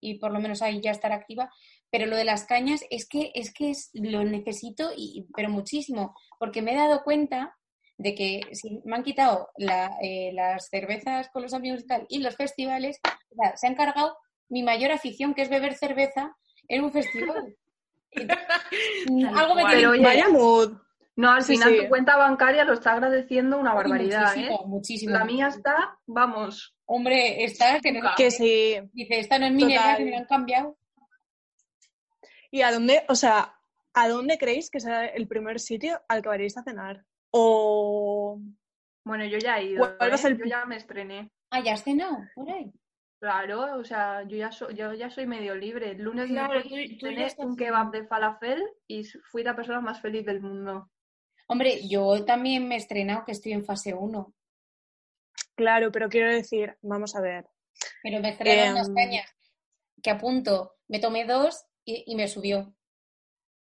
y 0.00 0.18
por 0.18 0.32
lo 0.32 0.40
menos 0.40 0.62
ahí 0.62 0.80
ya 0.80 0.90
estar 0.90 1.12
activa. 1.12 1.50
Pero 1.90 2.06
lo 2.06 2.16
de 2.16 2.24
las 2.24 2.44
cañas 2.44 2.82
es 2.90 3.08
que 3.08 3.32
es 3.34 3.52
que 3.52 3.70
es, 3.70 3.90
lo 3.94 4.24
necesito, 4.24 4.92
y, 4.96 5.26
pero 5.34 5.50
muchísimo, 5.50 6.14
porque 6.38 6.62
me 6.62 6.72
he 6.72 6.76
dado 6.76 7.02
cuenta 7.02 7.56
de 7.98 8.14
que 8.14 8.40
si 8.52 8.80
me 8.84 8.96
han 8.96 9.02
quitado 9.02 9.50
la, 9.58 9.90
eh, 10.02 10.32
las 10.32 10.68
cervezas 10.68 11.28
con 11.30 11.42
los 11.42 11.52
amigos 11.52 11.82
y 11.82 11.86
tal 11.86 12.06
y 12.08 12.20
los 12.20 12.36
festivales, 12.36 12.98
o 13.30 13.34
sea, 13.34 13.56
se 13.56 13.66
han 13.66 13.74
cargado 13.74 14.16
mi 14.50 14.62
mayor 14.62 14.92
afición, 14.92 15.32
que 15.32 15.42
es 15.42 15.48
beber 15.48 15.74
cerveza 15.74 16.36
en 16.68 16.84
un 16.84 16.92
festival. 16.92 17.56
Algo 19.34 19.54
me 19.54 19.64
tiene... 19.66 19.86
Oye, 19.86 20.02
Vaya 20.02 20.28
mood. 20.28 20.76
No, 21.16 21.32
al 21.32 21.42
sí, 21.42 21.52
final 21.52 21.70
sí. 21.70 21.82
tu 21.82 21.88
cuenta 21.88 22.16
bancaria 22.16 22.64
lo 22.64 22.72
está 22.72 22.92
agradeciendo 22.92 23.58
una 23.58 23.74
barbaridad, 23.74 24.28
muchísimo, 24.28 24.54
¿eh? 24.54 24.66
Muchísimo. 24.66 25.12
La 25.12 25.24
mía 25.24 25.48
está, 25.48 25.98
vamos. 26.06 26.74
Hombre, 26.86 27.44
está 27.44 27.78
que, 27.80 27.92
no, 27.92 28.10
que 28.16 28.30
sí. 28.30 28.76
Dice, 28.92 29.20
esta 29.20 29.38
no 29.38 29.46
es 29.46 29.52
mi 29.52 29.66
que 29.66 30.04
me 30.04 30.16
han 30.16 30.24
cambiado. 30.24 30.78
¿Y 32.50 32.62
a 32.62 32.72
dónde, 32.72 33.04
o 33.08 33.14
sea, 33.14 33.54
a 33.92 34.08
dónde 34.08 34.38
creéis 34.38 34.70
que 34.70 34.80
será 34.80 35.06
el 35.06 35.28
primer 35.28 35.60
sitio 35.60 36.00
al 36.08 36.22
que 36.22 36.28
vayáis 36.28 36.56
a 36.56 36.62
cenar? 36.62 37.04
O. 37.30 38.40
Bueno, 39.04 39.24
yo 39.26 39.38
ya 39.38 39.58
he 39.58 39.66
ido. 39.66 39.86
¿eh? 39.86 39.96
El... 40.24 40.38
Yo 40.38 40.44
ya 40.46 40.64
me 40.64 40.76
estrené. 40.76 41.30
Ah, 41.50 41.60
ya 41.60 41.74
has 41.74 41.84
cenado, 41.84 42.16
por 42.34 42.50
ahí. 42.50 42.72
Claro, 43.20 43.78
o 43.78 43.84
sea, 43.84 44.22
yo 44.22 44.38
ya, 44.38 44.50
so, 44.50 44.70
yo 44.70 44.94
ya 44.94 45.10
soy 45.10 45.26
medio 45.26 45.54
libre. 45.54 45.90
El 45.90 46.02
lunes 46.02 46.30
claro, 46.30 46.54
me 46.54 46.62
fui, 46.62 46.96
tú, 46.96 47.06
tú 47.06 47.42
un 47.42 47.54
kebab 47.54 47.90
de 47.90 48.06
falafel 48.06 48.62
y 48.86 49.04
fui 49.04 49.42
la 49.42 49.54
persona 49.54 49.82
más 49.82 50.00
feliz 50.00 50.24
del 50.24 50.40
mundo. 50.40 50.90
Hombre, 51.46 51.86
yo 51.86 52.24
también 52.24 52.66
me 52.66 52.76
he 52.76 52.78
estrenado 52.78 53.24
que 53.26 53.32
estoy 53.32 53.52
en 53.52 53.64
fase 53.64 53.92
1. 53.92 54.34
Claro, 55.54 55.92
pero 55.92 56.08
quiero 56.08 56.32
decir, 56.32 56.78
vamos 56.80 57.14
a 57.14 57.20
ver. 57.20 57.46
Pero 58.02 58.20
me 58.20 58.30
estrenaron 58.30 58.68
eh, 58.68 58.72
unas 58.72 58.88
cañas 58.88 59.36
que 60.02 60.10
a 60.10 60.16
punto 60.16 60.76
me 60.88 60.98
tomé 60.98 61.26
dos 61.26 61.66
y, 61.84 62.04
y 62.06 62.14
me 62.14 62.26
subió. 62.26 62.74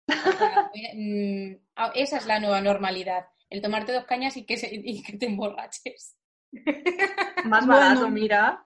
O 0.07 0.32
sea, 0.38 0.72
mm, 0.95 1.55
esa 1.95 2.18
es 2.18 2.26
la 2.26 2.39
nueva 2.39 2.62
normalidad, 2.62 3.26
el 3.49 3.62
tomarte 3.62 3.91
dos 3.91 4.05
cañas 4.05 4.38
y 4.38 4.45
que, 4.45 4.55
se, 4.55 4.70
y 4.72 5.03
que 5.03 5.18
te 5.18 5.26
emborraches. 5.26 6.16
Más 7.43 7.68
barato, 7.68 8.01
bueno, 8.01 8.12
mira. 8.12 8.66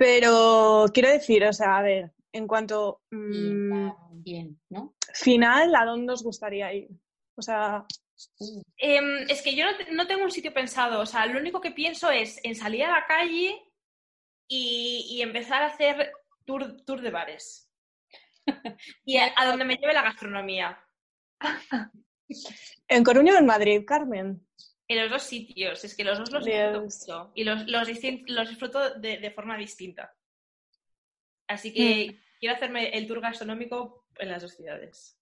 Pero 0.00 0.86
quiero 0.94 1.10
decir, 1.10 1.44
o 1.44 1.52
sea, 1.52 1.76
a 1.76 1.82
ver, 1.82 2.10
en 2.32 2.46
cuanto 2.46 3.02
mmm, 3.10 3.90
bien, 4.12 4.58
¿no? 4.70 4.94
Final, 5.12 5.74
¿a 5.74 5.84
dónde 5.84 6.14
os 6.14 6.22
gustaría 6.22 6.72
ir? 6.72 6.88
O 7.36 7.42
sea. 7.42 7.84
Eh, 8.78 9.26
es 9.28 9.42
que 9.42 9.54
yo 9.54 9.66
no, 9.66 9.72
no, 9.92 10.06
tengo 10.06 10.24
un 10.24 10.30
sitio 10.30 10.54
pensado. 10.54 11.00
O 11.00 11.06
sea, 11.06 11.26
lo 11.26 11.38
único 11.38 11.60
que 11.60 11.72
pienso 11.72 12.10
es 12.10 12.40
en 12.44 12.54
salir 12.54 12.84
a 12.84 12.92
la 12.92 13.06
calle 13.06 13.62
y, 14.48 15.06
y 15.10 15.20
empezar 15.20 15.62
a 15.62 15.66
hacer 15.66 16.10
tour, 16.46 16.82
tour 16.86 17.02
de 17.02 17.10
bares. 17.10 17.70
y 19.04 19.18
a, 19.18 19.34
a, 19.36 19.44
donde 19.48 19.66
me 19.66 19.76
lleve 19.76 19.92
la 19.92 20.02
gastronomía. 20.02 20.82
¿En 22.88 23.04
Coruña 23.04 23.34
o 23.34 23.38
en 23.38 23.44
Madrid, 23.44 23.84
Carmen? 23.86 24.48
En 24.90 24.98
los 24.98 25.08
dos 25.08 25.22
sitios. 25.22 25.84
Es 25.84 25.94
que 25.94 26.02
los 26.02 26.18
dos 26.18 26.32
los 26.32 26.44
disfruto 26.44 26.82
mucho. 26.82 27.30
Y 27.36 27.44
los, 27.44 27.64
los, 27.68 27.88
los 28.26 28.48
disfruto 28.48 28.98
de, 28.98 29.18
de, 29.18 29.30
forma 29.30 29.56
distinta. 29.56 30.12
Así 31.46 31.72
que 31.72 32.10
mm. 32.10 32.16
quiero 32.40 32.56
hacerme 32.56 32.88
el 32.88 33.06
tour 33.06 33.20
gastronómico 33.20 34.04
en 34.18 34.28
las 34.30 34.42
dos 34.42 34.52
ciudades. 34.52 35.16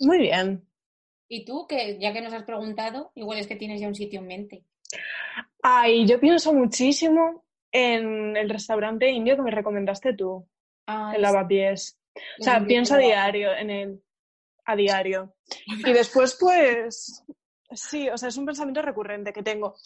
Muy 0.00 0.18
bien. 0.18 0.66
¿Y 1.28 1.44
tú, 1.44 1.64
que 1.68 1.96
ya 2.00 2.12
que 2.12 2.22
nos 2.22 2.34
has 2.34 2.42
preguntado, 2.42 3.12
igual 3.14 3.38
es 3.38 3.46
que 3.46 3.54
tienes 3.54 3.80
ya 3.80 3.86
un 3.86 3.94
sitio 3.94 4.18
en 4.18 4.26
mente? 4.26 4.64
Ay, 5.62 6.08
yo 6.08 6.18
pienso 6.18 6.52
muchísimo 6.52 7.44
en 7.70 8.36
el 8.36 8.50
restaurante 8.50 9.08
indio 9.08 9.36
que 9.36 9.42
me 9.42 9.52
recomendaste 9.52 10.14
tú, 10.14 10.44
Ay, 10.86 11.16
el 11.16 11.22
lavapiés. 11.22 12.00
O 12.40 12.42
sea, 12.42 12.66
pienso 12.66 12.96
a 12.96 12.98
diario 12.98 13.54
en 13.54 13.70
él, 13.70 14.02
a 14.64 14.74
diario. 14.74 15.36
Y 15.66 15.92
después, 15.92 16.36
pues, 16.40 17.24
sí, 17.72 18.08
o 18.08 18.18
sea, 18.18 18.28
es 18.28 18.36
un 18.36 18.46
pensamiento 18.46 18.82
recurrente 18.82 19.32
que 19.32 19.42
tengo. 19.42 19.76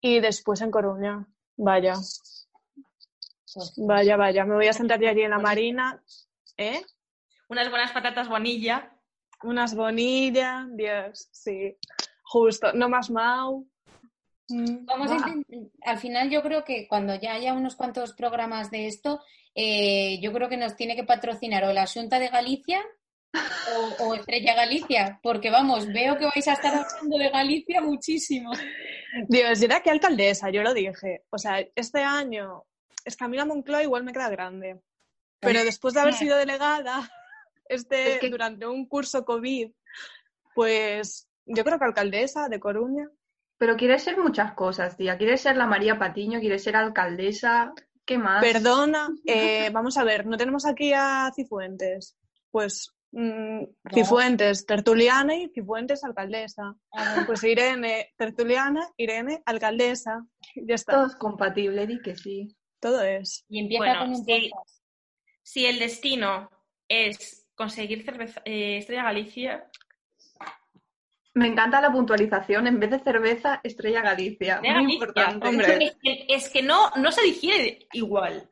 Y 0.00 0.20
después 0.20 0.60
en 0.60 0.70
Coruña, 0.70 1.26
vaya. 1.56 1.94
Vaya, 3.76 4.16
vaya, 4.16 4.44
me 4.44 4.54
voy 4.54 4.66
a 4.66 4.72
sentar 4.72 5.02
allí 5.04 5.22
en 5.22 5.30
la 5.30 5.38
marina. 5.38 6.02
¿Eh? 6.56 6.82
Unas 7.48 7.70
buenas 7.70 7.92
patatas 7.92 8.28
bonilla. 8.28 8.90
Unas 9.42 9.74
bonillas, 9.74 10.66
Dios, 10.76 11.28
sí. 11.32 11.76
Justo, 12.22 12.72
no 12.72 12.88
más 12.88 13.10
mau. 13.10 13.66
Vamos 14.48 15.10
ah. 15.10 15.24
a 15.24 15.90
al 15.90 15.98
final 15.98 16.30
yo 16.30 16.42
creo 16.42 16.64
que 16.64 16.86
cuando 16.86 17.14
ya 17.14 17.34
haya 17.34 17.54
unos 17.54 17.76
cuantos 17.76 18.12
programas 18.12 18.70
de 18.70 18.86
esto, 18.86 19.20
eh, 19.54 20.20
yo 20.20 20.32
creo 20.32 20.48
que 20.48 20.56
nos 20.56 20.76
tiene 20.76 20.96
que 20.96 21.04
patrocinar 21.04 21.64
o 21.64 21.72
la 21.72 21.86
Junta 21.86 22.18
de 22.18 22.28
Galicia 22.28 22.84
o, 23.76 24.04
o, 24.04 24.14
Estrella 24.14 24.54
Galicia, 24.54 25.20
porque 25.22 25.50
vamos, 25.50 25.86
veo 25.86 26.16
que 26.18 26.24
vais 26.24 26.48
a 26.48 26.52
estar 26.54 26.74
hablando 26.74 27.18
de 27.18 27.30
Galicia 27.30 27.80
muchísimo. 27.80 28.52
Dios, 29.28 29.62
era 29.62 29.80
que 29.80 29.90
alcaldesa, 29.90 30.50
yo 30.50 30.62
lo 30.62 30.74
dije. 30.74 31.24
O 31.30 31.38
sea, 31.38 31.64
este 31.74 32.02
año, 32.02 32.64
es 33.04 33.16
que 33.16 33.24
a 33.24 33.28
mí 33.28 33.36
la 33.36 33.44
Moncloa 33.44 33.82
igual 33.82 34.04
me 34.04 34.12
queda 34.12 34.28
grande. 34.28 34.80
Pero 35.40 35.62
después 35.62 35.94
de 35.94 36.00
haber 36.00 36.14
sido 36.14 36.36
delegada, 36.36 37.10
este, 37.68 38.14
es 38.14 38.20
que... 38.20 38.30
durante 38.30 38.66
un 38.66 38.86
curso 38.88 39.24
COVID, 39.24 39.70
pues 40.54 41.28
yo 41.46 41.64
creo 41.64 41.78
que 41.78 41.84
alcaldesa 41.84 42.48
de 42.48 42.60
Coruña. 42.60 43.10
Pero 43.58 43.76
quiere 43.76 43.98
ser 43.98 44.18
muchas 44.18 44.54
cosas, 44.54 44.96
tía. 44.96 45.16
Quiere 45.16 45.36
ser 45.36 45.56
la 45.56 45.66
María 45.66 45.98
Patiño, 45.98 46.40
quiere 46.40 46.58
ser 46.58 46.76
alcaldesa. 46.76 47.72
¿Qué 48.04 48.18
más? 48.18 48.42
Perdona, 48.42 49.08
eh, 49.24 49.70
vamos 49.70 49.96
a 49.96 50.04
ver, 50.04 50.26
no 50.26 50.36
tenemos 50.36 50.66
aquí 50.66 50.92
a 50.92 51.30
Cifuentes. 51.34 52.16
Pues. 52.50 52.90
Cifuentes, 53.92 54.66
tertuliana 54.66 55.36
y 55.36 55.48
Cifuentes, 55.48 56.02
alcaldesa. 56.04 56.74
Ah, 56.92 57.22
pues 57.26 57.44
Irene, 57.44 58.12
tertuliana, 58.16 58.88
Irene, 58.96 59.42
alcaldesa. 59.46 60.26
Ya 60.56 60.74
está. 60.74 60.92
Todo 60.92 61.06
es 61.06 61.16
compatible, 61.16 61.86
di 61.86 62.00
que 62.00 62.16
sí. 62.16 62.56
Todo 62.80 63.02
es. 63.02 63.44
Y 63.48 63.60
empieza 63.60 63.84
bueno, 63.84 63.98
con 64.00 64.10
un 64.10 64.24
si, 64.24 64.50
si 65.42 65.66
el 65.66 65.78
destino 65.78 66.50
es 66.88 67.46
conseguir 67.54 68.04
cerveza, 68.04 68.42
eh, 68.44 68.78
Estrella 68.78 69.04
Galicia. 69.04 69.70
Me 71.34 71.48
encanta 71.48 71.80
la 71.80 71.90
puntualización. 71.90 72.66
En 72.66 72.78
vez 72.78 72.90
de 72.90 73.00
cerveza, 73.00 73.60
Estrella 73.64 74.02
Galicia. 74.02 74.54
Estrella 74.54 74.74
Muy 74.74 74.82
Galicia. 74.82 74.94
importante. 74.94 75.48
Hombre. 75.48 75.84
Es 75.84 75.96
que, 76.00 76.26
es 76.28 76.50
que 76.50 76.62
no, 76.62 76.90
no 76.96 77.10
se 77.10 77.22
digiere 77.22 77.88
igual. 77.92 78.48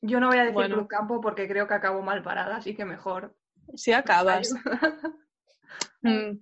Yo 0.00 0.18
no 0.18 0.28
voy 0.28 0.38
a 0.38 0.42
decir 0.42 0.54
bueno. 0.54 0.76
Club 0.76 0.88
Campo 0.88 1.20
porque 1.20 1.46
creo 1.46 1.68
que 1.68 1.74
acabo 1.74 2.02
mal 2.02 2.22
parada, 2.22 2.56
así 2.56 2.74
que 2.74 2.84
mejor. 2.84 3.36
Si 3.74 3.92
acabas. 3.92 4.52
mm. 6.02 6.38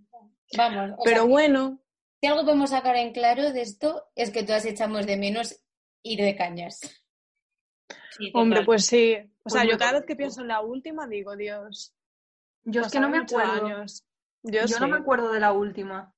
Vamos. 0.56 0.90
Pero 1.04 1.22
sea, 1.22 1.24
bueno. 1.24 1.80
Si 2.20 2.26
algo 2.26 2.44
podemos 2.44 2.70
sacar 2.70 2.96
en 2.96 3.12
claro 3.12 3.52
de 3.52 3.62
esto 3.62 4.10
es 4.14 4.30
que 4.30 4.42
todas 4.42 4.64
echamos 4.64 5.06
de 5.06 5.16
menos 5.16 5.62
ir 6.02 6.20
de 6.20 6.36
cañas. 6.36 6.80
Sí, 8.10 8.30
Hombre, 8.34 8.64
pues 8.64 8.86
sí. 8.86 9.16
O 9.16 9.42
Pues 9.44 9.54
sea, 9.54 9.64
yo 9.64 9.78
cada 9.78 9.92
vez 9.92 10.04
que 10.06 10.16
pienso 10.16 10.42
en 10.42 10.48
la 10.48 10.60
última 10.60 11.06
digo, 11.06 11.36
Dios. 11.36 11.94
Yo 12.64 12.82
es 12.82 12.92
que 12.92 13.00
no 13.00 13.08
me 13.08 13.18
acuerdo. 13.18 13.66
años. 13.66 14.04
Yo, 14.42 14.62
Yo 14.62 14.68
sí. 14.68 14.76
no 14.80 14.88
me 14.88 14.98
acuerdo 14.98 15.32
de 15.32 15.40
la 15.40 15.52
última. 15.52 16.14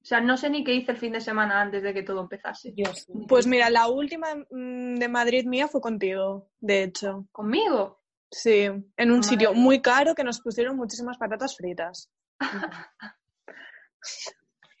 O 0.00 0.04
sea, 0.08 0.20
no 0.20 0.36
sé 0.36 0.48
ni 0.50 0.62
qué 0.62 0.72
hice 0.72 0.92
el 0.92 0.98
fin 0.98 1.12
de 1.12 1.20
semana 1.20 1.60
antes 1.60 1.82
de 1.82 1.92
que 1.92 2.02
todo 2.02 2.20
empezase. 2.20 2.72
Yo 2.76 2.86
sí. 2.94 3.12
Pues 3.28 3.46
mira, 3.46 3.68
la 3.70 3.88
última 3.88 4.28
mm, 4.50 4.94
de 4.94 5.08
Madrid 5.08 5.46
mía 5.46 5.66
fue 5.68 5.80
contigo, 5.80 6.48
de 6.60 6.84
hecho. 6.84 7.26
¿Conmigo? 7.32 7.95
Sí, 8.30 8.62
en 8.64 9.10
un 9.10 9.18
Madre 9.18 9.22
sitio 9.28 9.54
muy 9.54 9.80
caro 9.80 10.14
que 10.14 10.24
nos 10.24 10.40
pusieron 10.40 10.76
muchísimas 10.76 11.16
patatas 11.18 11.56
fritas. 11.56 12.10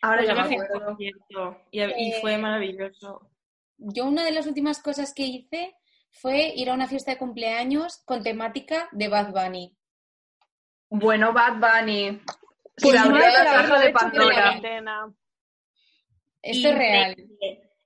Ahora 0.02 0.18
Pues 0.18 0.28
ya 0.28 0.34
me 0.34 0.40
acuerdo. 0.62 0.96
y, 1.70 1.82
y 1.82 2.12
fue 2.20 2.34
Eh, 2.34 2.38
maravilloso. 2.38 3.30
Yo 3.78 4.06
una 4.06 4.24
de 4.24 4.30
las 4.32 4.46
últimas 4.46 4.80
cosas 4.80 5.12
que 5.14 5.24
hice 5.24 5.74
fue 6.10 6.52
ir 6.54 6.70
a 6.70 6.74
una 6.74 6.86
fiesta 6.86 7.10
de 7.12 7.18
cumpleaños 7.18 8.02
con 8.04 8.22
temática 8.22 8.88
de 8.92 9.08
Bad 9.08 9.32
Bunny. 9.32 9.76
Bueno, 10.88 11.32
Bad 11.32 11.54
Bunny. 11.58 12.22
Pues 12.80 12.92
Se 12.92 12.98
abrió 12.98 13.20
mal 13.24 13.32
la 13.32 13.44
caja 13.44 13.78
de 13.80 13.90
Pandora. 13.90 14.60
Esto 16.42 16.68
es 16.68 16.74
real. 16.74 17.16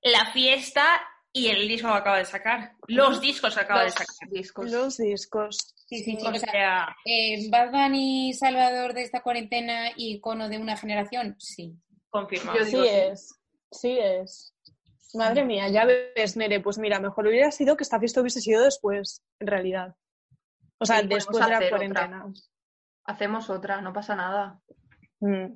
La 0.03 0.27
fiesta 0.33 0.85
y 1.33 1.49
el 1.49 1.69
disco 1.69 1.89
que 1.89 1.95
acaba 1.95 2.19
de 2.19 2.25
sacar. 2.25 2.73
Los 2.89 3.21
discos 3.21 3.55
que 3.55 3.61
acaba 3.61 3.85
de 3.85 3.91
sacar. 3.91 4.07
discos. 4.31 4.71
Los 4.71 4.97
discos. 4.97 5.57
Sí, 5.87 6.03
sí, 6.05 6.17
sí. 6.21 6.27
O 6.27 6.35
sea, 6.35 6.95
eh, 7.05 7.49
Bad 7.51 7.71
Bunny, 7.71 8.33
salvador 8.35 8.95
de 8.95 9.03
esta 9.03 9.23
cuarentena 9.23 9.91
y 9.97 10.15
icono 10.17 10.49
de 10.49 10.59
una 10.59 10.77
generación, 10.77 11.37
sí. 11.39 11.77
confirmado. 12.09 12.59
Yo 12.59 12.65
Sí 12.65 12.71
digo 12.73 12.83
sí. 12.85 12.91
es, 12.91 13.35
sí 13.71 13.99
es. 14.01 14.55
Madre 15.15 15.45
mía, 15.45 15.69
ya 15.69 15.85
ves, 15.85 16.37
Nere, 16.37 16.61
pues 16.61 16.79
mira, 16.79 17.01
mejor 17.01 17.27
hubiera 17.27 17.51
sido 17.51 17.77
que 17.77 17.83
esta 17.83 17.99
fiesta 17.99 18.21
hubiese 18.21 18.41
sido 18.41 18.63
después, 18.65 19.23
en 19.41 19.47
realidad. 19.49 19.97
O 20.79 20.87
sea, 20.87 21.01
Sí, 21.01 21.09
después 21.09 21.45
de 21.45 21.51
la 21.51 21.57
otra. 21.59 21.69
cuarentena. 21.69 22.27
Hacemos 23.05 23.51
otra, 23.51 23.81
no 23.81 23.93
pasa 23.93 24.15
nada. 24.15 24.61
Mm. 25.21 25.47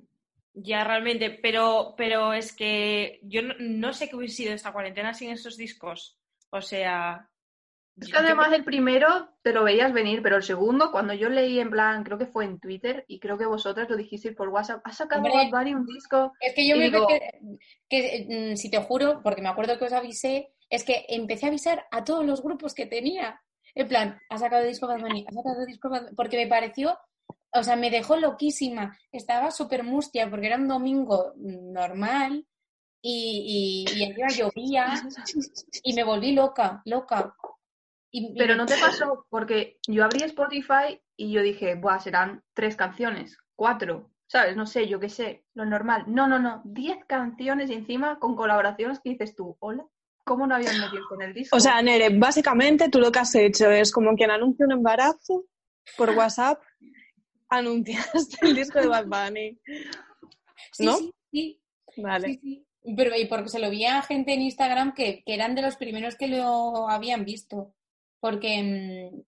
Ya 0.55 0.85
realmente, 0.85 1.31
pero, 1.31 1.95
pero 1.97 2.33
es 2.33 2.55
que 2.55 3.19
yo 3.23 3.43
no, 3.43 3.55
no 3.59 3.93
sé 3.93 4.09
qué 4.09 4.17
hubiese 4.17 4.37
sido 4.37 4.55
esta 4.55 4.73
cuarentena 4.73 5.13
sin 5.13 5.31
esos 5.31 5.57
discos. 5.57 6.17
O 6.51 6.61
sea, 6.61 7.29
Es 8.01 8.09
que 8.11 8.17
además 8.19 8.53
el 8.53 8.63
primero 8.65 9.31
te 9.43 9.53
lo 9.53 9.65
veías 9.65 9.93
venir, 9.93 10.23
pero 10.23 10.37
el 10.37 10.45
segundo, 10.45 10.93
cuando 10.93 11.13
yo 11.13 11.29
leí 11.29 11.59
en 11.59 11.71
plan, 11.71 12.05
creo 12.05 12.19
que 12.19 12.27
fue 12.27 12.45
en 12.45 12.61
Twitter 12.61 13.05
y 13.09 13.19
creo 13.19 13.37
que 13.37 13.47
vosotras 13.47 13.89
lo 13.91 13.97
dijisteis 13.97 14.37
por 14.37 14.49
WhatsApp, 14.49 14.81
ha 14.85 14.93
sacado 14.93 15.23
Hombre. 15.23 15.51
Bad 15.51 15.59
Bunny 15.59 15.75
un 15.75 15.87
disco. 15.87 16.33
Es 16.41 16.55
que 16.55 16.69
yo 16.69 16.77
me 16.77 16.85
digo- 16.85 17.09
empecé, 17.11 17.59
que 17.89 18.53
mm, 18.53 18.57
si 18.57 18.71
te 18.71 18.79
juro, 18.79 19.21
porque 19.25 19.43
me 19.43 19.49
acuerdo 19.49 19.77
que 19.79 19.87
os 19.87 19.93
avisé, 19.93 20.53
es 20.71 20.85
que 20.85 21.05
empecé 21.09 21.47
a 21.47 21.49
avisar 21.49 21.87
a 21.91 22.05
todos 22.05 22.25
los 22.25 22.43
grupos 22.43 22.75
que 22.75 22.87
tenía. 22.87 23.41
En 23.75 23.89
plan, 23.89 24.21
ha 24.31 24.39
sacado 24.39 24.65
disco 24.65 24.87
Bad 24.87 25.01
Bunny, 25.01 25.27
ha 25.29 25.33
sacado 25.33 25.67
disco 25.67 25.91
Bad 25.91 26.03
Bunny, 26.03 26.15
porque 26.17 26.37
me 26.37 26.47
pareció, 26.47 26.97
o 27.55 27.63
sea, 27.63 27.77
me 27.77 27.91
dejó 27.91 28.17
loquísima. 28.17 28.99
Estaba 29.13 29.51
súper 29.51 29.85
mustia 29.85 30.29
porque 30.29 30.47
era 30.47 30.57
un 30.57 30.69
domingo 30.69 31.33
normal 31.37 32.47
y, 33.01 33.87
y, 33.87 34.03
y 34.03 34.15
llovía 34.37 34.95
y 35.83 35.93
me 35.95 36.05
volví 36.05 36.33
loca, 36.33 36.83
loca. 36.85 37.35
Y- 38.11 38.35
Pero 38.37 38.55
no 38.57 38.67
te 38.67 38.77
pasó, 38.79 39.27
porque 39.29 39.79
yo 39.89 40.05
abrí 40.05 40.23
Spotify 40.25 41.01
y 41.17 41.33
yo 41.33 41.43
dije, 41.43 41.75
Buah, 41.75 41.99
serán 42.01 42.43
tres 42.55 42.77
canciones, 42.77 43.37
cuatro, 43.57 44.11
¿sabes? 44.27 44.57
No 44.57 44.67
sé, 44.67 44.89
yo 44.89 44.99
qué 45.01 45.09
sé, 45.09 45.45
lo 45.55 45.65
normal. 45.65 46.05
No, 46.07 46.27
no, 46.29 46.39
no, 46.39 46.63
diez 46.65 46.99
canciones 47.07 47.71
y 47.71 47.75
encima 47.75 48.19
con 48.19 48.37
colaboraciones 48.37 49.01
que 49.01 49.11
dices 49.11 49.35
tú, 49.35 49.57
hola, 49.61 49.85
¿cómo 50.25 50.47
no 50.47 50.55
habían 50.55 50.81
metido 50.81 51.05
con 51.09 51.23
el 51.23 51.35
disco? 51.35 51.57
O 51.57 51.61
sea, 51.61 51.83
Nere, 51.83 52.17
básicamente 52.19 52.89
tú 52.89 52.99
lo 53.01 53.13
que 53.13 53.19
has 53.19 53.35
hecho 53.35 53.71
es 53.71 53.93
como 53.93 54.15
quien 54.17 54.31
anuncia 54.31 54.65
un 54.67 54.73
embarazo 54.73 55.45
por 55.97 56.11
WhatsApp, 56.11 56.61
anunciaste 57.59 58.37
el 58.43 58.55
disco 58.55 58.81
de 58.81 58.87
Bad 58.89 59.07
Bunny. 59.07 59.59
sí, 60.73 60.85
¿no? 60.85 60.97
sí, 60.97 61.15
sí, 61.33 61.61
Vale. 61.97 62.29
Sí, 62.29 62.39
sí. 62.43 62.67
Pero 62.97 63.17
y 63.17 63.25
porque 63.27 63.49
se 63.49 63.59
lo 63.61 63.71
vi 63.71 63.85
a 63.87 64.03
gente 64.03 64.35
en 64.35 64.43
Instagram 64.43 64.93
que, 64.95 65.23
que 65.25 65.35
eran 65.35 65.55
de 65.55 65.63
los 65.63 65.77
primeros 65.77 66.17
que 66.17 66.29
lo 66.29 66.89
habían 66.91 67.25
visto. 67.25 67.75
Porque, 68.21 68.63
mm, 69.15 69.23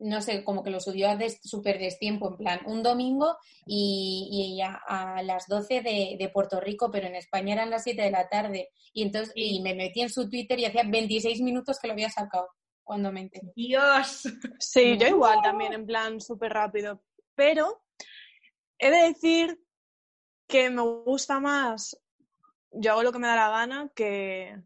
no 0.00 0.20
sé, 0.22 0.44
como 0.44 0.62
que 0.62 0.70
lo 0.70 0.78
subió 0.80 1.08
a 1.08 1.16
des- 1.16 1.40
súper 1.42 1.78
destiempo, 1.78 2.28
en 2.28 2.36
plan, 2.36 2.60
un 2.66 2.82
domingo 2.82 3.36
y, 3.66 4.56
y 4.58 4.60
a, 4.62 4.74
a 4.86 5.22
las 5.22 5.46
12 5.48 5.80
de, 5.80 6.16
de 6.18 6.28
Puerto 6.28 6.60
Rico, 6.60 6.90
pero 6.90 7.06
en 7.06 7.16
España 7.16 7.54
eran 7.54 7.70
las 7.70 7.84
7 7.84 8.02
de 8.02 8.10
la 8.10 8.28
tarde. 8.28 8.68
Y 8.92 9.02
entonces 9.02 9.32
y 9.34 9.60
me 9.62 9.74
metí 9.74 10.02
en 10.02 10.10
su 10.10 10.28
Twitter 10.28 10.58
y 10.58 10.66
hacía 10.66 10.84
26 10.86 11.40
minutos 11.40 11.78
que 11.80 11.88
lo 11.88 11.94
había 11.94 12.10
sacado 12.10 12.48
cuando 12.84 13.10
me 13.12 13.20
enteré. 13.22 13.50
Dios. 13.56 14.22
Sí, 14.58 14.96
yo 14.98 15.06
igual 15.08 15.40
también, 15.42 15.72
en 15.72 15.86
plan 15.86 16.20
súper 16.20 16.52
rápido. 16.52 17.02
Pero 17.38 17.80
he 18.80 18.90
de 18.90 19.06
decir 19.10 19.60
que 20.48 20.70
me 20.70 20.82
gusta 20.82 21.38
más, 21.38 21.96
yo 22.72 22.90
hago 22.90 23.04
lo 23.04 23.12
que 23.12 23.20
me 23.20 23.28
da 23.28 23.36
la 23.36 23.48
gana 23.50 23.92
que, 23.94 24.56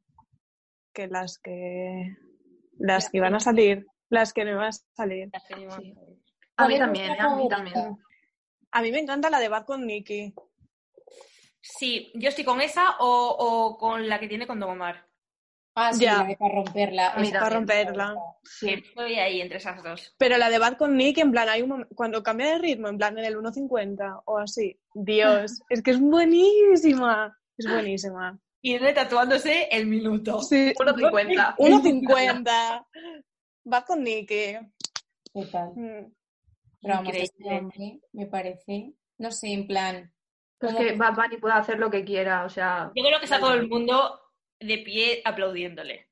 que 0.95 1.07
las 1.07 1.39
que 1.39 2.17
las 2.79 3.11
que 3.11 3.19
iban 3.19 3.35
a 3.35 3.41
salir, 3.41 3.87
las 4.09 4.33
que 4.33 4.47
no 4.47 4.53
iban 4.53 4.69
a 4.69 4.73
salir. 4.73 5.29
A 5.35 5.69
mí 5.69 5.95
¿Cuál 6.57 6.73
es 6.73 6.79
también, 6.79 7.11
¿eh? 7.11 7.17
a 7.21 7.37
mí 7.37 7.47
también. 7.47 7.99
A 8.71 8.81
mí 8.81 8.91
me 8.91 9.01
encanta 9.01 9.29
la 9.29 9.39
de 9.39 9.49
Bad 9.49 9.67
con 9.67 9.87
Nicky. 9.87 10.33
Sí, 11.61 12.11
yo 12.15 12.31
estoy 12.31 12.45
con 12.45 12.63
esa 12.63 12.97
o, 13.01 13.37
o 13.39 13.77
con 13.77 14.09
la 14.09 14.19
que 14.19 14.29
tiene 14.29 14.47
con 14.47 14.59
Don 14.59 14.71
Omar. 14.71 15.12
Ah, 15.75 15.93
sí, 15.93 16.05
Ya. 16.05 16.19
la 16.19 16.25
de 16.25 16.37
para 16.37 16.55
romperla. 16.55 17.11
A 17.13 17.19
mí 17.21 17.29
esa 17.29 17.41
Para 17.41 17.57
romperla. 17.57 18.15
Sí. 18.45 18.71
Estoy 18.71 19.15
ahí 19.15 19.41
entre 19.41 19.57
esas 19.59 19.83
dos. 19.83 20.15
Pero 20.19 20.37
la 20.37 20.51
de 20.51 20.59
Bad 20.59 20.77
con 20.77 20.97
Nicky, 20.97 21.23
en 21.23 21.31
plan, 21.33 21.49
hay 21.49 21.63
un 21.63 21.71
mom- 21.71 21.89
cuando 21.95 22.23
cambia 22.23 22.49
de 22.53 22.59
ritmo, 22.59 22.89
en 22.89 22.99
plan 22.99 23.17
en 23.19 23.25
el 23.25 23.37
1.50 23.37 24.23
o 24.27 24.39
así. 24.39 24.79
Dios, 24.95 25.63
es 25.71 25.83
que 25.83 25.93
es 25.93 26.01
buenísima. 26.01 27.39
Es 27.57 27.67
buenísima. 27.71 28.39
Y 28.61 28.79
tatuándose 28.95 29.69
el 29.71 29.87
minuto. 29.87 30.41
Sí, 30.43 30.73
1.50. 30.75 31.57
1.50. 31.57 32.87
Bad 33.65 33.85
con 33.85 34.03
Nicky. 34.03 34.57
Total. 35.33 35.71
Mm. 35.75 36.13
Pero 36.83 37.03
este 37.13 37.69
me 38.13 38.27
parece, 38.27 38.93
no 39.19 39.31
sé, 39.31 39.53
en 39.53 39.67
plan, 39.69 40.13
Pues 40.59 40.75
que 40.75 40.97
Bad 40.97 41.15
Bunny 41.15 41.37
puede 41.39 41.55
hacer 41.55 41.79
lo 41.79 41.89
que 41.91 42.05
quiera, 42.05 42.45
o 42.45 42.49
sea, 42.49 42.91
Yo 42.95 43.05
creo 43.05 43.19
que 43.21 43.25
está 43.27 43.39
todo 43.39 43.55
el 43.55 43.69
mundo 43.69 44.19
de 44.65 44.79
pie 44.79 45.23
aplaudiéndole. 45.25 46.09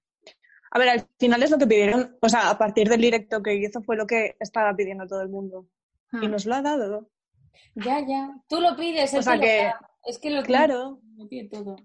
A 0.72 0.78
ver, 0.78 0.88
al 0.88 1.08
final 1.18 1.42
es 1.42 1.50
lo 1.50 1.58
que 1.58 1.66
pidieron, 1.66 2.16
o 2.20 2.28
sea, 2.28 2.50
a 2.50 2.58
partir 2.58 2.88
del 2.88 3.00
directo 3.00 3.42
que 3.42 3.54
hizo 3.54 3.82
fue 3.82 3.96
lo 3.96 4.06
que 4.06 4.36
estaba 4.38 4.74
pidiendo 4.74 5.06
todo 5.06 5.20
el 5.22 5.28
mundo. 5.28 5.66
Y 6.12 6.28
hmm. 6.28 6.30
nos 6.30 6.46
lo 6.46 6.54
ha 6.54 6.62
dado. 6.62 7.10
Ya, 7.74 8.00
ya. 8.06 8.30
Tú 8.48 8.60
lo 8.60 8.76
pides, 8.76 9.12
O 9.14 9.22
sea 9.22 9.38
que-. 9.38 9.72
Es 10.04 10.18
que 10.18 10.30
lo 10.30 10.42
Claro, 10.42 11.00
lo 11.16 11.28
pide 11.28 11.48
todo. 11.48 11.76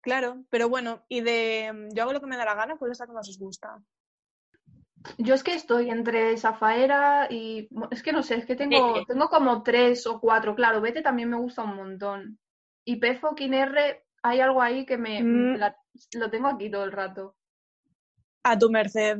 claro. 0.00 0.44
Pero 0.48 0.68
bueno, 0.68 1.04
y 1.08 1.20
de 1.20 1.88
yo 1.94 2.02
hago 2.02 2.12
lo 2.12 2.20
que 2.20 2.26
me 2.26 2.36
da 2.36 2.44
la 2.44 2.54
gana, 2.54 2.76
¿cuál 2.76 2.92
es 2.92 3.00
la 3.00 3.06
que 3.06 3.12
más 3.12 3.28
os 3.28 3.38
gusta? 3.38 3.82
Yo 5.18 5.34
es 5.34 5.42
que 5.42 5.54
estoy 5.54 5.90
entre 5.90 6.36
Zafaera 6.36 7.26
y... 7.28 7.68
Es 7.90 8.02
que 8.02 8.12
no 8.12 8.22
sé, 8.22 8.36
es 8.36 8.46
que 8.46 8.54
tengo, 8.54 9.04
tengo 9.04 9.28
como 9.28 9.62
tres 9.62 10.06
o 10.06 10.20
cuatro. 10.20 10.54
Claro, 10.54 10.80
Vete 10.80 11.02
también 11.02 11.28
me 11.28 11.36
gusta 11.36 11.64
un 11.64 11.74
montón. 11.74 12.38
Y 12.84 12.96
P 12.96 13.18
R, 13.18 14.04
hay 14.22 14.40
algo 14.40 14.62
ahí 14.62 14.84
que 14.86 14.96
me... 14.96 15.22
Mm. 15.22 15.56
la- 15.56 15.76
lo 16.14 16.30
tengo 16.30 16.48
aquí 16.48 16.70
todo 16.70 16.84
el 16.84 16.92
rato. 16.92 17.36
A 18.44 18.58
tu 18.58 18.70
merced. 18.70 19.18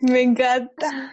Me 0.00 0.22
encanta. 0.22 1.10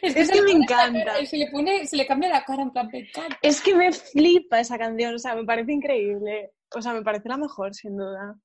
Es 0.00 0.30
que 0.30 0.42
me 0.42 0.52
encanta. 0.52 1.04
cara- 1.04 1.26
Se 1.26 1.36
le 1.36 1.50
pone, 1.50 1.86
se 1.86 1.96
le 1.96 2.06
cambia 2.06 2.28
la 2.30 2.44
cara 2.44 2.62
en 2.62 2.70
plan 2.70 2.88
me 2.92 3.00
encanta. 3.00 3.38
Es 3.42 3.60
que 3.60 3.74
me 3.74 3.92
flipa 3.92 4.60
esa 4.60 4.78
canción, 4.78 5.14
o 5.14 5.18
sea, 5.18 5.34
me 5.34 5.44
parece 5.44 5.72
increíble. 5.72 6.52
O 6.74 6.80
sea, 6.80 6.92
me 6.94 7.02
parece 7.02 7.28
la 7.28 7.36
mejor, 7.36 7.74
sin 7.74 7.96
duda. 7.96 8.36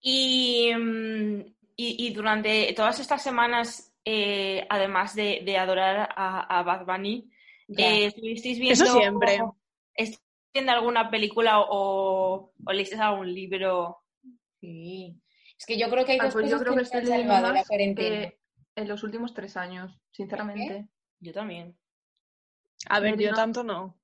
Y, 0.00 0.72
mm, 0.74 1.40
y, 1.76 2.06
y 2.06 2.12
durante 2.12 2.72
todas 2.74 2.98
estas 3.00 3.22
semanas, 3.22 3.92
eh, 4.04 4.66
además 4.68 5.14
de, 5.14 5.42
de 5.44 5.56
adorar 5.58 6.08
a, 6.16 6.58
a 6.58 6.62
Bad 6.62 6.84
Bunny, 6.86 7.30
eh, 7.76 8.06
¿estuvisteis 8.06 8.58
viendo, 8.58 8.84
Eso 8.84 8.92
siempre. 8.98 9.38
¿estuvisteis 9.94 10.29
viendo 10.52 10.72
alguna 10.72 11.10
película 11.10 11.60
o, 11.60 12.52
o 12.64 12.72
leísteis 12.72 13.00
algún 13.00 13.32
libro? 13.32 13.98
Sí. 14.60 15.20
Es 15.58 15.66
que 15.66 15.78
yo 15.78 15.88
creo 15.90 16.04
que 16.04 16.12
hay 16.12 16.18
Ah, 16.20 16.24
dos 16.24 16.32
pues 16.34 16.46
yo 16.50 16.52
cosas 16.58 16.62
creo 16.62 16.72
que 16.74 16.78
que 16.78 16.84
estoy 16.98 17.06
salvado 17.06 17.46
la 17.48 17.52
más 17.54 17.68
cuarentena. 17.68 18.32
en 18.76 18.88
los 18.88 19.02
últimos 19.02 19.34
tres 19.34 19.56
años, 19.56 19.98
sinceramente. 20.10 20.88
Yo 21.20 21.32
también. 21.32 21.76
A 22.88 23.00
ver, 23.00 23.18
yo 23.18 23.30
no. 23.30 23.36
tanto 23.36 23.62
no. 23.62 23.98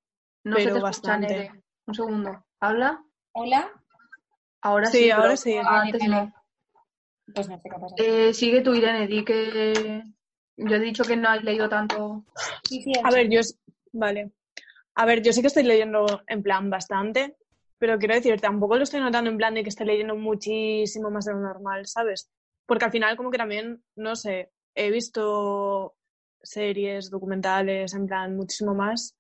No 0.45 0.57
se 0.57 0.65
Pero 0.65 0.75
te 0.75 0.79
escucha, 0.79 0.83
bastante. 0.83 1.27
Nere. 1.35 1.63
Un 1.87 1.95
segundo. 1.95 2.45
¿Habla? 2.61 3.03
Hola, 3.33 3.71
Ahora 4.63 4.87
Sí, 4.87 4.99
sí, 5.05 5.11
ahora 5.11 5.25
pero 5.29 5.37
sí. 5.37 5.57
antes 5.57 6.01
Vale, 6.01 6.15
no. 6.27 6.35
pues 7.35 7.49
no 7.49 7.57
sé 7.57 7.63
qué 7.71 7.79
pasa. 7.81 7.95
Eh, 7.99 8.35
sigue 8.35 8.61
tú, 8.63 8.75
Irene, 8.75 9.07
di 9.07 9.25
que... 9.25 10.03
Yo 10.59 10.75
he 10.77 10.81
dicho 10.81 11.05
que 11.05 11.17
no 11.17 11.29
has 11.29 11.43
leído 11.45 11.69
tanto. 11.69 12.25
Sí, 12.65 12.83
sí, 12.83 12.93
A 13.05 13.11
ver, 13.11 13.29
yo... 13.31 13.41
Vale. 13.93 14.33
A 14.97 15.07
ver, 15.07 15.23
yo 15.23 15.33
sí 15.33 15.41
que 15.41 15.47
estoy 15.49 15.63
leyendo 15.63 16.23
en 16.27 16.43
plan 16.43 16.69
bastante, 16.71 17.37
pero 17.79 17.99
quiero 17.99 18.15
decir, 18.15 18.41
tampoco 18.41 18.77
lo 18.77 18.83
estoy 18.83 19.01
notando 19.01 19.31
en 19.31 19.37
plan 19.37 19.55
de 19.55 19.63
que 19.63 19.69
esté 19.69 19.85
leyendo 19.85 20.17
muchísimo 20.17 21.11
más 21.11 21.27
de 21.27 21.33
lo 21.33 21.41
normal, 21.41 21.87
¿sabes? 21.87 22.31
porque 22.67 22.85
al 22.85 22.91
final 22.91 23.17
como 23.17 23.31
que 23.31 23.39
también, 23.39 23.83
no 23.95 24.17
sé, 24.17 24.51
he 24.75 24.91
visto 24.91 25.97
series, 26.43 27.11
documentales, 27.11 27.95
en 27.95 28.07
plan, 28.07 28.37
muchísimo 28.37 28.75
más 28.75 29.17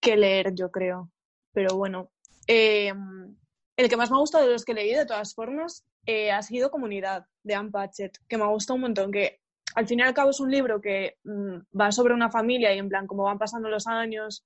que 0.00 0.16
leer, 0.16 0.54
yo 0.54 0.70
creo. 0.70 1.10
Pero 1.52 1.76
bueno, 1.76 2.10
em, 2.46 3.36
el 3.76 3.88
que 3.88 3.96
más 3.96 4.10
me 4.10 4.16
ha 4.16 4.20
gustado 4.20 4.46
de 4.46 4.52
los 4.52 4.64
que 4.64 4.74
leído, 4.74 5.00
de 5.00 5.06
todas 5.06 5.34
formas, 5.34 5.84
eh, 6.06 6.30
ha 6.32 6.42
sido 6.42 6.70
Comunidad, 6.70 7.26
de 7.42 7.54
Anne 7.54 7.70
Patchett, 7.70 8.18
que 8.28 8.38
me 8.38 8.44
ha 8.44 8.48
gustado 8.48 8.76
un 8.76 8.82
montón, 8.82 9.12
que 9.12 9.40
al 9.74 9.86
fin 9.86 10.00
y 10.00 10.02
al 10.02 10.14
cabo 10.14 10.30
es 10.30 10.40
un 10.40 10.50
libro 10.50 10.80
que 10.80 11.16
mm, 11.24 11.78
va 11.78 11.92
sobre 11.92 12.14
una 12.14 12.30
familia 12.30 12.74
y 12.74 12.78
en 12.78 12.88
plan 12.88 13.06
cómo 13.06 13.24
van 13.24 13.38
pasando 13.38 13.68
los 13.68 13.86
años 13.86 14.44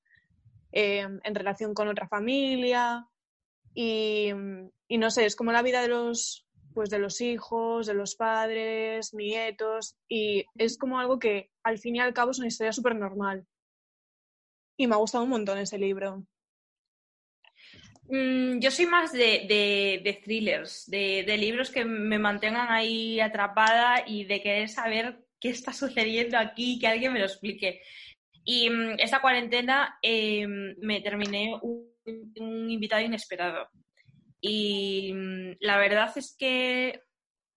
em, 0.72 1.20
en 1.22 1.34
relación 1.34 1.74
con 1.74 1.88
otra 1.88 2.08
familia 2.08 3.06
y, 3.74 4.32
no 4.32 5.10
sé, 5.10 5.26
es 5.26 5.36
como 5.36 5.52
la 5.52 5.62
vida 5.62 5.82
de 5.82 5.88
los, 5.88 6.46
pues 6.72 6.88
de 6.88 6.98
los 6.98 7.20
hijos, 7.20 7.86
de 7.86 7.94
los 7.94 8.14
padres, 8.14 9.12
nietos 9.12 9.96
y 10.08 10.46
es 10.56 10.78
como 10.78 10.98
algo 10.98 11.18
que 11.18 11.50
al 11.62 11.78
fin 11.78 11.96
y 11.96 12.00
al 12.00 12.14
cabo 12.14 12.30
es 12.30 12.38
una 12.38 12.48
historia 12.48 12.72
súper 12.72 12.96
normal. 12.96 13.46
Y 14.78 14.86
me 14.86 14.94
ha 14.94 14.98
gustado 14.98 15.24
un 15.24 15.30
montón 15.30 15.58
ese 15.58 15.78
libro. 15.78 16.24
Mm, 18.08 18.60
yo 18.60 18.70
soy 18.70 18.86
más 18.86 19.12
de, 19.12 20.20
thrillers, 20.22 20.88
de, 20.88 21.36
libros 21.38 21.70
que 21.70 21.84
me 21.84 22.18
mantengan 22.18 22.70
ahí 22.70 23.20
atrapada 23.20 24.04
y 24.06 24.24
de 24.24 24.42
querer 24.42 24.68
saber 24.68 25.24
qué 25.40 25.50
está 25.50 25.72
sucediendo 25.72 26.38
aquí, 26.38 26.78
que 26.78 26.86
alguien 26.86 27.12
me 27.12 27.18
lo 27.18 27.26
explique. 27.26 27.82
Y 28.44 28.70
mm, 28.70 28.96
esta 28.98 29.20
cuarentena 29.20 29.98
em, 30.02 30.76
me 30.80 31.00
terminé 31.00 31.58
un, 31.60 32.70
invitado 32.70 33.02
inesperado. 33.02 33.68
Y 34.40 35.12
mm, 35.12 35.56
la 35.60 35.78
verdad 35.78 36.12
es 36.16 36.36
que 36.38 37.02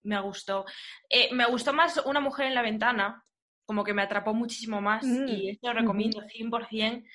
me 0.04 0.20
gustó. 0.22 0.66
Eh, 1.10 1.30
me 1.34 1.46
gustó 1.46 1.74
más 1.74 1.98
Una 2.06 2.20
mujer 2.20 2.48
en 2.48 2.56
la 2.56 2.64
ventana, 2.64 3.24
como 3.66 3.84
que 3.84 3.94
me 3.94 4.02
atrapó 4.02 4.34
muchísimo 4.34 4.82
más 4.82 5.06
y 5.06 5.52
esto 5.52 5.72
lo 5.72 5.80
recomiendo 5.82 6.22
100% 6.22 7.06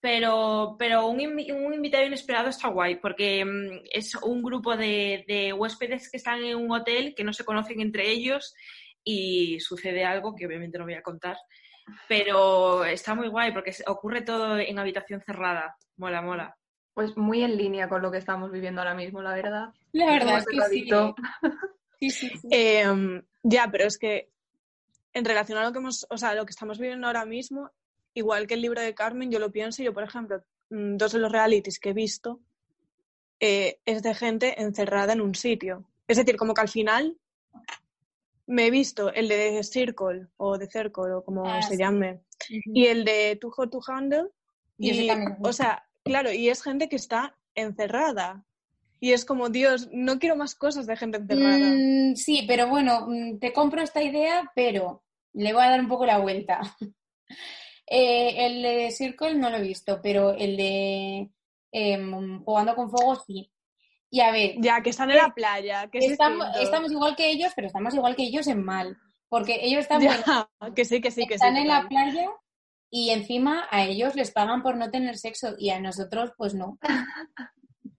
pero, 0.00 0.76
pero 0.78 1.06
un, 1.08 1.20
un, 1.20 1.74
invitado 1.74 2.04
inesperado 2.04 2.48
está 2.48 2.68
guay, 2.68 2.96
porque 2.96 3.44
mm, 3.44 3.86
es 3.92 4.14
un 4.16 4.42
grupo 4.42 4.76
de, 4.76 5.54
huéspedes 5.56 6.10
que 6.10 6.18
están 6.18 6.42
en 6.44 6.56
un 6.56 6.70
hotel 6.70 7.14
que 7.16 7.24
no 7.24 7.32
se 7.32 7.44
conocen 7.44 7.80
entre 7.80 8.10
ellos 8.10 8.54
y 9.02 9.58
sucede 9.60 10.04
algo 10.04 10.34
que 10.36 10.46
obviamente 10.46 10.78
no 10.78 10.84
voy 10.84 10.94
a 10.94 11.02
contar, 11.02 11.36
pero 12.08 12.84
está 12.84 13.14
muy 13.14 13.28
guay 13.28 13.52
porque 13.52 13.74
ocurre 13.86 14.22
todo 14.22 14.58
en 14.58 14.78
habitación 14.78 15.20
cerrada. 15.22 15.76
Mola, 15.96 16.22
mola. 16.22 16.56
Pues 16.94 17.16
muy 17.16 17.42
en 17.42 17.56
línea 17.56 17.88
con 17.88 18.02
lo 18.02 18.10
que 18.10 18.18
estamos 18.18 18.50
viviendo 18.50 18.80
ahora 18.80 18.94
mismo, 18.94 19.22
la 19.22 19.34
verdad. 19.34 19.68
La 19.92 20.06
verdad 20.06 20.38
es 20.38 20.46
que 20.46 22.10
sí. 22.10 22.34
Em, 22.50 23.22
ya, 23.42 23.68
pero 23.72 23.86
es 23.86 23.98
que 23.98 24.30
en 25.12 25.24
relación 25.24 25.58
a 25.58 25.64
lo 25.64 25.72
que 25.72 25.78
hemos, 25.78 26.06
o 26.10 26.16
sea, 26.16 26.34
lo 26.34 26.44
que 26.44 26.50
estamos 26.50 26.78
viviendo 26.78 27.06
ahora 27.06 27.24
mismo, 27.24 27.72
igual 28.14 28.46
que 28.46 28.54
el 28.54 28.62
libro 28.62 28.80
de 28.80 28.94
Carmen, 28.94 29.30
yo 29.30 29.38
lo 29.38 29.52
pienso, 29.52 29.82
yo 29.82 29.92
por 29.92 30.04
ejemplo, 30.04 30.42
mm, 30.70 30.96
dos 30.96 31.12
de 31.12 31.18
los 31.18 31.32
realities 31.32 31.78
que 31.78 31.90
he 31.90 31.94
visto 31.94 32.40
eh, 33.40 33.78
es 33.84 34.02
de 34.02 34.14
gente 34.14 34.60
encerrada 34.60 35.12
en 35.12 35.20
un 35.20 35.34
sitio. 35.34 35.84
Es 36.06 36.16
decir, 36.16 36.36
como 36.36 36.54
que 36.54 36.62
al 36.62 36.68
final 36.68 37.16
me 38.46 38.66
he 38.66 38.70
visto 38.70 39.12
el 39.12 39.28
de 39.28 39.62
Circle 39.62 40.26
o 40.38 40.58
de 40.58 40.68
Circle 40.68 41.12
o 41.12 41.22
como 41.22 41.46
ah, 41.46 41.60
se 41.62 41.76
llame 41.76 42.22
y 42.48 42.86
el 42.86 43.04
de 43.04 43.36
Too 43.40 43.50
Hot 43.50 43.70
to 43.70 43.80
Handle 43.86 44.30
y, 44.78 45.08
o 45.42 45.52
sea, 45.52 45.86
claro, 46.04 46.32
y 46.32 46.48
es 46.48 46.62
gente 46.62 46.88
que 46.88 46.96
está 46.96 47.36
encerrada. 47.54 48.44
Y 49.00 49.12
es 49.12 49.24
como, 49.24 49.48
Dios, 49.48 49.88
no 49.92 50.18
quiero 50.18 50.36
más 50.36 50.54
cosas 50.54 50.86
de 50.86 50.96
gente 50.96 51.18
encerrada. 51.18 51.58
Mm, 51.58 52.16
sí, 52.16 52.44
pero 52.48 52.68
bueno, 52.68 53.06
mm, 53.08 53.38
te 53.38 53.52
compro 53.52 53.82
esta 53.82 54.02
idea, 54.02 54.50
pero 54.54 55.04
le 55.34 55.52
voy 55.52 55.62
a 55.62 55.70
dar 55.70 55.80
un 55.80 55.88
poco 55.88 56.06
la 56.06 56.18
vuelta. 56.18 56.60
Eh, 57.90 58.46
el 58.46 58.62
de 58.62 58.90
Circle 58.90 59.34
no 59.34 59.50
lo 59.50 59.56
he 59.56 59.62
visto, 59.62 60.00
pero 60.02 60.32
el 60.32 60.56
de 60.56 61.30
em, 61.72 62.44
Jugando 62.44 62.74
con 62.74 62.90
Fuego 62.90 63.16
sí. 63.26 63.50
Y 64.10 64.20
a 64.20 64.30
ver. 64.30 64.54
Ya, 64.58 64.82
que 64.82 64.90
están 64.90 65.10
en 65.10 65.18
la 65.18 65.34
playa. 65.34 65.88
Que 65.90 65.98
estamos, 65.98 66.46
estamos, 66.60 66.92
igual 66.92 67.16
que 67.16 67.30
ellos, 67.30 67.52
pero 67.54 67.66
estamos 67.66 67.94
igual 67.94 68.16
que 68.16 68.24
ellos 68.24 68.46
en 68.46 68.64
mal. 68.64 68.96
Porque 69.28 69.58
ellos 69.62 69.80
están. 69.80 70.00
que 70.74 70.84
sí, 70.84 71.00
que 71.00 71.10
sí, 71.10 71.26
que 71.26 71.34
están 71.34 71.56
en 71.56 71.68
la 71.68 71.86
playa 71.88 72.30
y 72.90 73.10
encima 73.10 73.66
a 73.70 73.84
ellos 73.84 74.14
les 74.14 74.30
pagan 74.30 74.62
por 74.62 74.76
no 74.76 74.90
tener 74.90 75.18
sexo 75.18 75.54
y 75.58 75.70
a 75.70 75.80
nosotros, 75.80 76.32
pues 76.36 76.54
no. 76.54 76.78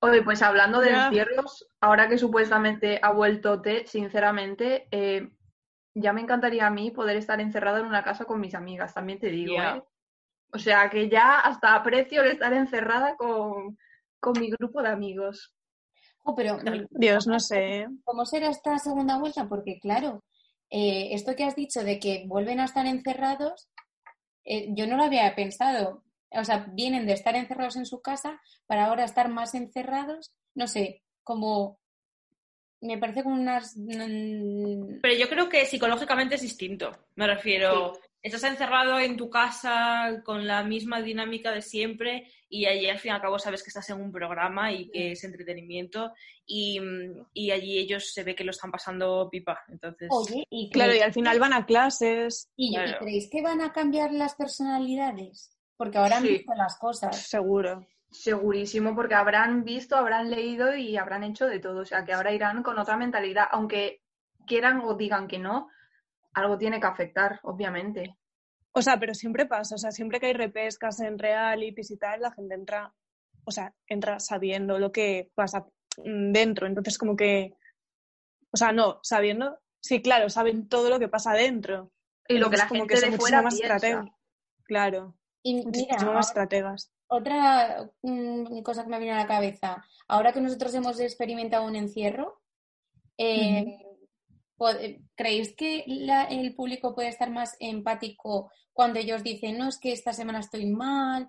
Oye, 0.00 0.22
pues 0.22 0.42
hablando 0.42 0.78
de 0.78 0.90
encierros, 0.90 1.66
ahora 1.80 2.08
que 2.08 2.18
supuestamente 2.18 3.00
ha 3.02 3.10
vuelto 3.10 3.60
T, 3.60 3.84
sinceramente, 3.88 4.86
eh, 4.92 5.28
ya 6.00 6.12
me 6.12 6.20
encantaría 6.20 6.66
a 6.66 6.70
mí 6.70 6.90
poder 6.90 7.16
estar 7.16 7.40
encerrada 7.40 7.80
en 7.80 7.86
una 7.86 8.04
casa 8.04 8.24
con 8.24 8.40
mis 8.40 8.54
amigas, 8.54 8.94
también 8.94 9.18
te 9.18 9.28
digo, 9.28 9.54
¿eh? 9.60 9.82
O 10.52 10.58
sea, 10.58 10.88
que 10.88 11.08
ya 11.08 11.40
hasta 11.40 11.74
aprecio 11.74 12.22
el 12.22 12.32
estar 12.32 12.52
encerrada 12.52 13.16
con, 13.16 13.76
mi 14.38 14.50
grupo 14.50 14.82
de 14.82 14.88
amigos. 14.88 15.54
Oh, 16.24 16.34
pero, 16.34 16.58
Dios, 16.90 17.26
no 17.26 17.38
sé. 17.38 17.86
¿Cómo 18.04 18.24
será 18.24 18.48
esta 18.48 18.78
segunda 18.78 19.18
vuelta? 19.18 19.48
Porque, 19.48 19.78
claro, 19.78 20.24
eh, 20.70 21.10
esto 21.12 21.36
que 21.36 21.44
has 21.44 21.54
dicho 21.54 21.84
de 21.84 21.98
que 21.98 22.24
vuelven 22.26 22.60
a 22.60 22.64
estar 22.64 22.86
encerrados, 22.86 23.68
eh, 24.44 24.68
yo 24.74 24.86
no 24.86 24.96
lo 24.96 25.04
había 25.04 25.34
pensado. 25.34 26.02
O 26.30 26.44
sea, 26.44 26.66
vienen 26.72 27.06
de 27.06 27.12
estar 27.12 27.34
encerrados 27.36 27.76
en 27.76 27.86
su 27.86 28.00
casa 28.00 28.40
para 28.66 28.86
ahora 28.86 29.04
estar 29.04 29.28
más 29.28 29.54
encerrados. 29.54 30.34
No 30.54 30.66
sé, 30.66 31.02
como 31.22 31.77
me 32.80 32.98
parece 32.98 33.22
como 33.22 33.40
unas... 33.40 33.76
Mm, 33.76 35.00
Pero 35.02 35.14
yo 35.14 35.28
creo 35.28 35.48
que 35.48 35.66
psicológicamente 35.66 36.36
es 36.36 36.42
distinto. 36.42 36.90
Me 37.16 37.26
refiero, 37.26 37.94
estás 38.22 38.44
encerrado 38.44 38.98
en 38.98 39.16
tu 39.16 39.28
casa 39.30 40.22
con 40.24 40.46
la 40.46 40.62
misma 40.62 41.02
dinámica 41.02 41.50
de 41.50 41.62
siempre 41.62 42.30
y 42.48 42.66
allí 42.66 42.88
al 42.88 42.98
fin 42.98 43.10
y 43.10 43.14
al 43.14 43.20
cabo 43.20 43.38
sabes 43.38 43.62
que 43.62 43.68
estás 43.68 43.88
en 43.90 44.00
un 44.00 44.10
programa 44.10 44.72
y 44.72 44.90
que 44.90 45.12
es 45.12 45.24
entretenimiento 45.24 46.12
y, 46.46 46.78
allí 47.50 47.78
ellos 47.78 48.12
se 48.12 48.24
ve 48.24 48.34
que 48.34 48.44
lo 48.44 48.52
están 48.52 48.70
pasando 48.70 49.28
pipa. 49.30 49.64
Entonces... 49.68 50.08
Oye, 50.10 50.46
y 50.48 50.70
claro, 50.70 50.94
y 50.94 51.00
al 51.00 51.12
final 51.12 51.38
van 51.38 51.52
a 51.52 51.66
clases. 51.66 52.48
¿Y, 52.56 52.74
creéis 53.00 53.28
que 53.30 53.42
van 53.42 53.60
a 53.60 53.72
cambiar 53.72 54.12
las 54.12 54.34
personalidades? 54.34 55.50
Porque 55.76 55.98
ahora 55.98 56.16
han 56.16 56.22
visto 56.24 56.52
las 56.54 56.78
cosas. 56.78 57.16
Seguro. 57.16 57.86
Segurísimo, 58.10 58.94
porque 58.94 59.14
habrán 59.14 59.64
visto, 59.64 59.94
habrán 59.96 60.30
leído 60.30 60.74
y 60.74 60.96
habrán 60.96 61.24
hecho 61.24 61.46
de 61.46 61.58
todo. 61.58 61.80
O 61.80 61.84
sea, 61.84 62.04
que 62.04 62.14
ahora 62.14 62.32
irán 62.32 62.62
con 62.62 62.78
otra 62.78 62.96
mentalidad, 62.96 63.46
aunque 63.50 64.02
quieran 64.46 64.80
o 64.80 64.94
digan 64.94 65.28
que 65.28 65.38
no, 65.38 65.68
algo 66.32 66.56
tiene 66.56 66.80
que 66.80 66.86
afectar, 66.86 67.38
obviamente. 67.42 68.16
O 68.72 68.80
sea, 68.80 68.98
pero 68.98 69.12
siempre 69.12 69.44
pasa, 69.44 69.74
o 69.74 69.78
sea, 69.78 69.90
siempre 69.90 70.20
que 70.20 70.26
hay 70.26 70.32
repescas 70.32 71.00
en 71.00 71.18
realities 71.18 71.90
y 71.90 71.98
tal, 71.98 72.22
la 72.22 72.32
gente 72.32 72.54
entra, 72.54 72.94
o 73.44 73.50
sea, 73.50 73.74
entra 73.86 74.20
sabiendo 74.20 74.78
lo 74.78 74.90
que 74.90 75.30
pasa 75.34 75.66
dentro. 75.96 76.66
Entonces, 76.66 76.96
como 76.96 77.14
que, 77.14 77.52
o 78.50 78.56
sea, 78.56 78.72
no, 78.72 79.00
sabiendo, 79.02 79.58
sí, 79.80 80.00
claro, 80.00 80.30
saben 80.30 80.68
todo 80.68 80.88
lo 80.88 80.98
que 80.98 81.08
pasa 81.08 81.34
dentro. 81.34 81.92
Y 82.26 82.38
lo 82.38 82.48
que 82.50 82.56
la 82.56 82.68
gente 82.68 83.00
de 83.00 83.18
fuera 83.18 83.42
más 83.42 83.58
Claro. 84.64 85.16
Y 85.42 85.62
muchísimo 85.64 86.12
más 86.12 86.28
estrategas 86.28 86.90
otra 87.08 87.90
mm, 88.02 88.60
cosa 88.62 88.84
que 88.84 88.90
me 88.90 88.98
viene 88.98 89.14
a 89.14 89.22
la 89.22 89.26
cabeza, 89.26 89.84
ahora 90.06 90.32
que 90.32 90.40
nosotros 90.40 90.74
hemos 90.74 91.00
experimentado 91.00 91.64
un 91.64 91.76
encierro, 91.76 92.40
eh, 93.16 93.78
¿creéis 95.16 95.54
que 95.56 95.84
el 96.30 96.54
público 96.54 96.94
puede 96.94 97.08
estar 97.08 97.30
más 97.30 97.56
empático 97.60 98.50
cuando 98.72 98.98
ellos 98.98 99.22
dicen, 99.22 99.58
no, 99.58 99.68
es 99.68 99.78
que 99.78 99.92
esta 99.92 100.12
semana 100.12 100.40
estoy 100.40 100.66
mal, 100.66 101.28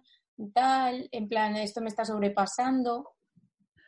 tal, 0.54 1.10
en 1.12 1.28
plan, 1.28 1.56
esto 1.56 1.82
me 1.82 1.90
está 1.90 2.06
sobrepasando? 2.06 3.16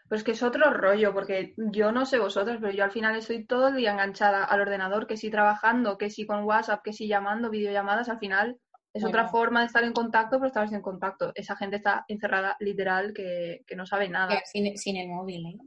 Pues 0.09 0.23
que 0.23 0.31
es 0.31 0.43
otro 0.43 0.73
rollo, 0.73 1.13
porque 1.13 1.53
yo 1.57 1.91
no 1.91 2.05
sé 2.05 2.19
vosotros, 2.19 2.57
pero 2.59 2.73
yo 2.73 2.83
al 2.83 2.91
final 2.91 3.15
estoy 3.15 3.45
todo 3.45 3.69
el 3.69 3.77
día 3.77 3.91
enganchada 3.91 4.43
al 4.43 4.61
ordenador, 4.61 5.07
que 5.07 5.15
si 5.15 5.29
trabajando, 5.29 5.97
que 5.97 6.09
si 6.09 6.25
con 6.25 6.43
WhatsApp, 6.43 6.83
que 6.83 6.91
si 6.91 7.07
llamando, 7.07 7.49
videollamadas, 7.49 8.09
al 8.09 8.19
final 8.19 8.59
es 8.93 9.03
otra 9.05 9.27
forma 9.29 9.61
de 9.61 9.67
estar 9.67 9.83
en 9.83 9.93
contacto, 9.93 10.37
pero 10.37 10.47
estar 10.47 10.73
en 10.73 10.81
contacto. 10.81 11.31
Esa 11.35 11.55
gente 11.55 11.77
está 11.77 12.03
encerrada 12.07 12.57
literal 12.59 13.13
que, 13.13 13.63
no 13.75 13.85
sabe 13.85 14.09
nada. 14.09 14.41
Sin, 14.45 14.97
el 14.97 15.07
móvil, 15.07 15.45
¿eh? 15.45 15.57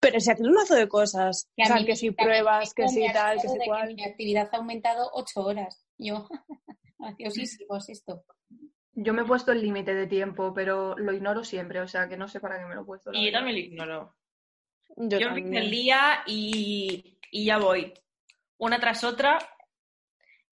Pero 0.00 0.20
si 0.20 0.30
haces 0.30 0.46
un 0.46 0.54
mazo 0.54 0.74
de 0.74 0.88
cosas. 0.88 1.48
Que 1.56 1.64
o 1.64 1.66
sea, 1.66 1.84
que 1.84 1.96
si 1.96 2.10
pruebas, 2.12 2.72
que 2.74 2.88
si 2.88 3.10
tal, 3.12 3.40
que 3.40 3.48
si 3.48 3.58
cual. 3.66 3.94
mi 3.94 4.04
actividad 4.04 4.48
ha 4.52 4.56
aumentado 4.56 5.10
ocho 5.12 5.42
horas. 5.42 5.84
Yo, 5.98 6.28
ansiosísimo 6.98 7.76
es 7.76 7.88
esto. 7.88 8.24
Yo 8.92 9.12
me 9.12 9.22
he 9.22 9.26
puesto 9.26 9.52
el 9.52 9.60
límite 9.60 9.94
de 9.94 10.06
tiempo, 10.06 10.54
pero 10.54 10.96
lo 10.96 11.12
ignoro 11.12 11.44
siempre, 11.44 11.80
o 11.80 11.88
sea 11.88 12.08
que 12.08 12.16
no 12.16 12.28
sé 12.28 12.40
para 12.40 12.58
qué 12.58 12.64
me 12.64 12.74
lo 12.74 12.82
he 12.82 12.86
puesto. 12.86 13.10
Y 13.12 13.26
yo 13.26 13.32
también 13.32 13.56
lo 13.56 13.62
ignoro. 13.62 14.16
Yo, 14.96 15.18
yo 15.18 15.28
el 15.28 15.70
día 15.70 16.22
y, 16.26 17.18
y 17.30 17.44
ya 17.44 17.58
voy. 17.58 17.92
Una 18.58 18.80
tras 18.80 19.04
otra, 19.04 19.38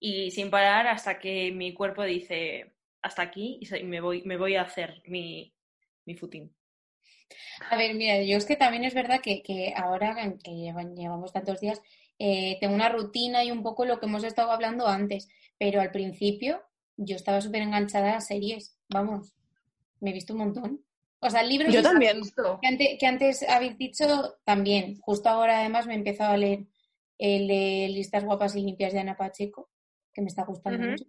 y 0.05 0.29
sin 0.29 0.51
parar 0.51 0.85
hasta 0.85 1.17
que 1.17 1.51
mi 1.51 1.73
cuerpo 1.73 2.03
dice 2.03 2.75
hasta 3.01 3.23
aquí 3.23 3.59
y 3.59 3.83
me 3.83 4.01
voy, 4.01 4.21
me 4.21 4.37
voy 4.37 4.55
a 4.55 4.61
hacer 4.61 5.01
mi, 5.07 5.51
mi 6.05 6.13
footing. 6.13 6.53
A 7.71 7.75
ver, 7.75 7.95
mira, 7.95 8.21
yo 8.21 8.37
es 8.37 8.45
que 8.45 8.55
también 8.55 8.83
es 8.83 8.93
verdad 8.93 9.19
que, 9.19 9.41
que 9.41 9.73
ahora 9.75 10.15
que 10.43 10.51
llevan, 10.51 10.95
llevamos 10.95 11.33
tantos 11.33 11.59
días, 11.59 11.81
eh, 12.19 12.57
tengo 12.59 12.75
una 12.75 12.89
rutina 12.89 13.43
y 13.43 13.49
un 13.49 13.63
poco 13.63 13.83
lo 13.83 13.99
que 13.99 14.05
hemos 14.05 14.23
estado 14.23 14.51
hablando 14.51 14.85
antes, 14.87 15.27
pero 15.57 15.81
al 15.81 15.89
principio 15.89 16.61
yo 16.97 17.15
estaba 17.15 17.41
súper 17.41 17.63
enganchada 17.63 18.15
a 18.15 18.21
series, 18.21 18.77
vamos, 18.89 19.33
me 20.01 20.11
he 20.11 20.13
visto 20.13 20.33
un 20.33 20.39
montón. 20.39 20.85
O 21.19 21.31
sea, 21.31 21.41
libros 21.41 21.73
Yo 21.73 21.81
también. 21.81 22.21
que 22.61 22.67
antes, 22.67 22.89
que 22.99 23.07
antes 23.07 23.49
habéis 23.49 23.75
dicho 23.79 24.35
también. 24.43 24.99
Justo 24.99 25.29
ahora 25.29 25.61
además 25.61 25.87
me 25.87 25.93
he 25.93 25.97
empezado 25.97 26.33
a 26.33 26.37
leer 26.37 26.67
el 27.17 27.47
de 27.47 27.87
Listas 27.89 28.23
Guapas 28.23 28.55
y 28.55 28.61
Limpias 28.61 28.93
de 28.93 28.99
Ana 28.99 29.17
Pacheco, 29.17 29.69
que 30.15 30.21
me 30.21 30.27
está 30.27 30.43
gustando 30.45 30.79
mucho. 30.91 31.05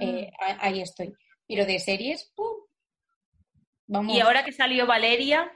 Eh, 0.00 0.30
a- 0.38 0.66
ahí 0.66 0.80
estoy. 0.82 1.12
Pero 1.48 1.64
de 1.66 1.80
series, 1.80 2.30
¡pum! 2.36 2.58
Vamos. 3.86 4.14
Y 4.14 4.20
ahora 4.20 4.44
que 4.44 4.52
salió 4.52 4.86
Valeria, 4.86 5.50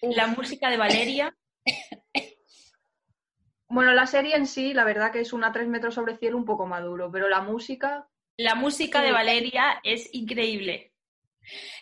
la 0.00 0.28
música 0.28 0.70
de 0.70 0.76
Valeria, 0.78 1.36
Bueno, 3.68 3.92
la 3.92 4.06
serie 4.06 4.36
en 4.36 4.46
sí, 4.46 4.72
la 4.72 4.84
verdad 4.84 5.10
que 5.10 5.20
es 5.20 5.32
una 5.32 5.50
tres 5.50 5.66
metros 5.66 5.94
sobre 5.94 6.16
cielo 6.18 6.36
un 6.36 6.44
poco 6.44 6.66
maduro, 6.66 7.10
pero 7.10 7.28
la 7.28 7.40
música, 7.40 8.08
la 8.36 8.54
música 8.54 9.02
de 9.02 9.10
Valeria 9.10 9.80
es 9.82 10.10
increíble. 10.14 10.92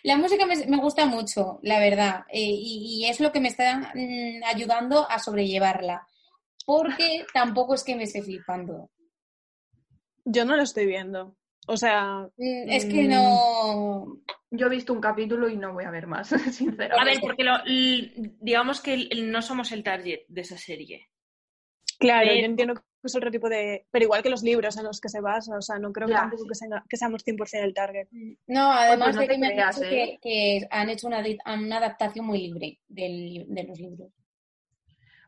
La 0.01 0.17
música 0.17 0.45
me, 0.47 0.55
me 0.65 0.77
gusta 0.77 1.05
mucho, 1.05 1.59
la 1.61 1.79
verdad, 1.79 2.25
eh, 2.29 2.39
y, 2.41 3.01
y 3.03 3.05
es 3.09 3.19
lo 3.19 3.31
que 3.31 3.39
me 3.39 3.49
está 3.49 3.91
mm, 3.93 4.43
ayudando 4.45 5.07
a 5.09 5.19
sobrellevarla, 5.19 6.07
porque 6.65 7.25
tampoco 7.33 7.75
es 7.75 7.83
que 7.83 7.95
me 7.95 8.03
esté 8.03 8.23
flipando. 8.23 8.89
Yo 10.25 10.45
no 10.45 10.55
lo 10.55 10.63
estoy 10.63 10.85
viendo. 10.85 11.35
O 11.67 11.77
sea, 11.77 12.27
Mm, 12.37 12.69
Es 12.69 12.85
que 12.85 13.03
Mm. 13.03 13.09
no... 13.09 14.17
yo 14.51 14.67
he 14.67 14.69
visto 14.69 14.91
un 14.93 14.99
capítulo 15.01 15.47
y 15.49 15.55
no 15.57 15.73
voy 15.73 15.85
a 15.85 15.91
ver 15.91 16.07
más, 16.07 16.31
A 16.33 16.39
sinceramente. 16.39 17.05
ver, 17.05 17.21
porque 17.21 17.43
lo- 17.43 17.63
digamos 18.41 18.81
que 18.81 19.09
no 19.23 19.41
somos 19.41 19.71
el 19.71 19.83
target 19.83 20.21
de 20.27 20.41
esa 20.41 20.57
serie. 20.57 21.07
claro, 21.99 22.27
Pero- 22.27 22.39
yo 22.41 22.45
entiendo 22.45 22.73
que 22.75 22.81
es 23.05 23.15
otro 23.15 23.31
tipo 23.31 23.47
de... 23.49 23.85
Pero 23.91 24.03
igual 24.05 24.23
que 24.23 24.29
los 24.29 24.43
libros 24.43 24.75
en 24.77 24.83
los 24.83 24.99
que 24.99 25.07
se 25.09 25.21
basa, 25.21 25.57
o 25.57 25.61
sea, 25.61 25.77
no 25.79 25.91
creo 25.93 26.07
que 26.07 26.13
Ya, 26.13 26.19
tampoco 26.21 26.43
sí. 26.43 26.49
que, 26.49 26.55
sea- 26.55 26.83
que 26.89 26.97
seamos 26.97 27.23
100% 27.23 27.63
el 27.63 27.73
target. 27.73 28.07
No, 28.47 28.71
además 28.73 29.15
no 29.15 29.21
de 29.21 29.27
que 29.29 29.37
me 29.37 29.47
han 29.47 29.69
dicho 29.71 29.83
¿eh? 29.85 30.17
que, 30.21 30.59
que 30.61 30.67
han 30.69 30.89
hecho 30.89 31.07
una, 31.07 31.23
una 31.57 31.77
adaptación 31.77 32.25
muy 32.25 32.39
libre 32.39 32.79
del- 32.89 33.45
de 33.47 33.63
los 33.63 33.79
libros. 33.79 34.11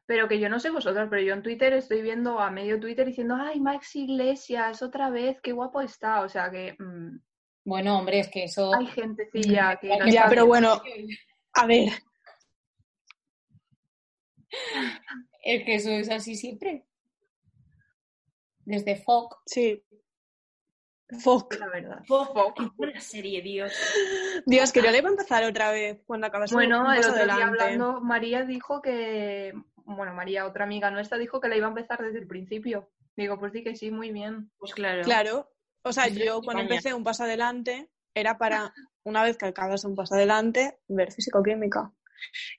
Pero 0.08 0.28
que 0.28 0.39
yo 0.39 0.49
no 0.49 0.60
sé 0.60 0.70
vosotros, 0.70 1.08
pero 1.10 1.22
yo 1.22 1.34
en 1.34 1.41
Twitter 1.41 1.74
estoy 1.74 2.01
viendo 2.01 2.39
a 2.39 2.51
medio 2.51 2.80
Twitter 2.80 3.08
diciendo, 3.08 3.36
ay, 3.39 3.60
Max 3.60 3.95
Iglesias, 3.95 4.82
otra 4.84 5.10
vez, 5.10 5.39
qué 5.41 5.51
guapo 5.51 5.82
está. 5.82 6.22
O 6.22 6.30
sea 6.30 6.51
que 6.51 6.76
mm, 6.78 7.20
Bueno, 7.64 7.97
hombre, 7.97 8.20
es 8.20 8.30
que 8.30 8.43
eso... 8.43 8.74
hay 8.76 8.86
gentecilla 8.88 9.78
que 9.82 9.97
no 9.97 10.08
Ya, 10.08 10.28
pero 10.30 10.45
bueno, 10.45 10.80
a 11.53 11.66
ver, 11.66 11.89
Es 15.43 15.64
que 15.64 15.76
eso 15.76 15.91
es 15.91 16.10
así 16.10 16.36
siempre. 16.36 16.86
Desde 18.66 18.95
Folk. 18.95 19.38
sí. 19.45 19.82
Fuck. 21.20 21.53
La 21.60 21.68
verdad. 21.68 22.03
Qué 22.56 22.64
buena 22.76 22.99
serie, 22.99 23.39
Dios. 23.43 23.72
Dios, 24.47 24.72
que 24.72 24.82
yo 24.82 24.89
le 24.89 24.97
iba 24.97 25.08
a 25.08 25.12
empezar 25.12 25.43
otra 25.43 25.70
vez 25.70 26.01
cuando 26.08 26.26
acabase 26.26 26.56
Bueno, 26.56 26.91
el 26.91 27.06
otro 27.06 27.26
día 27.26 27.45
hablando, 27.45 28.01
María 28.01 28.43
dijo 28.43 28.82
que, 28.82 29.53
bueno, 29.86 30.13
María, 30.13 30.45
otra 30.45 30.65
amiga 30.65 30.91
nuestra, 30.91 31.17
dijo 31.17 31.39
que 31.39 31.47
la 31.47 31.57
iba 31.57 31.67
a 31.67 31.69
empezar 31.69 32.01
desde 32.01 32.19
el 32.19 32.27
principio. 32.27 32.89
Digo, 33.15 33.39
pues 33.39 33.53
sí 33.53 33.63
que 33.63 33.75
sí, 33.75 33.91
muy 33.91 34.11
bien. 34.11 34.51
Pues 34.57 34.73
claro. 34.73 35.03
Claro, 35.03 35.51
o 35.83 35.93
sea, 35.93 36.07
yo 36.07 36.41
cuando 36.41 36.63
España. 36.63 36.77
empecé 36.79 36.93
un 36.93 37.03
paso 37.03 37.23
adelante 37.23 37.89
era 38.13 38.38
para, 38.38 38.73
una 39.03 39.23
vez 39.23 39.38
que 39.38 39.45
acabas 39.45 39.83
un 39.86 39.95
paso 39.95 40.15
adelante, 40.15 40.79
ver 40.88 41.11
físico-química. 41.11 41.93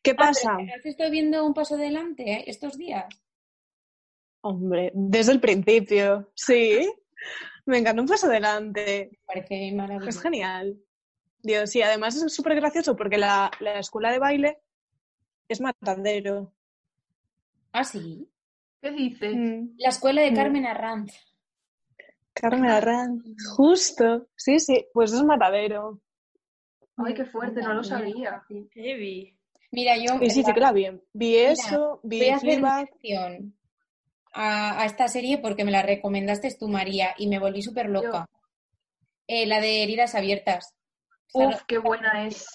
¿Qué 0.03 0.13
Ah, 0.13 0.15
pero 0.17 0.29
pasa? 0.29 0.57
¿Has 0.77 0.87
estado 0.87 1.11
viendo 1.11 1.45
un 1.45 1.55
paso 1.55 1.75
adelante 1.75 2.31
eh, 2.31 2.45
estos 2.47 2.79
días? 2.79 3.07
Hombre, 4.43 4.93
desde 4.95 5.33
el 5.33 5.41
principio, 5.41 6.31
sí. 6.35 6.89
Me 7.67 7.79
encanta 7.79 8.03
un 8.03 8.09
paso 8.09 8.29
adelante. 8.29 9.09
Me 9.11 9.19
parece 9.27 9.73
maravilloso. 9.75 10.09
Es 10.09 10.23
genial. 10.23 10.79
Dios, 11.43 11.75
y 11.75 11.83
además 11.83 12.17
es 12.17 12.33
súper 12.33 12.55
gracioso 12.55 12.97
porque 12.97 13.19
la, 13.19 13.51
la 13.61 13.79
escuela 13.79 14.13
de 14.13 14.19
baile 14.19 14.59
es 15.49 15.61
matadero. 15.61 16.56
Ah, 17.79 17.85
sí. 17.85 18.27
¿Qué 18.81 18.91
dices? 18.91 19.35
Mm. 19.37 19.75
La 19.79 19.89
escuela 19.91 20.23
de 20.23 20.31
Mm. 20.31 20.35
Carmen 20.35 20.67
Arranz. 20.67 21.13
Carmen 22.33 22.71
Arranz, 22.71 23.23
justo. 23.57 24.29
Sí, 24.37 24.59
sí, 24.61 24.87
pues 24.95 25.13
es 25.13 25.23
matadero. 25.23 26.01
Ay, 26.97 27.13
qué 27.15 27.25
fuerte, 27.27 27.61
no 27.61 27.75
lo 27.75 27.85
sabía. 27.85 28.43
Heavy. 28.75 29.39
Mira, 29.73 29.97
yo 29.99 30.23
Y 30.23 30.31
sí, 30.31 30.43
sí 30.43 30.53
que 30.55 30.61
la 30.61 30.73
vi. 30.73 30.87
Vi 31.13 31.37
eso, 31.37 32.01
vi 32.03 32.21
voy 32.21 32.29
a 32.31 32.37
hacer 32.37 32.63
mención 32.63 33.55
a, 34.33 34.81
a 34.81 34.87
esta 34.87 35.09
serie 35.09 35.37
porque 35.39 35.65
me 35.65 35.71
la 35.73 35.83
recomendaste 35.83 36.55
tú, 36.59 36.69
María, 36.69 37.15
y 37.19 37.27
me 37.29 37.39
volví 37.39 37.61
súper 37.61 37.91
loca. 37.91 38.27
Eh, 39.27 39.45
la 39.47 39.61
de 39.61 39.83
heridas 39.83 40.15
abiertas. 40.15 40.75
O 41.35 41.41
sea, 41.41 41.49
Uf, 41.49 41.63
qué 41.67 41.77
buena 41.79 42.27
es. 42.27 42.47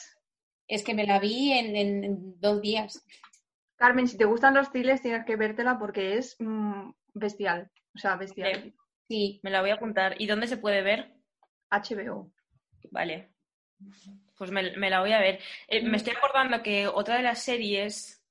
Es 0.68 0.84
que 0.84 0.94
me 0.96 1.06
la 1.06 1.20
vi 1.20 1.52
en, 1.54 1.76
en 1.76 2.40
dos 2.40 2.62
días. 2.62 3.04
Carmen, 3.82 4.08
si 4.08 4.16
te 4.16 4.26
gustan 4.26 4.54
los 4.54 4.72
thrillers, 4.72 5.02
tienes 5.02 5.26
que 5.26 5.36
vértela 5.36 5.80
porque 5.80 6.16
es 6.18 6.36
mm, 6.38 6.92
bestial. 7.16 7.72
O 7.96 7.98
sea, 7.98 8.16
bestial. 8.16 8.76
Sí, 9.08 9.40
Me 9.42 9.50
la 9.50 9.62
voy 9.62 9.72
a 9.72 9.74
apuntar. 9.74 10.22
¿Y 10.22 10.28
dónde 10.28 10.46
se 10.46 10.58
puede 10.58 10.84
ver? 10.84 11.16
HBO. 11.72 12.32
Vale. 12.92 13.32
Pues 14.38 14.52
me, 14.52 14.78
me 14.78 14.92
la 14.92 15.00
voy 15.00 15.14
a 15.14 15.20
ver. 15.20 15.40
Eh, 15.68 15.82
me 15.82 15.98
estoy 15.98 16.14
acordando 16.16 16.62
que 16.62 16.86
otra 16.86 17.18
de 17.18 17.24
las 17.24 17.42
series, 17.42 18.24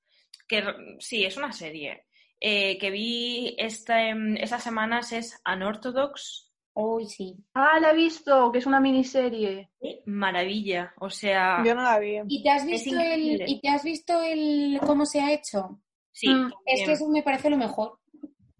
que 0.47 0.63
sí, 1.01 1.25
es 1.25 1.37
una 1.37 1.53
serie, 1.53 2.07
eh, 2.39 2.79
que 2.79 2.93
vi 2.93 3.57
esta, 3.59 4.09
em, 4.09 4.37
estas 4.37 4.63
semanas 4.63 5.11
es 5.11 5.43
Unorthodox. 5.45 6.50
Uy, 6.75 7.07
sí. 7.07 7.37
Ah, 7.55 7.79
la 7.81 7.91
he 7.91 7.97
visto, 7.97 8.51
que 8.53 8.59
es 8.59 8.67
una 8.67 8.81
miniserie. 8.81 9.71
Maravilla. 10.07 10.95
O 10.99 11.11
sea, 11.11 11.63
Yo 11.65 11.75
no 11.75 11.83
la 11.83 11.99
vi. 11.99 12.19
¿Y 12.29 12.43
te 12.43 12.51
has 12.51 12.65
visto 12.65 12.99
el, 12.99 13.43
y 13.49 13.61
te 13.61 13.69
has 13.69 13.83
visto 13.83 14.23
el 14.23 14.79
cómo 14.87 15.05
se 15.05 15.21
ha 15.21 15.33
hecho? 15.33 15.81
sí, 16.13 16.29
Mm, 16.29 16.53
Es 16.67 16.85
que 16.87 16.93
eso 16.93 17.09
me 17.09 17.23
parece 17.23 17.51
lo 17.51 17.57
mejor. 17.57 17.99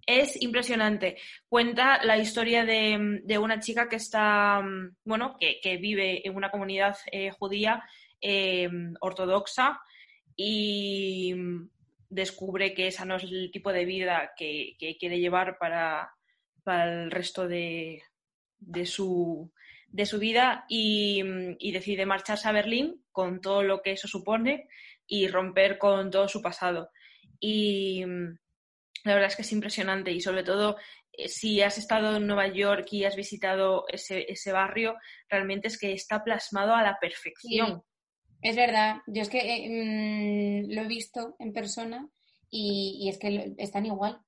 Es 0.07 0.41
impresionante. 0.43 1.19
Cuenta 1.49 2.03
la 2.05 2.17
historia 2.19 2.65
de, 2.65 3.21
de 3.23 3.39
una 3.39 3.61
chica 3.61 3.89
que 3.89 3.97
está, 3.97 4.61
bueno, 5.05 5.37
que, 5.39 5.61
que 5.63 5.77
vive 5.77 6.27
en 6.27 6.35
una 6.35 6.51
comunidad 6.51 6.97
eh, 7.13 7.31
judía 7.31 7.85
eh, 8.21 8.69
ortodoxa 9.01 9.81
y 10.35 11.35
descubre 12.09 12.75
que 12.75 12.89
esa 12.89 13.05
no 13.05 13.17
es 13.17 13.25
el 13.25 13.51
tipo 13.53 13.73
de 13.73 13.85
vida 13.85 14.33
que, 14.37 14.75
que 14.79 14.97
quiere 14.97 15.21
llevar 15.21 15.59
para, 15.59 16.11
para 16.63 17.03
el 17.03 17.11
resto 17.11 17.49
de, 17.49 18.03
de 18.59 18.87
su, 18.87 19.53
de 19.89 20.07
su 20.07 20.19
vida 20.19 20.65
y, 20.69 21.23
mm, 21.23 21.57
y 21.59 21.73
decide 21.73 22.07
marcharse 22.07 22.49
a 22.49 22.53
Berlín 22.53 23.05
con 23.13 23.41
todo 23.41 23.63
lo 23.63 23.83
que 23.83 23.93
eso 23.93 24.09
supone 24.09 24.69
y 25.07 25.29
romper 25.29 25.79
con 25.79 26.11
todo 26.11 26.29
su 26.29 26.41
pasado. 26.41 26.91
Y 27.39 28.05
mm, 28.05 28.39
la 29.05 29.15
verdad 29.15 29.29
es 29.29 29.37
que 29.37 29.43
es 29.43 29.53
impresionante 29.53 30.13
y 30.13 30.21
sobre 30.21 30.45
todo 30.45 30.77
eh, 31.13 31.29
si 31.29 31.61
has 31.63 31.79
estado 31.79 32.17
en 32.17 32.27
Nueva 32.27 32.49
York 32.49 32.87
y 32.93 33.05
has 33.05 33.17
visitado 33.17 33.85
ese, 33.89 34.31
ese 34.31 34.53
barrio, 34.53 34.97
realmente 35.29 35.69
es 35.69 35.79
que 35.79 35.93
está 35.93 36.23
plasmado 36.23 36.75
a 36.75 36.83
la 36.83 36.99
perfección. 37.01 37.83
Es 38.43 38.57
verdad. 38.57 38.97
Yo 39.07 39.23
es 39.23 39.29
que 39.29 39.39
eh, 39.39 39.69
mm, 39.69 40.73
lo 40.73 40.83
he 40.83 40.87
visto 40.87 41.37
en 41.39 41.53
persona 41.53 42.09
y, 42.51 43.09
es 43.09 43.19
que 43.19 43.55
están 43.59 43.87
igual. 43.87 44.21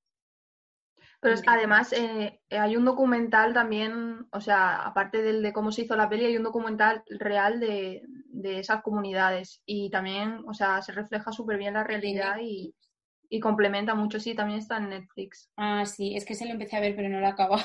Pero 1.23 1.35
es- 1.37 1.43
además 1.47 1.93
eh, 1.93 2.41
hay 2.51 2.77
un 2.77 2.85
documental 2.85 3.55
también, 3.55 4.27
o 4.33 4.41
sea, 4.41 4.83
aparte 4.83 5.23
del 5.23 5.41
de 5.43 5.53
cómo 5.53 5.71
se 5.71 5.83
hizo 5.83 5.95
la 5.97 6.09
peli, 6.09 6.27
hay 6.27 6.37
un 6.37 6.43
documental 6.43 7.05
real 7.09 7.61
de, 7.61 8.03
de 8.27 8.59
esas 8.59 8.83
comunidades 8.83 9.63
y 9.65 9.89
también, 9.89 10.43
o 10.47 10.53
sea, 10.53 10.83
se 10.83 10.93
refleja 10.93 11.31
súper 11.33 11.59
bien 11.59 11.75
la 11.75 11.85
realidad 11.85 12.37
y, 12.43 12.75
y 13.29 13.39
complementa 13.41 13.95
mucho. 13.95 14.19
Sí, 14.19 14.35
también 14.35 14.59
está 14.59 14.79
en 14.79 14.89
Netflix. 14.91 15.49
Ah, 15.57 15.87
sí, 15.87 16.17
es 16.17 16.25
que 16.25 16.35
se 16.35 16.45
lo 16.45 16.51
empecé 16.53 16.77
a 16.77 16.81
ver, 16.81 16.97
pero 16.97 17.09
no 17.09 17.21
lo 17.21 17.29
acabo. 17.29 17.57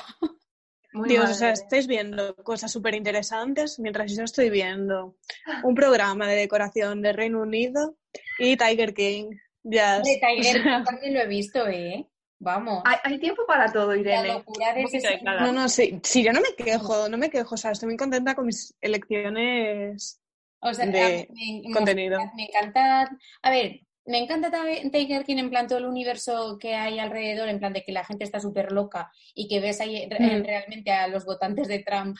Muy 0.92 1.08
Dios, 1.08 1.24
o 1.24 1.26
madre. 1.26 1.38
sea, 1.38 1.50
estáis 1.50 1.86
viendo 1.86 2.34
cosas 2.36 2.72
súper 2.72 2.94
interesantes 2.94 3.78
mientras 3.78 4.16
yo 4.16 4.22
estoy 4.24 4.48
viendo 4.50 5.16
un 5.64 5.74
programa 5.74 6.26
de 6.26 6.36
decoración 6.36 7.02
de 7.02 7.12
Reino 7.12 7.42
Unido 7.42 7.96
y 8.38 8.56
Tiger 8.56 8.94
King. 8.94 9.32
Ya. 9.64 9.98
De 9.98 10.18
Tiger 10.20 10.62
King 10.62 10.84
también 10.84 11.14
lo 11.14 11.20
he 11.20 11.26
visto, 11.26 11.66
¿eh? 11.66 12.08
Vamos. 12.40 12.82
Hay, 12.84 12.96
hay 13.02 13.18
tiempo 13.18 13.42
para 13.46 13.70
todo, 13.72 13.92
La 13.92 13.98
Irene. 13.98 14.28
locura 14.34 14.72
de 14.74 14.82
ese. 14.84 15.20
No, 15.22 15.52
no, 15.52 15.68
sí, 15.68 16.00
sí, 16.04 16.22
yo 16.22 16.32
no 16.32 16.40
me 16.40 16.54
quejo, 16.56 17.08
no 17.08 17.18
me 17.18 17.30
quejo, 17.30 17.54
o 17.54 17.58
sea, 17.58 17.72
estoy 17.72 17.88
muy 17.88 17.96
contenta 17.96 18.34
con 18.34 18.46
mis 18.46 18.74
elecciones. 18.80 20.20
O 20.60 20.72
sea, 20.74 20.86
de 20.86 21.28
mí 21.32 21.62
me, 21.66 21.72
contenido. 21.74 22.20
Me 22.36 22.44
encanta. 22.44 23.10
A 23.42 23.50
ver, 23.50 23.80
me 24.06 24.18
encanta 24.18 24.50
ta- 24.50 24.64
Tiger 24.92 25.24
King 25.24 25.38
en 25.38 25.50
plan 25.50 25.66
todo 25.66 25.78
el 25.78 25.86
universo 25.86 26.58
que 26.60 26.74
hay 26.74 26.98
alrededor, 26.98 27.48
en 27.48 27.58
plan 27.58 27.72
de 27.72 27.82
que 27.84 27.92
la 27.92 28.04
gente 28.04 28.24
está 28.24 28.40
súper 28.40 28.72
loca 28.72 29.10
y 29.34 29.48
que 29.48 29.60
ves 29.60 29.80
ahí 29.80 30.06
Mm. 30.06 30.44
realmente 30.44 30.90
a 30.92 31.08
los 31.08 31.24
votantes 31.24 31.68
de 31.68 31.80
Trump 31.80 32.16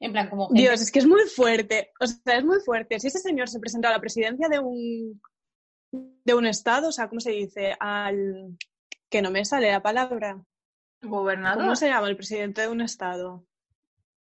En 0.00 0.10
plan, 0.12 0.28
como 0.28 0.48
gente- 0.48 0.60
Dios, 0.60 0.80
es 0.82 0.90
que 0.90 0.98
es 0.98 1.06
muy 1.06 1.22
fuerte. 1.22 1.92
O 2.00 2.06
sea, 2.06 2.36
es 2.38 2.44
muy 2.44 2.58
fuerte. 2.60 2.98
Si 2.98 3.06
ese 3.06 3.20
señor 3.20 3.48
se 3.48 3.60
presenta 3.60 3.88
a 3.88 3.92
la 3.92 4.00
presidencia 4.00 4.48
de 4.48 4.58
un 4.58 5.20
de 5.92 6.34
un 6.34 6.46
estado, 6.46 6.88
o 6.88 6.92
sea, 6.92 7.08
¿cómo 7.08 7.20
se 7.20 7.30
dice? 7.30 7.76
Al 7.78 8.56
que 9.14 9.22
no 9.22 9.30
me 9.30 9.44
sale 9.44 9.70
la 9.70 9.80
palabra. 9.80 10.44
Gobernador. 11.00 11.62
¿Cómo 11.62 11.76
se 11.76 11.86
llama 11.86 12.08
el 12.08 12.16
presidente 12.16 12.62
de 12.62 12.66
un 12.66 12.80
estado? 12.80 13.46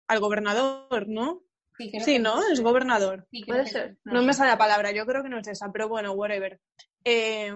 Al 0.08 0.20
gobernador, 0.20 1.08
¿no? 1.08 1.42
Sí, 1.80 2.20
¿no? 2.20 2.40
Es 2.52 2.62
gobernador. 2.62 3.26
Sí, 3.32 3.44
Puede 3.44 3.66
ser. 3.66 3.98
No 4.04 4.22
me 4.22 4.36
sale 4.36 4.52
la 4.52 4.58
palabra, 4.60 4.92
yo 4.92 5.08
creo 5.08 5.24
que 5.24 5.30
no 5.30 5.40
es 5.40 5.48
esa, 5.48 5.72
pero 5.72 5.90
bueno, 5.90 6.12
whatever. 6.12 6.62
Eh, 7.04 7.52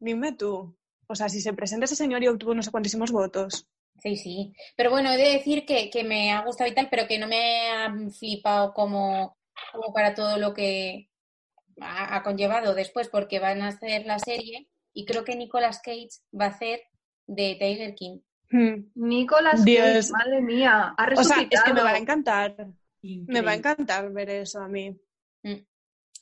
dime 0.00 0.32
tú, 0.32 0.76
o 1.06 1.14
sea, 1.14 1.30
si 1.30 1.40
se 1.40 1.54
presenta 1.54 1.86
ese 1.86 1.96
señor 1.96 2.22
y 2.22 2.28
obtuvo 2.28 2.54
no 2.54 2.62
sé 2.62 2.70
cuantísimos 2.70 3.10
votos. 3.10 3.66
Sí, 4.02 4.16
sí. 4.16 4.52
Pero 4.76 4.90
bueno, 4.90 5.10
he 5.10 5.16
de 5.16 5.32
decir 5.32 5.64
que, 5.64 5.88
que 5.88 6.04
me 6.04 6.30
ha 6.30 6.44
gustado 6.44 6.68
y 6.68 6.74
tal, 6.74 6.88
pero 6.90 7.08
que 7.08 7.18
no 7.18 7.26
me 7.26 7.70
ha 7.70 7.90
flipado 8.10 8.74
como, 8.74 9.38
como 9.72 9.94
para 9.94 10.12
todo 10.12 10.36
lo 10.36 10.52
que 10.52 11.08
ha, 11.80 12.16
ha 12.16 12.22
conllevado 12.22 12.74
después, 12.74 13.08
porque 13.08 13.38
van 13.38 13.62
a 13.62 13.68
hacer 13.68 14.04
la 14.04 14.18
serie 14.18 14.68
y 14.96 15.04
creo 15.04 15.24
que 15.24 15.36
Nicolas 15.36 15.80
Cage 15.84 16.08
va 16.38 16.46
a 16.46 16.48
hacer 16.48 16.80
de 17.26 17.56
Taylor 17.60 17.94
King. 17.94 18.20
Hmm. 18.50 18.90
Nicolas 18.94 19.62
Dios. 19.62 20.10
Cage, 20.10 20.12
madre 20.12 20.40
mía, 20.40 20.94
ha 20.96 21.04
O 21.04 21.22
sea, 21.22 21.36
resucitado. 21.36 21.48
es 21.50 21.62
que 21.62 21.74
me 21.74 21.82
va 21.82 21.90
a 21.90 21.98
encantar, 21.98 22.56
me 23.02 23.42
va 23.42 23.50
a 23.50 23.54
encantar 23.54 24.10
ver 24.10 24.30
eso 24.30 24.60
a 24.60 24.68
mí. 24.68 24.98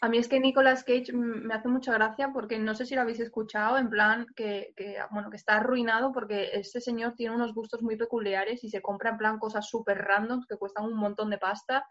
A 0.00 0.08
mí 0.08 0.18
es 0.18 0.28
que 0.28 0.40
Nicolas 0.40 0.82
Cage 0.82 1.12
me 1.12 1.54
hace 1.54 1.68
mucha 1.68 1.94
gracia 1.94 2.30
porque 2.32 2.58
no 2.58 2.74
sé 2.74 2.84
si 2.84 2.96
lo 2.96 3.02
habéis 3.02 3.20
escuchado, 3.20 3.78
en 3.78 3.88
plan 3.88 4.26
que, 4.34 4.74
que, 4.76 4.98
bueno, 5.12 5.30
que 5.30 5.36
está 5.36 5.58
arruinado 5.58 6.12
porque 6.12 6.50
este 6.54 6.80
señor 6.80 7.14
tiene 7.14 7.34
unos 7.34 7.54
gustos 7.54 7.80
muy 7.80 7.96
peculiares 7.96 8.64
y 8.64 8.70
se 8.70 8.82
compra 8.82 9.10
en 9.10 9.18
plan 9.18 9.38
cosas 9.38 9.68
súper 9.68 9.98
randoms 9.98 10.46
que 10.46 10.56
cuestan 10.56 10.86
un 10.86 10.96
montón 10.96 11.30
de 11.30 11.38
pasta 11.38 11.86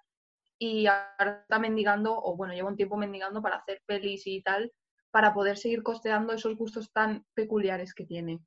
y 0.59 0.85
ahora 0.85 1.41
está 1.43 1.59
mendigando, 1.59 2.13
o 2.15 2.35
bueno, 2.35 2.53
lleva 2.53 2.69
un 2.69 2.75
tiempo 2.75 2.97
mendigando 2.97 3.41
para 3.41 3.55
hacer 3.55 3.81
pelis 3.85 4.27
y 4.27 4.43
tal, 4.43 4.71
para 5.13 5.31
poder 5.31 5.59
seguir 5.59 5.83
costeando 5.83 6.33
esos 6.33 6.57
gustos 6.57 6.91
tan 6.91 7.23
peculiares 7.35 7.93
que 7.93 8.03
tiene. 8.03 8.39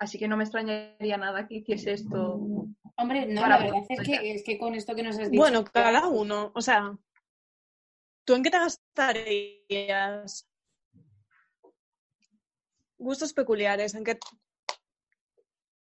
Así 0.00 0.18
que 0.18 0.26
no 0.26 0.36
me 0.36 0.42
extrañaría 0.42 1.16
nada 1.16 1.46
que 1.46 1.58
hiciese 1.58 1.92
esto. 1.92 2.40
Hombre, 2.96 3.26
no, 3.26 3.40
Para 3.40 3.60
la 3.60 3.64
verdad 3.64 3.86
es 3.88 4.00
que, 4.00 4.32
es 4.32 4.42
que 4.42 4.58
con 4.58 4.74
esto 4.74 4.96
que 4.96 5.04
nos 5.04 5.16
has 5.16 5.30
dicho. 5.30 5.40
Bueno, 5.40 5.62
cada 5.62 6.08
uno, 6.08 6.50
o 6.56 6.60
sea, 6.60 6.92
¿tú 8.24 8.34
en 8.34 8.42
qué 8.42 8.50
te 8.50 8.58
gastarías? 8.58 10.48
Gustos 12.98 13.32
peculiares, 13.32 13.94
¿en 13.94 14.02
qué? 14.02 14.18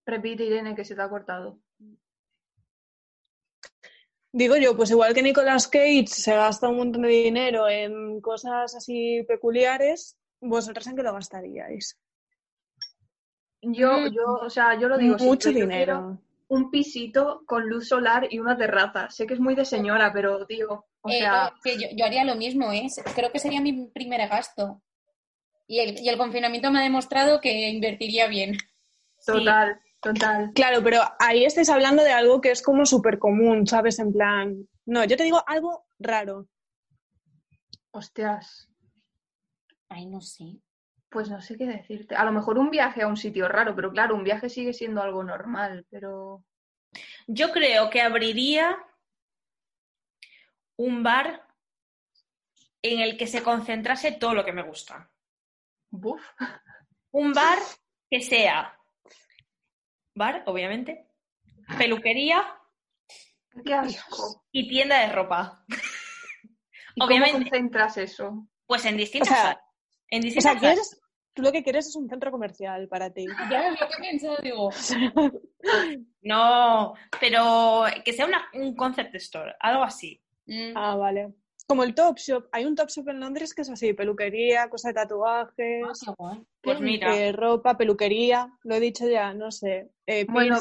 Repite, 0.07 0.45
Irene, 0.45 0.75
que 0.75 0.87
se 0.87 0.95
te 0.95 1.03
ha 1.03 1.11
cortado. 1.11 1.61
Digo 4.33 4.57
yo, 4.57 4.75
pues 4.75 4.91
igual 4.91 5.13
que 5.13 5.23
Nicolas 5.23 5.69
Cage 5.69 6.07
se 6.07 6.35
gasta 6.35 6.71
un 6.71 6.79
montón 6.79 7.03
de 7.03 7.09
dinero 7.09 7.69
en 7.69 8.19
cosas 8.23 8.75
así 8.75 9.23
peculiares, 9.29 10.17
¿vosotras 10.43 10.87
en 10.89 10.97
qué 10.97 11.03
lo 11.03 11.15
gastaríais? 11.15 11.99
Yo, 13.63 13.93
Mm. 13.93 14.13
yo, 14.13 14.25
o 14.43 14.51
sea, 14.51 14.79
yo 14.79 14.89
lo 14.89 14.99
digo 14.99 15.17
Mucho 15.19 15.51
siempre, 15.51 15.79
dinero. 15.79 16.19
un 16.49 16.71
pisito 16.71 17.45
con 17.47 17.69
luz 17.69 17.89
solar 17.89 18.27
y 18.31 18.39
una 18.41 18.57
terraza. 18.57 19.09
Sé 19.09 19.27
que 19.27 19.35
es 19.35 19.41
muy 19.41 19.55
de 19.55 19.65
señora, 19.65 20.13
pero 20.13 20.45
digo, 20.47 20.87
o 21.01 21.09
Eh, 21.11 21.19
sea, 21.21 21.51
no, 21.55 21.61
que 21.63 21.79
yo, 21.79 21.87
yo 21.97 22.05
haría 22.05 22.25
lo 22.25 22.35
mismo, 22.35 22.73
¿eh? 22.73 22.89
Creo 23.15 23.31
que 23.31 23.39
sería 23.39 23.61
mi 23.61 23.87
primer 23.87 24.29
gasto. 24.29 24.83
Y 25.69 25.79
el, 25.79 26.01
y 26.01 26.09
el 26.09 26.19
confinamiento 26.19 26.71
me 26.71 26.81
ha 26.81 26.83
demostrado 26.83 27.41
que 27.41 27.69
invertiría 27.71 28.27
bien. 28.27 28.57
total, 29.25 29.81
total. 30.01 30.51
Claro, 30.55 30.83
pero 30.83 31.01
ahí 31.21 31.45
estáis 31.45 31.71
hablando 31.71 32.03
de 32.03 32.11
algo 32.13 32.41
que 32.41 32.51
es 32.51 32.61
como 32.63 32.85
súper 32.85 33.21
común, 33.21 33.67
¿sabes? 33.69 34.01
En 34.01 34.13
plan, 34.13 34.69
no, 34.87 35.05
yo 35.05 35.17
te 35.17 35.23
digo 35.23 35.43
algo 35.47 35.87
raro. 36.01 36.49
Hostias, 37.93 38.69
Ay, 39.95 40.07
no 40.07 40.21
sé. 40.21 40.45
pues 41.11 41.29
no 41.31 41.41
sé 41.41 41.57
qué 41.59 41.67
decirte. 41.67 42.17
A 42.17 42.25
lo 42.25 42.33
mejor 42.33 42.59
un 42.59 42.71
viaje 42.71 43.03
a 43.03 43.07
un 43.07 43.17
sitio 43.17 43.47
raro, 43.49 43.75
pero 43.77 43.91
claro, 43.93 44.15
un 44.17 44.25
viaje 44.25 44.49
sigue 44.49 44.73
siendo 44.73 45.03
algo 45.03 45.23
normal, 45.23 45.87
pero 45.91 46.45
Yo 47.27 47.51
creo 47.53 47.91
que 47.91 48.01
abriría 48.01 48.77
un 50.77 51.03
bar 51.03 51.47
en 52.83 53.01
el 53.01 53.17
que 53.17 53.27
se 53.27 53.43
concentrase 53.43 54.13
todo 54.13 54.35
lo 54.35 54.45
que 54.45 54.53
me 54.53 54.63
gusta. 54.63 55.11
buf. 55.91 56.23
Un 57.13 57.33
bar 57.33 57.59
que 58.11 58.21
sea 58.23 58.79
bar, 60.15 60.43
obviamente, 60.47 61.07
peluquería 61.79 62.45
Qué 63.65 63.75
asco. 63.75 64.45
y 64.53 64.69
tienda 64.69 64.99
de 65.01 65.13
ropa. 65.13 65.65
¿Y 66.95 67.05
Obviamente. 67.05 67.33
cómo 67.39 67.51
concentras 67.51 67.97
eso? 67.99 68.49
Pues 68.67 68.85
en 68.87 68.95
O 68.95 68.99
distintas 68.99 69.29
sea, 69.29 69.43
salas. 69.43 69.62
En 70.13 70.27
o 70.39 70.41
sea, 70.43 70.59
quieres, 70.59 71.01
tú 71.33 71.41
lo 71.43 71.51
que 71.53 71.63
quieres 71.65 71.87
es 71.89 71.97
un 71.97 72.09
centro 72.09 72.31
comercial 72.31 72.87
para 72.87 73.09
ti. 73.11 73.27
Ya 73.51 73.71
lo 73.71 73.77
que 73.77 73.85
he 73.85 74.11
pensado, 74.11 74.37
digo. 74.43 74.71
No, 76.23 76.95
pero 77.21 77.85
que 78.05 78.13
sea 78.13 78.27
una- 78.27 78.47
un 78.55 78.75
concept 78.77 79.15
store, 79.17 79.55
algo 79.61 79.83
así. 79.83 80.21
mm, 80.47 80.73
Ah, 80.77 80.97
vale. 80.97 81.33
Como 81.67 81.85
el 81.85 81.95
Top 81.95 82.19
Shop. 82.19 82.47
Hay 82.53 82.65
un 82.65 82.75
Top 82.75 82.89
Shop 82.91 83.09
en 83.09 83.21
Londres 83.21 83.55
que 83.55 83.63
es 83.63 83.71
así, 83.71 83.93
peluquería, 83.95 84.69
cosas 84.69 84.91
de 84.91 84.95
tatuajes, 85.01 85.85
ah, 85.87 85.93
qué 86.05 86.13
guay. 86.19 86.43
Pues 86.61 86.81
mira, 86.81 87.17
eh, 87.17 87.33
ropa, 87.33 87.77
peluquería, 87.79 88.53
lo 88.65 88.75
he 88.75 88.81
dicho 88.81 89.09
ya, 89.09 89.33
no 89.33 89.51
sé, 89.51 89.91
eh, 90.07 90.27
Bueno. 90.29 90.59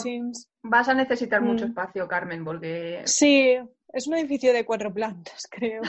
Vas 0.63 0.87
a 0.87 0.93
necesitar 0.93 1.41
mucho 1.41 1.65
Mm. 1.65 1.69
espacio, 1.69 2.07
Carmen, 2.07 2.45
porque 2.45 3.01
Sí, 3.05 3.57
es 3.93 4.07
un 4.07 4.13
edificio 4.15 4.53
de 4.53 4.63
cuatro 4.65 4.93
plantas, 4.93 5.47
creo. 5.51 5.81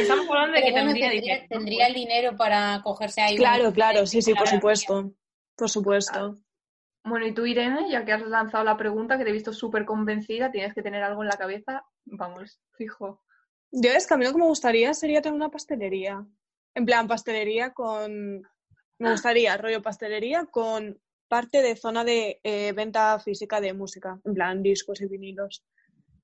Estamos 0.00 0.28
hablando 0.28 0.56
de 0.56 0.62
que 0.62 0.72
tendría 0.72 1.10
tendría, 1.10 1.34
dinero. 1.34 1.46
tendría 1.48 1.86
el 1.86 1.94
dinero 1.94 2.36
para 2.36 2.80
cogerse 2.82 3.20
ahí. 3.20 3.36
Claro, 3.36 3.72
claro, 3.72 4.06
sí, 4.06 4.22
sí, 4.22 4.34
por 4.34 4.48
supuesto. 4.48 5.12
Por 5.56 5.70
supuesto. 5.70 6.36
Bueno, 7.04 7.26
y 7.26 7.34
tú, 7.34 7.44
Irene, 7.44 7.90
ya 7.90 8.04
que 8.04 8.12
has 8.12 8.22
lanzado 8.22 8.64
la 8.64 8.76
pregunta, 8.76 9.18
que 9.18 9.24
te 9.24 9.30
he 9.30 9.34
visto 9.34 9.52
súper 9.52 9.84
convencida, 9.84 10.50
tienes 10.50 10.74
que 10.74 10.82
tener 10.82 11.02
algo 11.02 11.22
en 11.22 11.28
la 11.28 11.36
cabeza, 11.36 11.84
vamos, 12.06 12.60
fijo. 12.72 13.22
Yo 13.70 13.90
es 13.90 14.06
que 14.06 14.14
a 14.14 14.16
mí 14.16 14.24
lo 14.24 14.32
que 14.32 14.38
me 14.38 14.46
gustaría 14.46 14.94
sería 14.94 15.20
tener 15.20 15.36
una 15.36 15.50
pastelería. 15.50 16.24
En 16.74 16.86
plan, 16.86 17.06
pastelería 17.06 17.72
con... 17.72 18.42
Me 18.98 19.10
gustaría 19.10 19.56
rollo 19.56 19.82
pastelería 19.82 20.46
con 20.46 20.98
parte 21.28 21.62
de 21.62 21.76
zona 21.76 22.04
de 22.04 22.40
eh, 22.42 22.72
venta 22.72 23.18
física 23.18 23.60
de 23.60 23.74
música, 23.74 24.20
en 24.24 24.34
plan 24.34 24.62
discos 24.62 25.00
y 25.00 25.08
vinilos. 25.08 25.64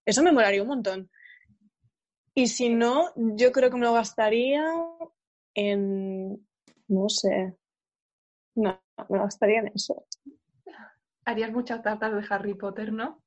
Eso 0.06 0.22
me 0.22 0.32
molaría 0.32 0.62
un 0.62 0.68
montón. 0.68 1.10
Y 2.40 2.46
si 2.46 2.70
no, 2.70 3.12
yo 3.16 3.52
creo 3.52 3.68
que 3.68 3.76
me 3.76 3.84
lo 3.84 3.92
gastaría 3.92 4.64
en... 5.52 6.48
No 6.88 7.06
sé. 7.10 7.54
No, 8.54 8.82
me 9.10 9.18
lo 9.18 9.24
gastaría 9.24 9.58
en 9.58 9.70
eso. 9.74 10.06
Harías 11.26 11.52
muchas 11.52 11.82
tartas 11.82 12.14
de 12.14 12.34
Harry 12.34 12.54
Potter, 12.54 12.94
¿no? 12.94 13.22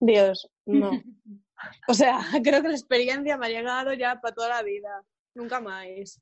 Dios, 0.00 0.50
no. 0.66 0.90
O 1.88 1.94
sea, 1.94 2.18
creo 2.44 2.60
que 2.60 2.68
la 2.68 2.74
experiencia 2.74 3.38
me 3.38 3.46
ha 3.46 3.48
llegado 3.48 3.94
ya 3.94 4.20
para 4.20 4.34
toda 4.34 4.48
la 4.50 4.62
vida. 4.62 5.02
Nunca 5.34 5.60
más. 5.60 6.20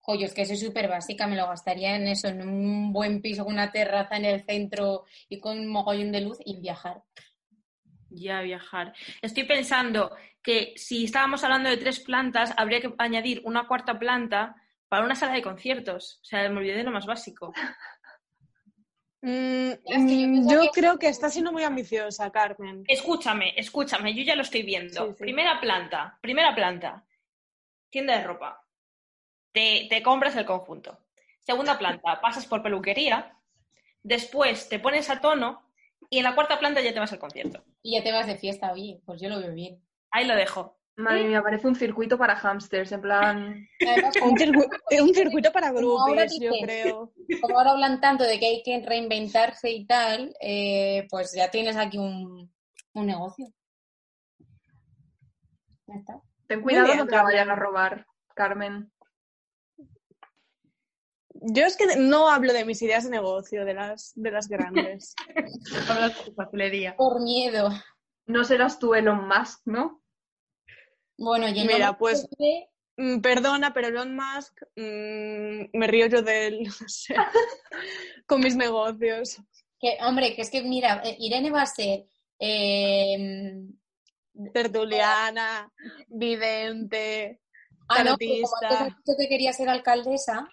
Joyo, 0.00 0.24
es 0.24 0.32
que 0.32 0.46
soy 0.46 0.56
súper 0.56 0.88
básica, 0.88 1.26
me 1.26 1.36
lo 1.36 1.46
gastaría 1.48 1.96
en 1.96 2.06
eso, 2.06 2.28
en 2.28 2.48
un 2.48 2.94
buen 2.94 3.20
piso 3.20 3.44
con 3.44 3.52
una 3.52 3.70
terraza 3.70 4.16
en 4.16 4.24
el 4.24 4.42
centro 4.46 5.04
y 5.28 5.38
con 5.38 5.58
un 5.58 5.68
mogollón 5.68 6.12
de 6.12 6.22
luz 6.22 6.38
y 6.46 6.62
viajar. 6.62 7.02
Ya 8.08 8.40
viajar. 8.40 8.94
Estoy 9.20 9.44
pensando 9.44 10.16
que 10.42 10.72
si 10.76 11.04
estábamos 11.04 11.44
hablando 11.44 11.68
de 11.68 11.76
tres 11.76 12.00
plantas, 12.00 12.52
habría 12.56 12.80
que 12.80 12.94
añadir 12.98 13.42
una 13.44 13.66
cuarta 13.66 13.98
planta 13.98 14.56
para 14.88 15.04
una 15.04 15.14
sala 15.14 15.32
de 15.34 15.42
conciertos. 15.42 16.18
O 16.22 16.24
sea, 16.24 16.48
me 16.48 16.58
olvidé 16.58 16.76
de 16.78 16.84
lo 16.84 16.90
más 16.90 17.06
básico. 17.06 17.52
Mm, 19.22 19.72
que 19.72 19.92
yo 19.92 19.98
mm, 19.98 20.32
pensaba 20.34 20.52
yo 20.54 20.60
que- 20.72 20.80
creo 20.80 20.98
que 20.98 21.08
está 21.08 21.28
siendo 21.28 21.52
muy 21.52 21.62
ambiciosa, 21.62 22.30
Carmen. 22.32 22.84
Escúchame, 22.88 23.52
escúchame, 23.56 24.14
yo 24.14 24.22
ya 24.22 24.34
lo 24.34 24.42
estoy 24.42 24.62
viendo. 24.62 25.06
Sí, 25.08 25.12
sí. 25.12 25.24
Primera 25.24 25.60
planta, 25.60 26.18
primera 26.22 26.54
planta. 26.54 27.04
Tienda 27.90 28.16
de 28.16 28.24
ropa. 28.24 28.64
Te, 29.52 29.86
te 29.90 30.02
compras 30.02 30.36
el 30.36 30.46
conjunto. 30.46 30.98
Segunda 31.40 31.78
planta, 31.78 32.20
pasas 32.22 32.46
por 32.46 32.62
peluquería. 32.62 33.36
Después 34.02 34.68
te 34.70 34.78
pones 34.78 35.10
a 35.10 35.20
tono 35.20 35.70
y 36.08 36.18
en 36.18 36.24
la 36.24 36.34
cuarta 36.34 36.58
planta 36.58 36.80
ya 36.80 36.94
te 36.94 37.00
vas 37.00 37.12
al 37.12 37.18
concierto. 37.18 37.62
Y 37.82 37.96
ya 37.98 38.02
te 38.02 38.12
vas 38.12 38.26
de 38.26 38.38
fiesta, 38.38 38.72
oye, 38.72 39.00
pues 39.04 39.20
yo 39.20 39.28
lo 39.28 39.38
veo 39.38 39.52
bien. 39.52 39.82
Ahí 40.10 40.26
lo 40.26 40.34
dejo. 40.36 40.76
Madre 40.96 41.24
mía, 41.28 41.42
parece 41.42 41.66
un 41.66 41.74
circuito 41.76 42.18
para 42.18 42.36
hamsters, 42.36 42.92
en 42.92 43.00
plan... 43.00 43.66
Un, 44.22 44.36
circu- 44.36 44.68
eh, 44.90 45.00
un 45.00 45.14
circuito 45.14 45.50
para 45.50 45.72
grupos, 45.72 46.38
yo 46.38 46.50
creo. 46.62 47.12
como 47.40 47.56
ahora 47.58 47.70
hablan 47.70 48.00
tanto 48.02 48.24
de 48.24 48.38
que 48.38 48.46
hay 48.46 48.62
que 48.62 48.84
reinventarse 48.84 49.70
y 49.70 49.86
tal, 49.86 50.34
eh, 50.42 51.06
pues 51.08 51.32
ya 51.34 51.50
tienes 51.50 51.76
aquí 51.76 51.96
un, 51.96 52.52
un 52.92 53.06
negocio. 53.06 53.46
Ya 55.86 55.94
está. 55.94 56.20
Ten 56.46 56.60
cuidado, 56.60 56.86
bien, 56.86 56.98
no 56.98 57.06
te 57.06 57.16
la 57.16 57.22
vayan 57.22 57.50
a 57.50 57.54
robar, 57.56 58.06
Carmen. 58.34 58.92
Yo 61.32 61.64
es 61.64 61.76
que 61.78 61.96
no 61.96 62.28
hablo 62.28 62.52
de 62.52 62.66
mis 62.66 62.82
ideas 62.82 63.04
de 63.04 63.10
negocio, 63.10 63.64
de 63.64 63.72
las, 63.72 64.12
de 64.16 64.30
las 64.30 64.48
grandes. 64.48 65.14
Hablas 65.88 66.24
de 66.26 66.32
pastelería. 66.32 66.94
Por 66.96 67.22
miedo. 67.22 67.70
no 68.26 68.44
serás 68.44 68.78
tú 68.78 68.94
Elon 68.94 69.26
Musk, 69.26 69.62
¿no? 69.64 69.99
Bueno, 71.20 71.46
no 71.48 71.52
Mira, 71.52 71.96
pues- 71.98 72.26
Mm, 72.96 73.20
Perdona, 73.20 73.72
pero 73.72 73.88
Elon 73.88 74.14
Musk, 74.14 74.60
mm, 74.76 75.70
me 75.78 75.86
río 75.86 76.06
yo 76.06 76.20
de 76.20 76.46
él, 76.48 76.60
no 76.82 76.88
sé, 76.88 77.14
con 78.26 78.40
mis 78.40 78.56
negocios. 78.56 79.40
que, 79.80 79.96
hombre, 80.02 80.34
que 80.34 80.42
es 80.42 80.50
que 80.50 80.62
mira, 80.62 81.00
eh, 81.04 81.16
Irene 81.18 81.50
va 81.50 81.62
a 81.62 81.66
ser 81.66 82.04
eh, 82.38 83.62
Tertuliana, 84.52 85.72
vidente, 86.08 87.40
ah, 87.88 88.04
no, 88.04 88.16
pero 88.18 88.32
como 88.32 88.50
Tarotista. 88.60 88.68
antes 88.68 88.80
has 88.80 88.96
dicho 88.98 89.16
que 89.18 89.28
quería 89.28 89.52
ser 89.54 89.68
alcaldesa, 89.70 90.48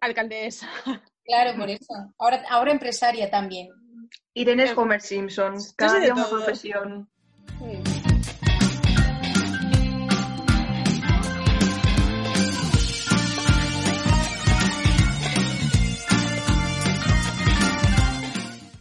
alcaldesa. 0.00 0.68
claro, 1.24 1.56
por 1.58 1.70
eso. 1.70 1.94
Ahora, 2.18 2.44
ahora 2.50 2.70
empresaria 2.72 3.28
también. 3.30 3.68
Irene 4.34 4.64
es 4.64 4.70
Em, 4.70 4.78
Homer 4.78 5.00
Simpson, 5.00 5.54
cada 5.76 5.94
de 5.94 6.00
día 6.04 6.14
una 6.14 6.28
profesión. 6.28 7.10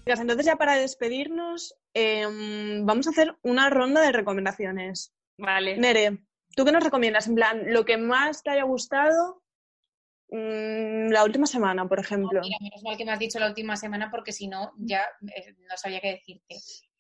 Chicas, 0.10 0.22
Entonces 0.22 0.48
ya 0.48 0.56
para 0.56 0.76
despedirnos, 0.76 1.76
em, 1.94 2.84
vamos 2.84 3.06
a 3.06 3.12
hacer 3.12 3.38
una 3.44 3.70
ronda 3.70 4.02
de 4.02 4.12
recomendaciones. 4.12 5.14
Vale. 5.38 5.78
Nere, 5.78 6.18
¿tú 6.56 6.66
qué 6.66 6.72
nos 6.72 6.84
recomiendas? 6.84 7.28
En 7.28 7.36
plan, 7.36 7.72
lo 7.72 7.86
que 7.86 7.98
más 7.98 8.42
te 8.42 8.50
haya 8.50 8.64
gustado 8.64 9.44
mm, 10.32 11.12
la 11.12 11.24
última 11.24 11.46
semana, 11.46 11.88
por 11.88 12.00
ejemplo. 12.00 12.42
Mira, 12.42 12.58
menos 12.60 12.82
mal 12.82 12.98
que 12.98 13.06
me 13.06 13.12
has 13.12 13.20
dicho 13.20 13.38
la 13.38 13.50
última 13.50 13.76
semana 13.78 14.10
porque 14.10 14.32
si 14.32 14.48
no, 14.48 14.74
ya 14.80 15.06
eh, 15.36 15.54
no 15.70 15.78
sabía 15.78 16.02
qué 16.02 16.14
decirte. 16.14 16.56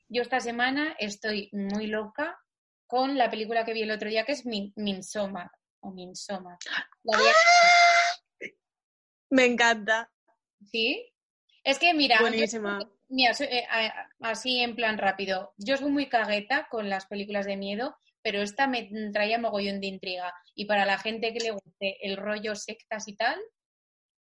Yo 0.07 0.21
esta 0.21 0.39
semana 0.39 0.95
estoy 0.99 1.49
muy 1.51 1.87
loca 1.87 2.37
con 2.85 3.17
la 3.17 3.31
película 3.31 3.65
que 3.65 3.73
vi 3.73 3.81
el 3.81 3.91
otro 3.91 4.07
día 4.07 4.23
que 4.23 4.33
es 4.33 4.45
Min 4.45 4.71
Midsommar, 4.75 5.49
o 5.79 5.89
Midsommar. 5.91 6.59
La 7.05 7.17
vi- 7.17 8.49
Me 9.31 9.45
encanta. 9.45 10.11
¿Sí? 10.63 11.11
Es 11.63 11.77
que 11.79 11.93
mira, 11.93 12.15
yo- 12.17 12.21
Buenísima. 12.21 12.79
Mira, 13.09 13.33
soy- 13.33 13.47
eh, 13.47 13.65
así 14.21 14.59
en 14.61 14.75
plan 14.75 14.97
rápido. 14.97 15.53
Yo 15.57 15.77
soy 15.77 15.91
muy 15.91 16.07
cagueta 16.09 16.67
con 16.69 16.89
las 16.89 17.05
películas 17.07 17.45
de 17.45 17.57
miedo, 17.57 17.95
pero 18.21 18.41
esta 18.41 18.67
me 18.67 18.89
traía 19.13 19.37
mogollón 19.39 19.79
de 19.81 19.87
intriga. 19.87 20.33
Y 20.55 20.65
para 20.65 20.85
la 20.85 20.97
gente 20.97 21.33
que 21.33 21.39
le 21.39 21.51
guste 21.51 21.97
el 22.01 22.17
rollo 22.17 22.55
sectas 22.55 23.07
y 23.07 23.15
tal, 23.15 23.39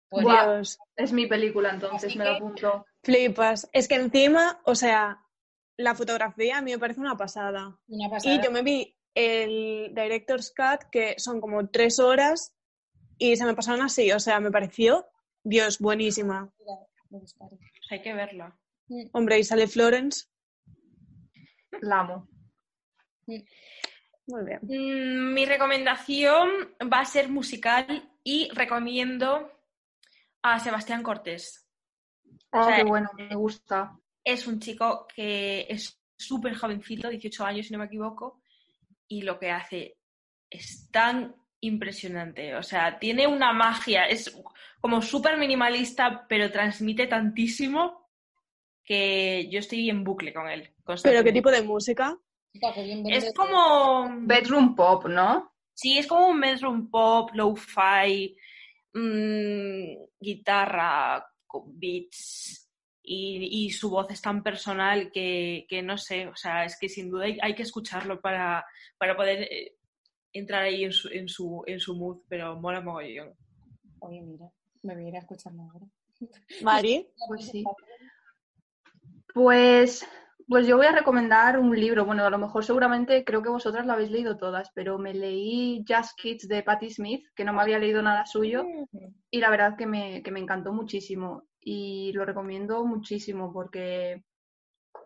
pues 0.08 0.78
Es 0.96 1.12
mi 1.12 1.26
película, 1.26 1.70
entonces 1.70 2.10
Así 2.10 2.18
me 2.18 2.24
la 2.24 2.30
que- 2.32 2.36
apunto. 2.36 2.84
flipas. 3.04 3.68
Es 3.72 3.86
que 3.88 3.94
encima, 3.94 4.60
o 4.64 4.74
sea, 4.74 5.20
la 5.76 5.94
fotografía 5.94 6.58
a 6.58 6.62
mí 6.62 6.72
me 6.72 6.78
parece 6.78 7.00
una 7.00 7.16
pasada. 7.16 7.78
una 7.88 8.10
pasada. 8.10 8.34
Y 8.34 8.42
yo 8.42 8.50
me 8.50 8.62
vi 8.62 8.96
el 9.14 9.92
Director's 9.94 10.52
Cut, 10.54 10.88
que 10.90 11.14
son 11.18 11.40
como 11.40 11.68
tres 11.68 11.98
horas, 12.00 12.54
y 13.18 13.36
se 13.36 13.44
me 13.44 13.54
pasaron 13.54 13.82
así. 13.82 14.10
O 14.12 14.18
sea, 14.20 14.40
me 14.40 14.50
pareció, 14.50 15.06
Dios, 15.44 15.78
buenísima. 15.78 16.52
Lo. 16.66 16.88
Hay 17.90 18.02
que 18.02 18.12
verla. 18.14 18.56
Hombre, 19.12 19.38
y 19.38 19.44
sale 19.44 19.68
Florence. 19.68 20.26
La 21.80 22.00
amo. 22.00 22.28
Muy 23.26 24.44
bien. 24.44 24.60
Mm, 24.62 25.34
mi 25.34 25.44
recomendación 25.44 26.48
va 26.92 27.00
a 27.00 27.04
ser 27.04 27.28
musical 27.28 28.10
y 28.24 28.48
recomiendo 28.52 29.50
a 30.42 30.58
Sebastián 30.58 31.02
Cortés. 31.02 31.66
Ah, 32.52 32.60
O 32.60 32.64
sea, 32.64 32.76
qué 32.76 32.84
bueno, 32.84 33.10
me 33.16 33.34
gusta. 33.34 33.96
Es 34.24 34.46
un 34.46 34.60
chico 34.60 35.06
que 35.14 35.66
es 35.68 35.98
súper 36.16 36.54
jovencito, 36.54 37.08
18 37.08 37.44
años 37.44 37.66
si 37.66 37.72
no 37.72 37.78
me 37.78 37.86
equivoco, 37.86 38.42
y 39.08 39.22
lo 39.22 39.38
que 39.38 39.50
hace 39.50 39.96
es 40.50 40.88
tan 40.90 41.34
impresionante. 41.60 42.54
O 42.56 42.62
sea, 42.62 42.98
tiene 42.98 43.26
una 43.26 43.52
magia, 43.52 44.06
es 44.06 44.34
como 44.80 45.00
súper 45.00 45.38
minimalista, 45.38 46.26
pero 46.28 46.50
transmite 46.50 47.06
tantísimo 47.06 47.99
que 48.90 49.48
yo 49.48 49.60
estoy 49.60 49.88
en 49.88 50.02
bucle 50.02 50.34
con 50.34 50.48
él. 50.48 50.68
¿Pero 51.04 51.22
qué 51.22 51.32
tipo 51.32 51.48
de 51.48 51.62
música? 51.62 52.18
Es 52.52 53.32
como... 53.32 54.10
Bedroom 54.22 54.74
Pop, 54.74 55.06
¿no? 55.06 55.52
Sí, 55.72 55.96
es 55.96 56.08
como 56.08 56.26
un 56.26 56.40
bedroom 56.40 56.90
pop, 56.90 57.30
lo-fi, 57.32 58.36
mm, 58.92 59.94
guitarra, 60.18 61.24
beats 61.66 62.68
y, 63.00 63.66
y 63.66 63.70
su 63.70 63.90
voz 63.90 64.10
es 64.10 64.20
tan 64.20 64.42
personal 64.42 65.12
que, 65.12 65.66
que 65.68 65.82
no 65.82 65.96
sé, 65.96 66.26
o 66.26 66.34
sea, 66.34 66.64
es 66.64 66.76
que 66.76 66.88
sin 66.88 67.10
duda 67.10 67.26
hay, 67.26 67.38
hay 67.40 67.54
que 67.54 67.62
escucharlo 67.62 68.20
para, 68.20 68.66
para 68.98 69.16
poder 69.16 69.42
eh, 69.42 69.76
entrar 70.32 70.64
ahí 70.64 70.82
en 70.82 70.92
su, 70.92 71.08
en, 71.10 71.28
su, 71.28 71.62
en 71.64 71.78
su 71.78 71.94
mood, 71.94 72.22
pero 72.28 72.60
mola 72.60 72.80
mogollón. 72.80 73.36
Oye, 74.00 74.20
mira, 74.20 74.50
me 74.82 74.94
voy 74.94 75.04
a 75.04 75.08
ir 75.08 75.16
a 75.16 75.20
escucharlo 75.20 75.62
ahora. 75.62 75.86
Mari. 76.62 77.06
Pues 77.28 77.46
sí. 77.46 77.64
Pues, 79.34 80.06
pues 80.48 80.66
yo 80.66 80.76
voy 80.76 80.86
a 80.86 80.92
recomendar 80.92 81.58
un 81.58 81.78
libro. 81.78 82.04
Bueno, 82.04 82.24
a 82.24 82.30
lo 82.30 82.38
mejor 82.38 82.64
seguramente 82.64 83.24
creo 83.24 83.42
que 83.42 83.48
vosotras 83.48 83.86
lo 83.86 83.92
habéis 83.92 84.10
leído 84.10 84.36
todas, 84.36 84.70
pero 84.74 84.98
me 84.98 85.14
leí 85.14 85.84
Just 85.88 86.18
Kids 86.18 86.48
de 86.48 86.62
Patti 86.62 86.90
Smith, 86.90 87.26
que 87.34 87.44
no 87.44 87.52
me 87.52 87.62
había 87.62 87.78
leído 87.78 88.02
nada 88.02 88.26
suyo, 88.26 88.64
y 89.30 89.40
la 89.40 89.50
verdad 89.50 89.76
que 89.76 89.86
me, 89.86 90.22
que 90.22 90.32
me 90.32 90.40
encantó 90.40 90.72
muchísimo. 90.72 91.44
Y 91.60 92.12
lo 92.14 92.24
recomiendo 92.24 92.84
muchísimo 92.84 93.52
porque, 93.52 94.24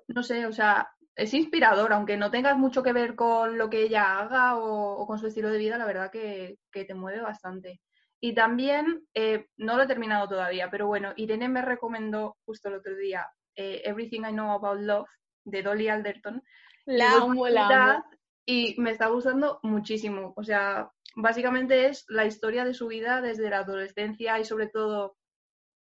no 0.09 0.23
sé, 0.23 0.47
o 0.47 0.53
sea, 0.53 0.89
es 1.17 1.35
inspirador, 1.35 1.93
aunque 1.93 2.17
no 2.17 2.31
tengas 2.31 2.57
mucho 2.57 2.83
que 2.83 2.93
ver 2.93 3.15
con 3.15 3.59
lo 3.59 3.69
que 3.71 3.83
ella 3.83 4.19
haga 4.19 4.57
o, 4.57 4.97
o 4.97 5.07
con 5.07 5.19
su 5.19 5.27
estilo 5.27 5.51
de 5.51 5.59
vida, 5.59 5.79
la 5.79 5.87
verdad 5.87 6.11
que, 6.11 6.59
que 6.73 6.85
te 6.85 6.95
mueve 6.95 7.21
bastante. 7.21 7.81
Y 8.21 8.35
también, 8.35 9.07
eh, 9.15 9.49
no 9.59 9.77
lo 9.77 9.83
he 9.83 9.87
terminado 9.87 10.29
todavía, 10.29 10.71
pero 10.71 10.87
bueno, 10.87 11.13
Irene 11.17 11.49
me 11.49 11.63
recomendó 11.63 12.37
justo 12.47 12.69
el 12.69 12.77
otro 12.77 12.97
día 12.97 13.27
eh, 13.57 13.83
Everything 13.85 14.21
I 14.21 14.33
Know 14.33 14.51
About 14.51 14.81
Love 14.81 15.09
de 15.45 15.63
Dolly 15.63 15.89
Alderton. 15.89 16.43
La 16.87 17.13
amo, 17.13 17.49
la 17.49 17.67
amo. 17.67 18.05
Y 18.47 18.75
me 18.79 18.91
está 18.91 19.09
gustando 19.09 19.59
muchísimo. 19.63 20.35
O 20.37 20.45
sea, 20.45 20.91
básicamente 21.17 21.87
es 21.87 22.05
la 22.09 22.27
historia 22.27 22.65
de 22.65 22.75
su 22.75 22.89
vida 22.89 23.21
desde 23.21 23.49
la 23.49 23.59
adolescencia 23.59 24.39
y 24.39 24.45
sobre 24.45 24.69
todo 24.69 25.17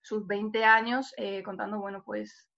sus 0.02 0.26
20 0.28 0.64
años, 0.64 1.14
eh, 1.18 1.44
contando, 1.44 1.80
bueno, 1.80 2.04
pues 2.06 2.50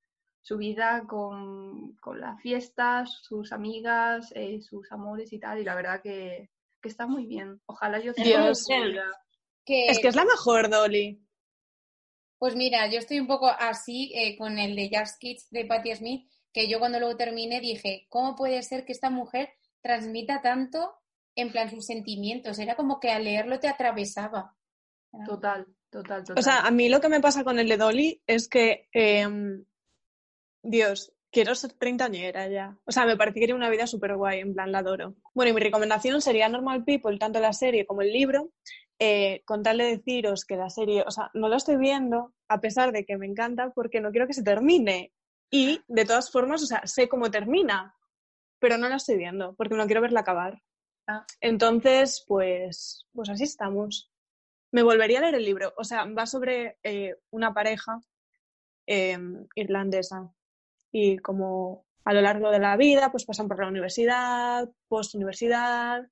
su 0.42 0.58
vida 0.58 1.06
con, 1.08 1.96
con 1.96 2.20
las 2.20 2.40
fiestas, 2.42 3.20
sus 3.24 3.52
amigas, 3.52 4.32
eh, 4.36 4.62
sus 4.62 4.92
amores 4.92 5.34
y 5.34 5.40
tal. 5.40 5.60
Y 5.60 5.64
la 5.64 5.76
verdad 5.76 6.02
que, 6.04 6.50
que 6.82 6.90
está 6.90 7.08
muy 7.08 7.26
bien. 7.26 7.62
Ojalá 7.66 8.00
yo 8.00 8.14
Dios. 8.14 8.16
tenga 8.16 8.56
su 8.56 8.74
vida. 8.74 9.12
Que, 9.66 9.88
Es 9.88 10.00
que 10.00 10.08
es 10.10 10.16
la 10.16 10.26
mejor, 10.26 10.70
Dolly. 10.70 11.25
Pues 12.38 12.56
mira, 12.56 12.88
yo 12.88 13.00
estoy 13.00 13.20
un 13.20 13.28
poco 13.28 13.48
así 13.48 14.12
eh, 14.16 14.38
con 14.38 14.60
el 14.60 14.76
de 14.76 14.90
Just 14.92 15.20
Kids 15.20 15.50
de 15.52 15.66
Patti 15.66 15.96
Smith, 15.96 16.30
que 16.52 16.70
yo 16.70 16.80
cuando 16.80 17.00
luego 17.00 17.18
terminé 17.18 17.60
dije, 17.60 18.08
¿cómo 18.10 18.36
puede 18.36 18.62
ser 18.64 18.86
que 18.86 18.92
esta 18.92 19.10
mujer 19.10 19.50
transmita 19.82 20.42
tanto 20.42 20.96
en 21.36 21.52
plan 21.52 21.70
sus 21.70 21.86
sentimientos? 21.86 22.60
Era 22.60 22.76
como 22.76 23.00
que 23.00 23.12
al 23.12 23.24
leerlo 23.24 23.60
te 23.60 23.68
atravesaba. 23.68 24.56
Total, 25.26 25.66
total, 25.90 26.24
total. 26.24 26.40
O 26.40 26.42
sea, 26.42 26.62
a 26.62 26.72
mí 26.72 26.90
lo 26.90 27.00
que 27.00 27.10
me 27.10 27.22
pasa 27.22 27.44
con 27.44 27.60
el 27.60 27.70
de 27.70 27.78
Dolly 27.78 28.22
es 28.28 28.48
que, 28.48 28.90
em, 28.92 29.66
Dios, 30.62 31.14
quiero 31.32 31.54
ser 31.56 31.74
treintañera 31.74 32.48
ya. 32.48 32.78
O 32.86 32.92
sea, 32.92 33.06
me 33.06 33.18
parece 33.18 33.40
que 33.40 33.48
tiene 33.48 33.60
una 33.60 33.70
vida 33.70 33.88
súper 33.88 34.16
guay, 34.16 34.40
en 34.40 34.54
plan, 34.54 34.72
la 34.72 34.80
adoro. 34.80 35.16
Bueno, 35.34 35.52
y 35.52 35.54
mi 35.54 35.60
recomendación 35.60 36.22
sería 36.22 36.48
Normal 36.48 36.86
People, 36.86 37.18
tanto 37.18 37.40
la 37.42 37.52
serie 37.52 37.86
como 37.86 38.02
el 38.02 38.14
libro, 38.14 38.52
eh, 39.00 39.42
con 39.46 39.64
tal 39.64 39.78
de 39.78 39.86
deciros 39.86 40.46
que 40.46 40.56
la 40.56 40.70
serie, 40.70 41.04
o 41.06 41.12
sea, 41.12 41.30
no 41.34 41.50
la 41.50 41.58
estoy 41.58 41.78
viendo, 41.78 42.34
a 42.48 42.62
pesar 42.62 42.92
de 42.92 43.06
que 43.06 43.18
me 43.18 43.26
encanta, 43.26 43.72
porque 43.72 44.02
no 44.02 44.12
quiero 44.12 44.28
que 44.28 44.34
se 44.34 44.44
termine. 44.44 45.12
Y, 45.52 45.82
de 45.88 46.06
todas 46.06 46.32
formas, 46.32 46.64
o 46.64 46.66
sea, 46.66 46.82
sé 46.86 47.08
cómo 47.08 47.30
termina, 47.30 47.96
pero 48.60 48.78
no 48.78 48.90
la 48.90 48.96
estoy 48.96 49.18
viendo, 49.18 49.54
porque 49.56 49.76
no 49.76 49.86
quiero 49.86 50.02
verla 50.02 50.22
acabar. 50.22 50.62
Ah. 51.08 51.26
Entonces, 51.42 52.24
pues, 52.28 53.06
pues 53.14 53.30
así 53.30 53.44
estamos. 53.44 54.12
Me 54.72 54.84
volvería 54.84 55.20
a 55.20 55.22
leer 55.22 55.36
el 55.36 55.46
libro. 55.46 55.74
O 55.78 55.84
sea, 55.84 56.06
va 56.06 56.26
sobre 56.26 56.78
eh, 56.84 57.16
una 57.32 57.54
pareja 57.54 58.00
eh, 58.88 59.18
irlandesa 59.56 60.32
y 60.92 61.18
como 61.18 61.86
a 62.06 62.14
lo 62.14 62.22
largo 62.22 62.52
de 62.52 62.60
la 62.60 62.78
vida 62.78 63.12
pues 63.12 63.26
pasan 63.26 63.48
por 63.48 63.60
la 63.60 63.68
universidad, 63.68 64.70
post-universidad, 64.88 66.08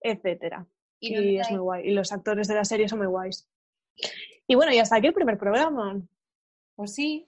etcétera. 0.00 0.66
¿Y 1.02 1.38
es 1.38 1.50
muy 1.50 1.58
guay. 1.58 1.88
Y 1.88 1.90
los 1.92 2.12
actores 2.12 2.46
de 2.48 2.54
la 2.54 2.64
serie 2.64 2.88
son 2.88 2.98
muy 2.98 3.08
guays. 3.08 3.48
Y 4.46 4.54
bueno, 4.54 4.72
y 4.72 4.78
hasta 4.78 4.96
aquí 4.96 5.08
el 5.08 5.14
primer 5.14 5.36
programa. 5.36 6.00
Pues 6.76 6.94
sí, 6.94 7.26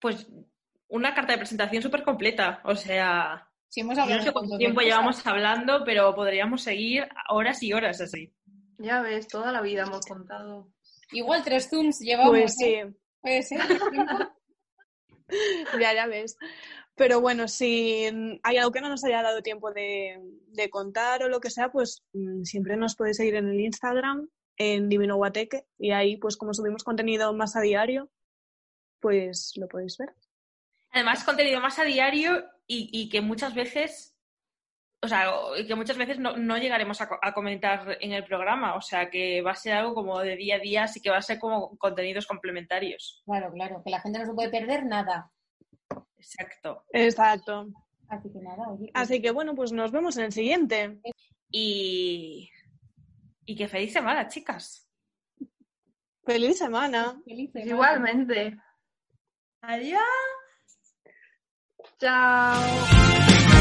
Pues 0.00 0.26
una 0.88 1.14
carta 1.14 1.32
de 1.32 1.38
presentación 1.38 1.82
súper 1.82 2.04
completa, 2.04 2.60
o 2.64 2.76
sea, 2.76 3.48
sí 3.68 3.80
hemos 3.80 3.98
hablado 3.98 4.18
no 4.18 4.22
sé 4.22 4.28
un 4.28 4.32
cuánto 4.34 4.58
tiempo 4.58 4.76
cosas. 4.76 4.88
llevamos 4.88 5.26
hablando, 5.26 5.82
pero 5.84 6.14
podríamos 6.14 6.62
seguir 6.62 7.08
horas 7.28 7.62
y 7.62 7.72
horas 7.72 8.00
así. 8.00 8.32
Ya 8.78 9.00
ves, 9.00 9.28
toda 9.28 9.52
la 9.52 9.60
vida 9.60 9.82
hemos 9.82 10.04
contado. 10.06 10.68
Igual 11.12 11.42
tres 11.44 11.68
zooms 11.70 11.98
llevamos. 12.00 12.30
Pues 12.30 12.60
¿eh? 12.62 12.84
sí, 12.86 12.96
Puede 13.20 13.42
ser. 13.42 13.60
ya, 15.80 15.94
ya 15.94 16.06
ves. 16.06 16.36
Pero 16.94 17.20
bueno, 17.20 17.48
si 17.48 18.04
hay 18.42 18.56
algo 18.58 18.70
que 18.70 18.80
no 18.80 18.88
nos 18.88 19.04
haya 19.04 19.22
dado 19.22 19.42
tiempo 19.42 19.72
de, 19.72 20.20
de 20.48 20.70
contar 20.70 21.22
o 21.22 21.28
lo 21.28 21.40
que 21.40 21.50
sea, 21.50 21.72
pues 21.72 22.04
mm, 22.12 22.42
siempre 22.44 22.76
nos 22.76 22.96
podéis 22.96 23.16
seguir 23.16 23.36
en 23.36 23.48
el 23.48 23.60
Instagram, 23.60 24.28
en 24.56 24.88
Divino 24.88 25.16
Guateque, 25.16 25.64
y 25.78 25.92
ahí, 25.92 26.16
pues 26.18 26.36
como 26.36 26.52
subimos 26.52 26.84
contenido 26.84 27.32
más 27.32 27.56
a 27.56 27.60
diario, 27.60 28.10
pues 29.00 29.52
lo 29.56 29.68
podéis 29.68 29.96
ver. 29.98 30.14
Además, 30.92 31.24
contenido 31.24 31.60
más 31.60 31.78
a 31.78 31.84
diario 31.84 32.44
y, 32.66 32.90
y 32.92 33.08
que 33.08 33.22
muchas 33.22 33.54
veces, 33.54 34.14
o 35.00 35.08
sea, 35.08 35.26
que 35.66 35.74
muchas 35.74 35.96
veces 35.96 36.18
no, 36.18 36.36
no 36.36 36.58
llegaremos 36.58 37.00
a, 37.00 37.08
a, 37.22 37.32
comentar 37.32 37.96
en 38.00 38.12
el 38.12 38.24
programa, 38.24 38.76
o 38.76 38.82
sea, 38.82 39.08
que 39.08 39.40
va 39.40 39.52
a 39.52 39.56
ser 39.56 39.72
algo 39.72 39.94
como 39.94 40.20
de 40.20 40.36
día 40.36 40.56
a 40.56 40.60
día, 40.60 40.84
así 40.84 41.00
que 41.00 41.10
va 41.10 41.16
a 41.16 41.22
ser 41.22 41.38
como 41.38 41.76
contenidos 41.78 42.26
complementarios. 42.26 43.22
Claro, 43.24 43.50
claro, 43.50 43.82
que 43.82 43.90
la 43.90 44.00
gente 44.00 44.18
no 44.18 44.26
se 44.26 44.34
puede 44.34 44.50
perder 44.50 44.84
nada. 44.84 45.31
Exacto. 46.22 46.84
Exacto. 46.92 47.68
Así 48.08 48.30
que 48.32 48.38
nada, 48.40 48.68
oye, 48.68 48.78
pues- 48.78 48.90
Así 48.94 49.20
que 49.22 49.30
bueno, 49.30 49.54
pues 49.54 49.72
nos 49.72 49.90
vemos 49.90 50.16
en 50.16 50.24
el 50.24 50.32
siguiente. 50.32 51.00
Y, 51.50 52.48
y 53.44 53.56
que 53.56 53.68
feliz 53.68 53.92
semana, 53.92 54.28
chicas. 54.28 54.88
Feliz 56.24 56.58
semana. 56.58 57.20
feliz 57.24 57.50
semana. 57.52 57.70
Igualmente. 57.70 58.56
Adiós. 59.62 60.00
Chao. 61.98 63.51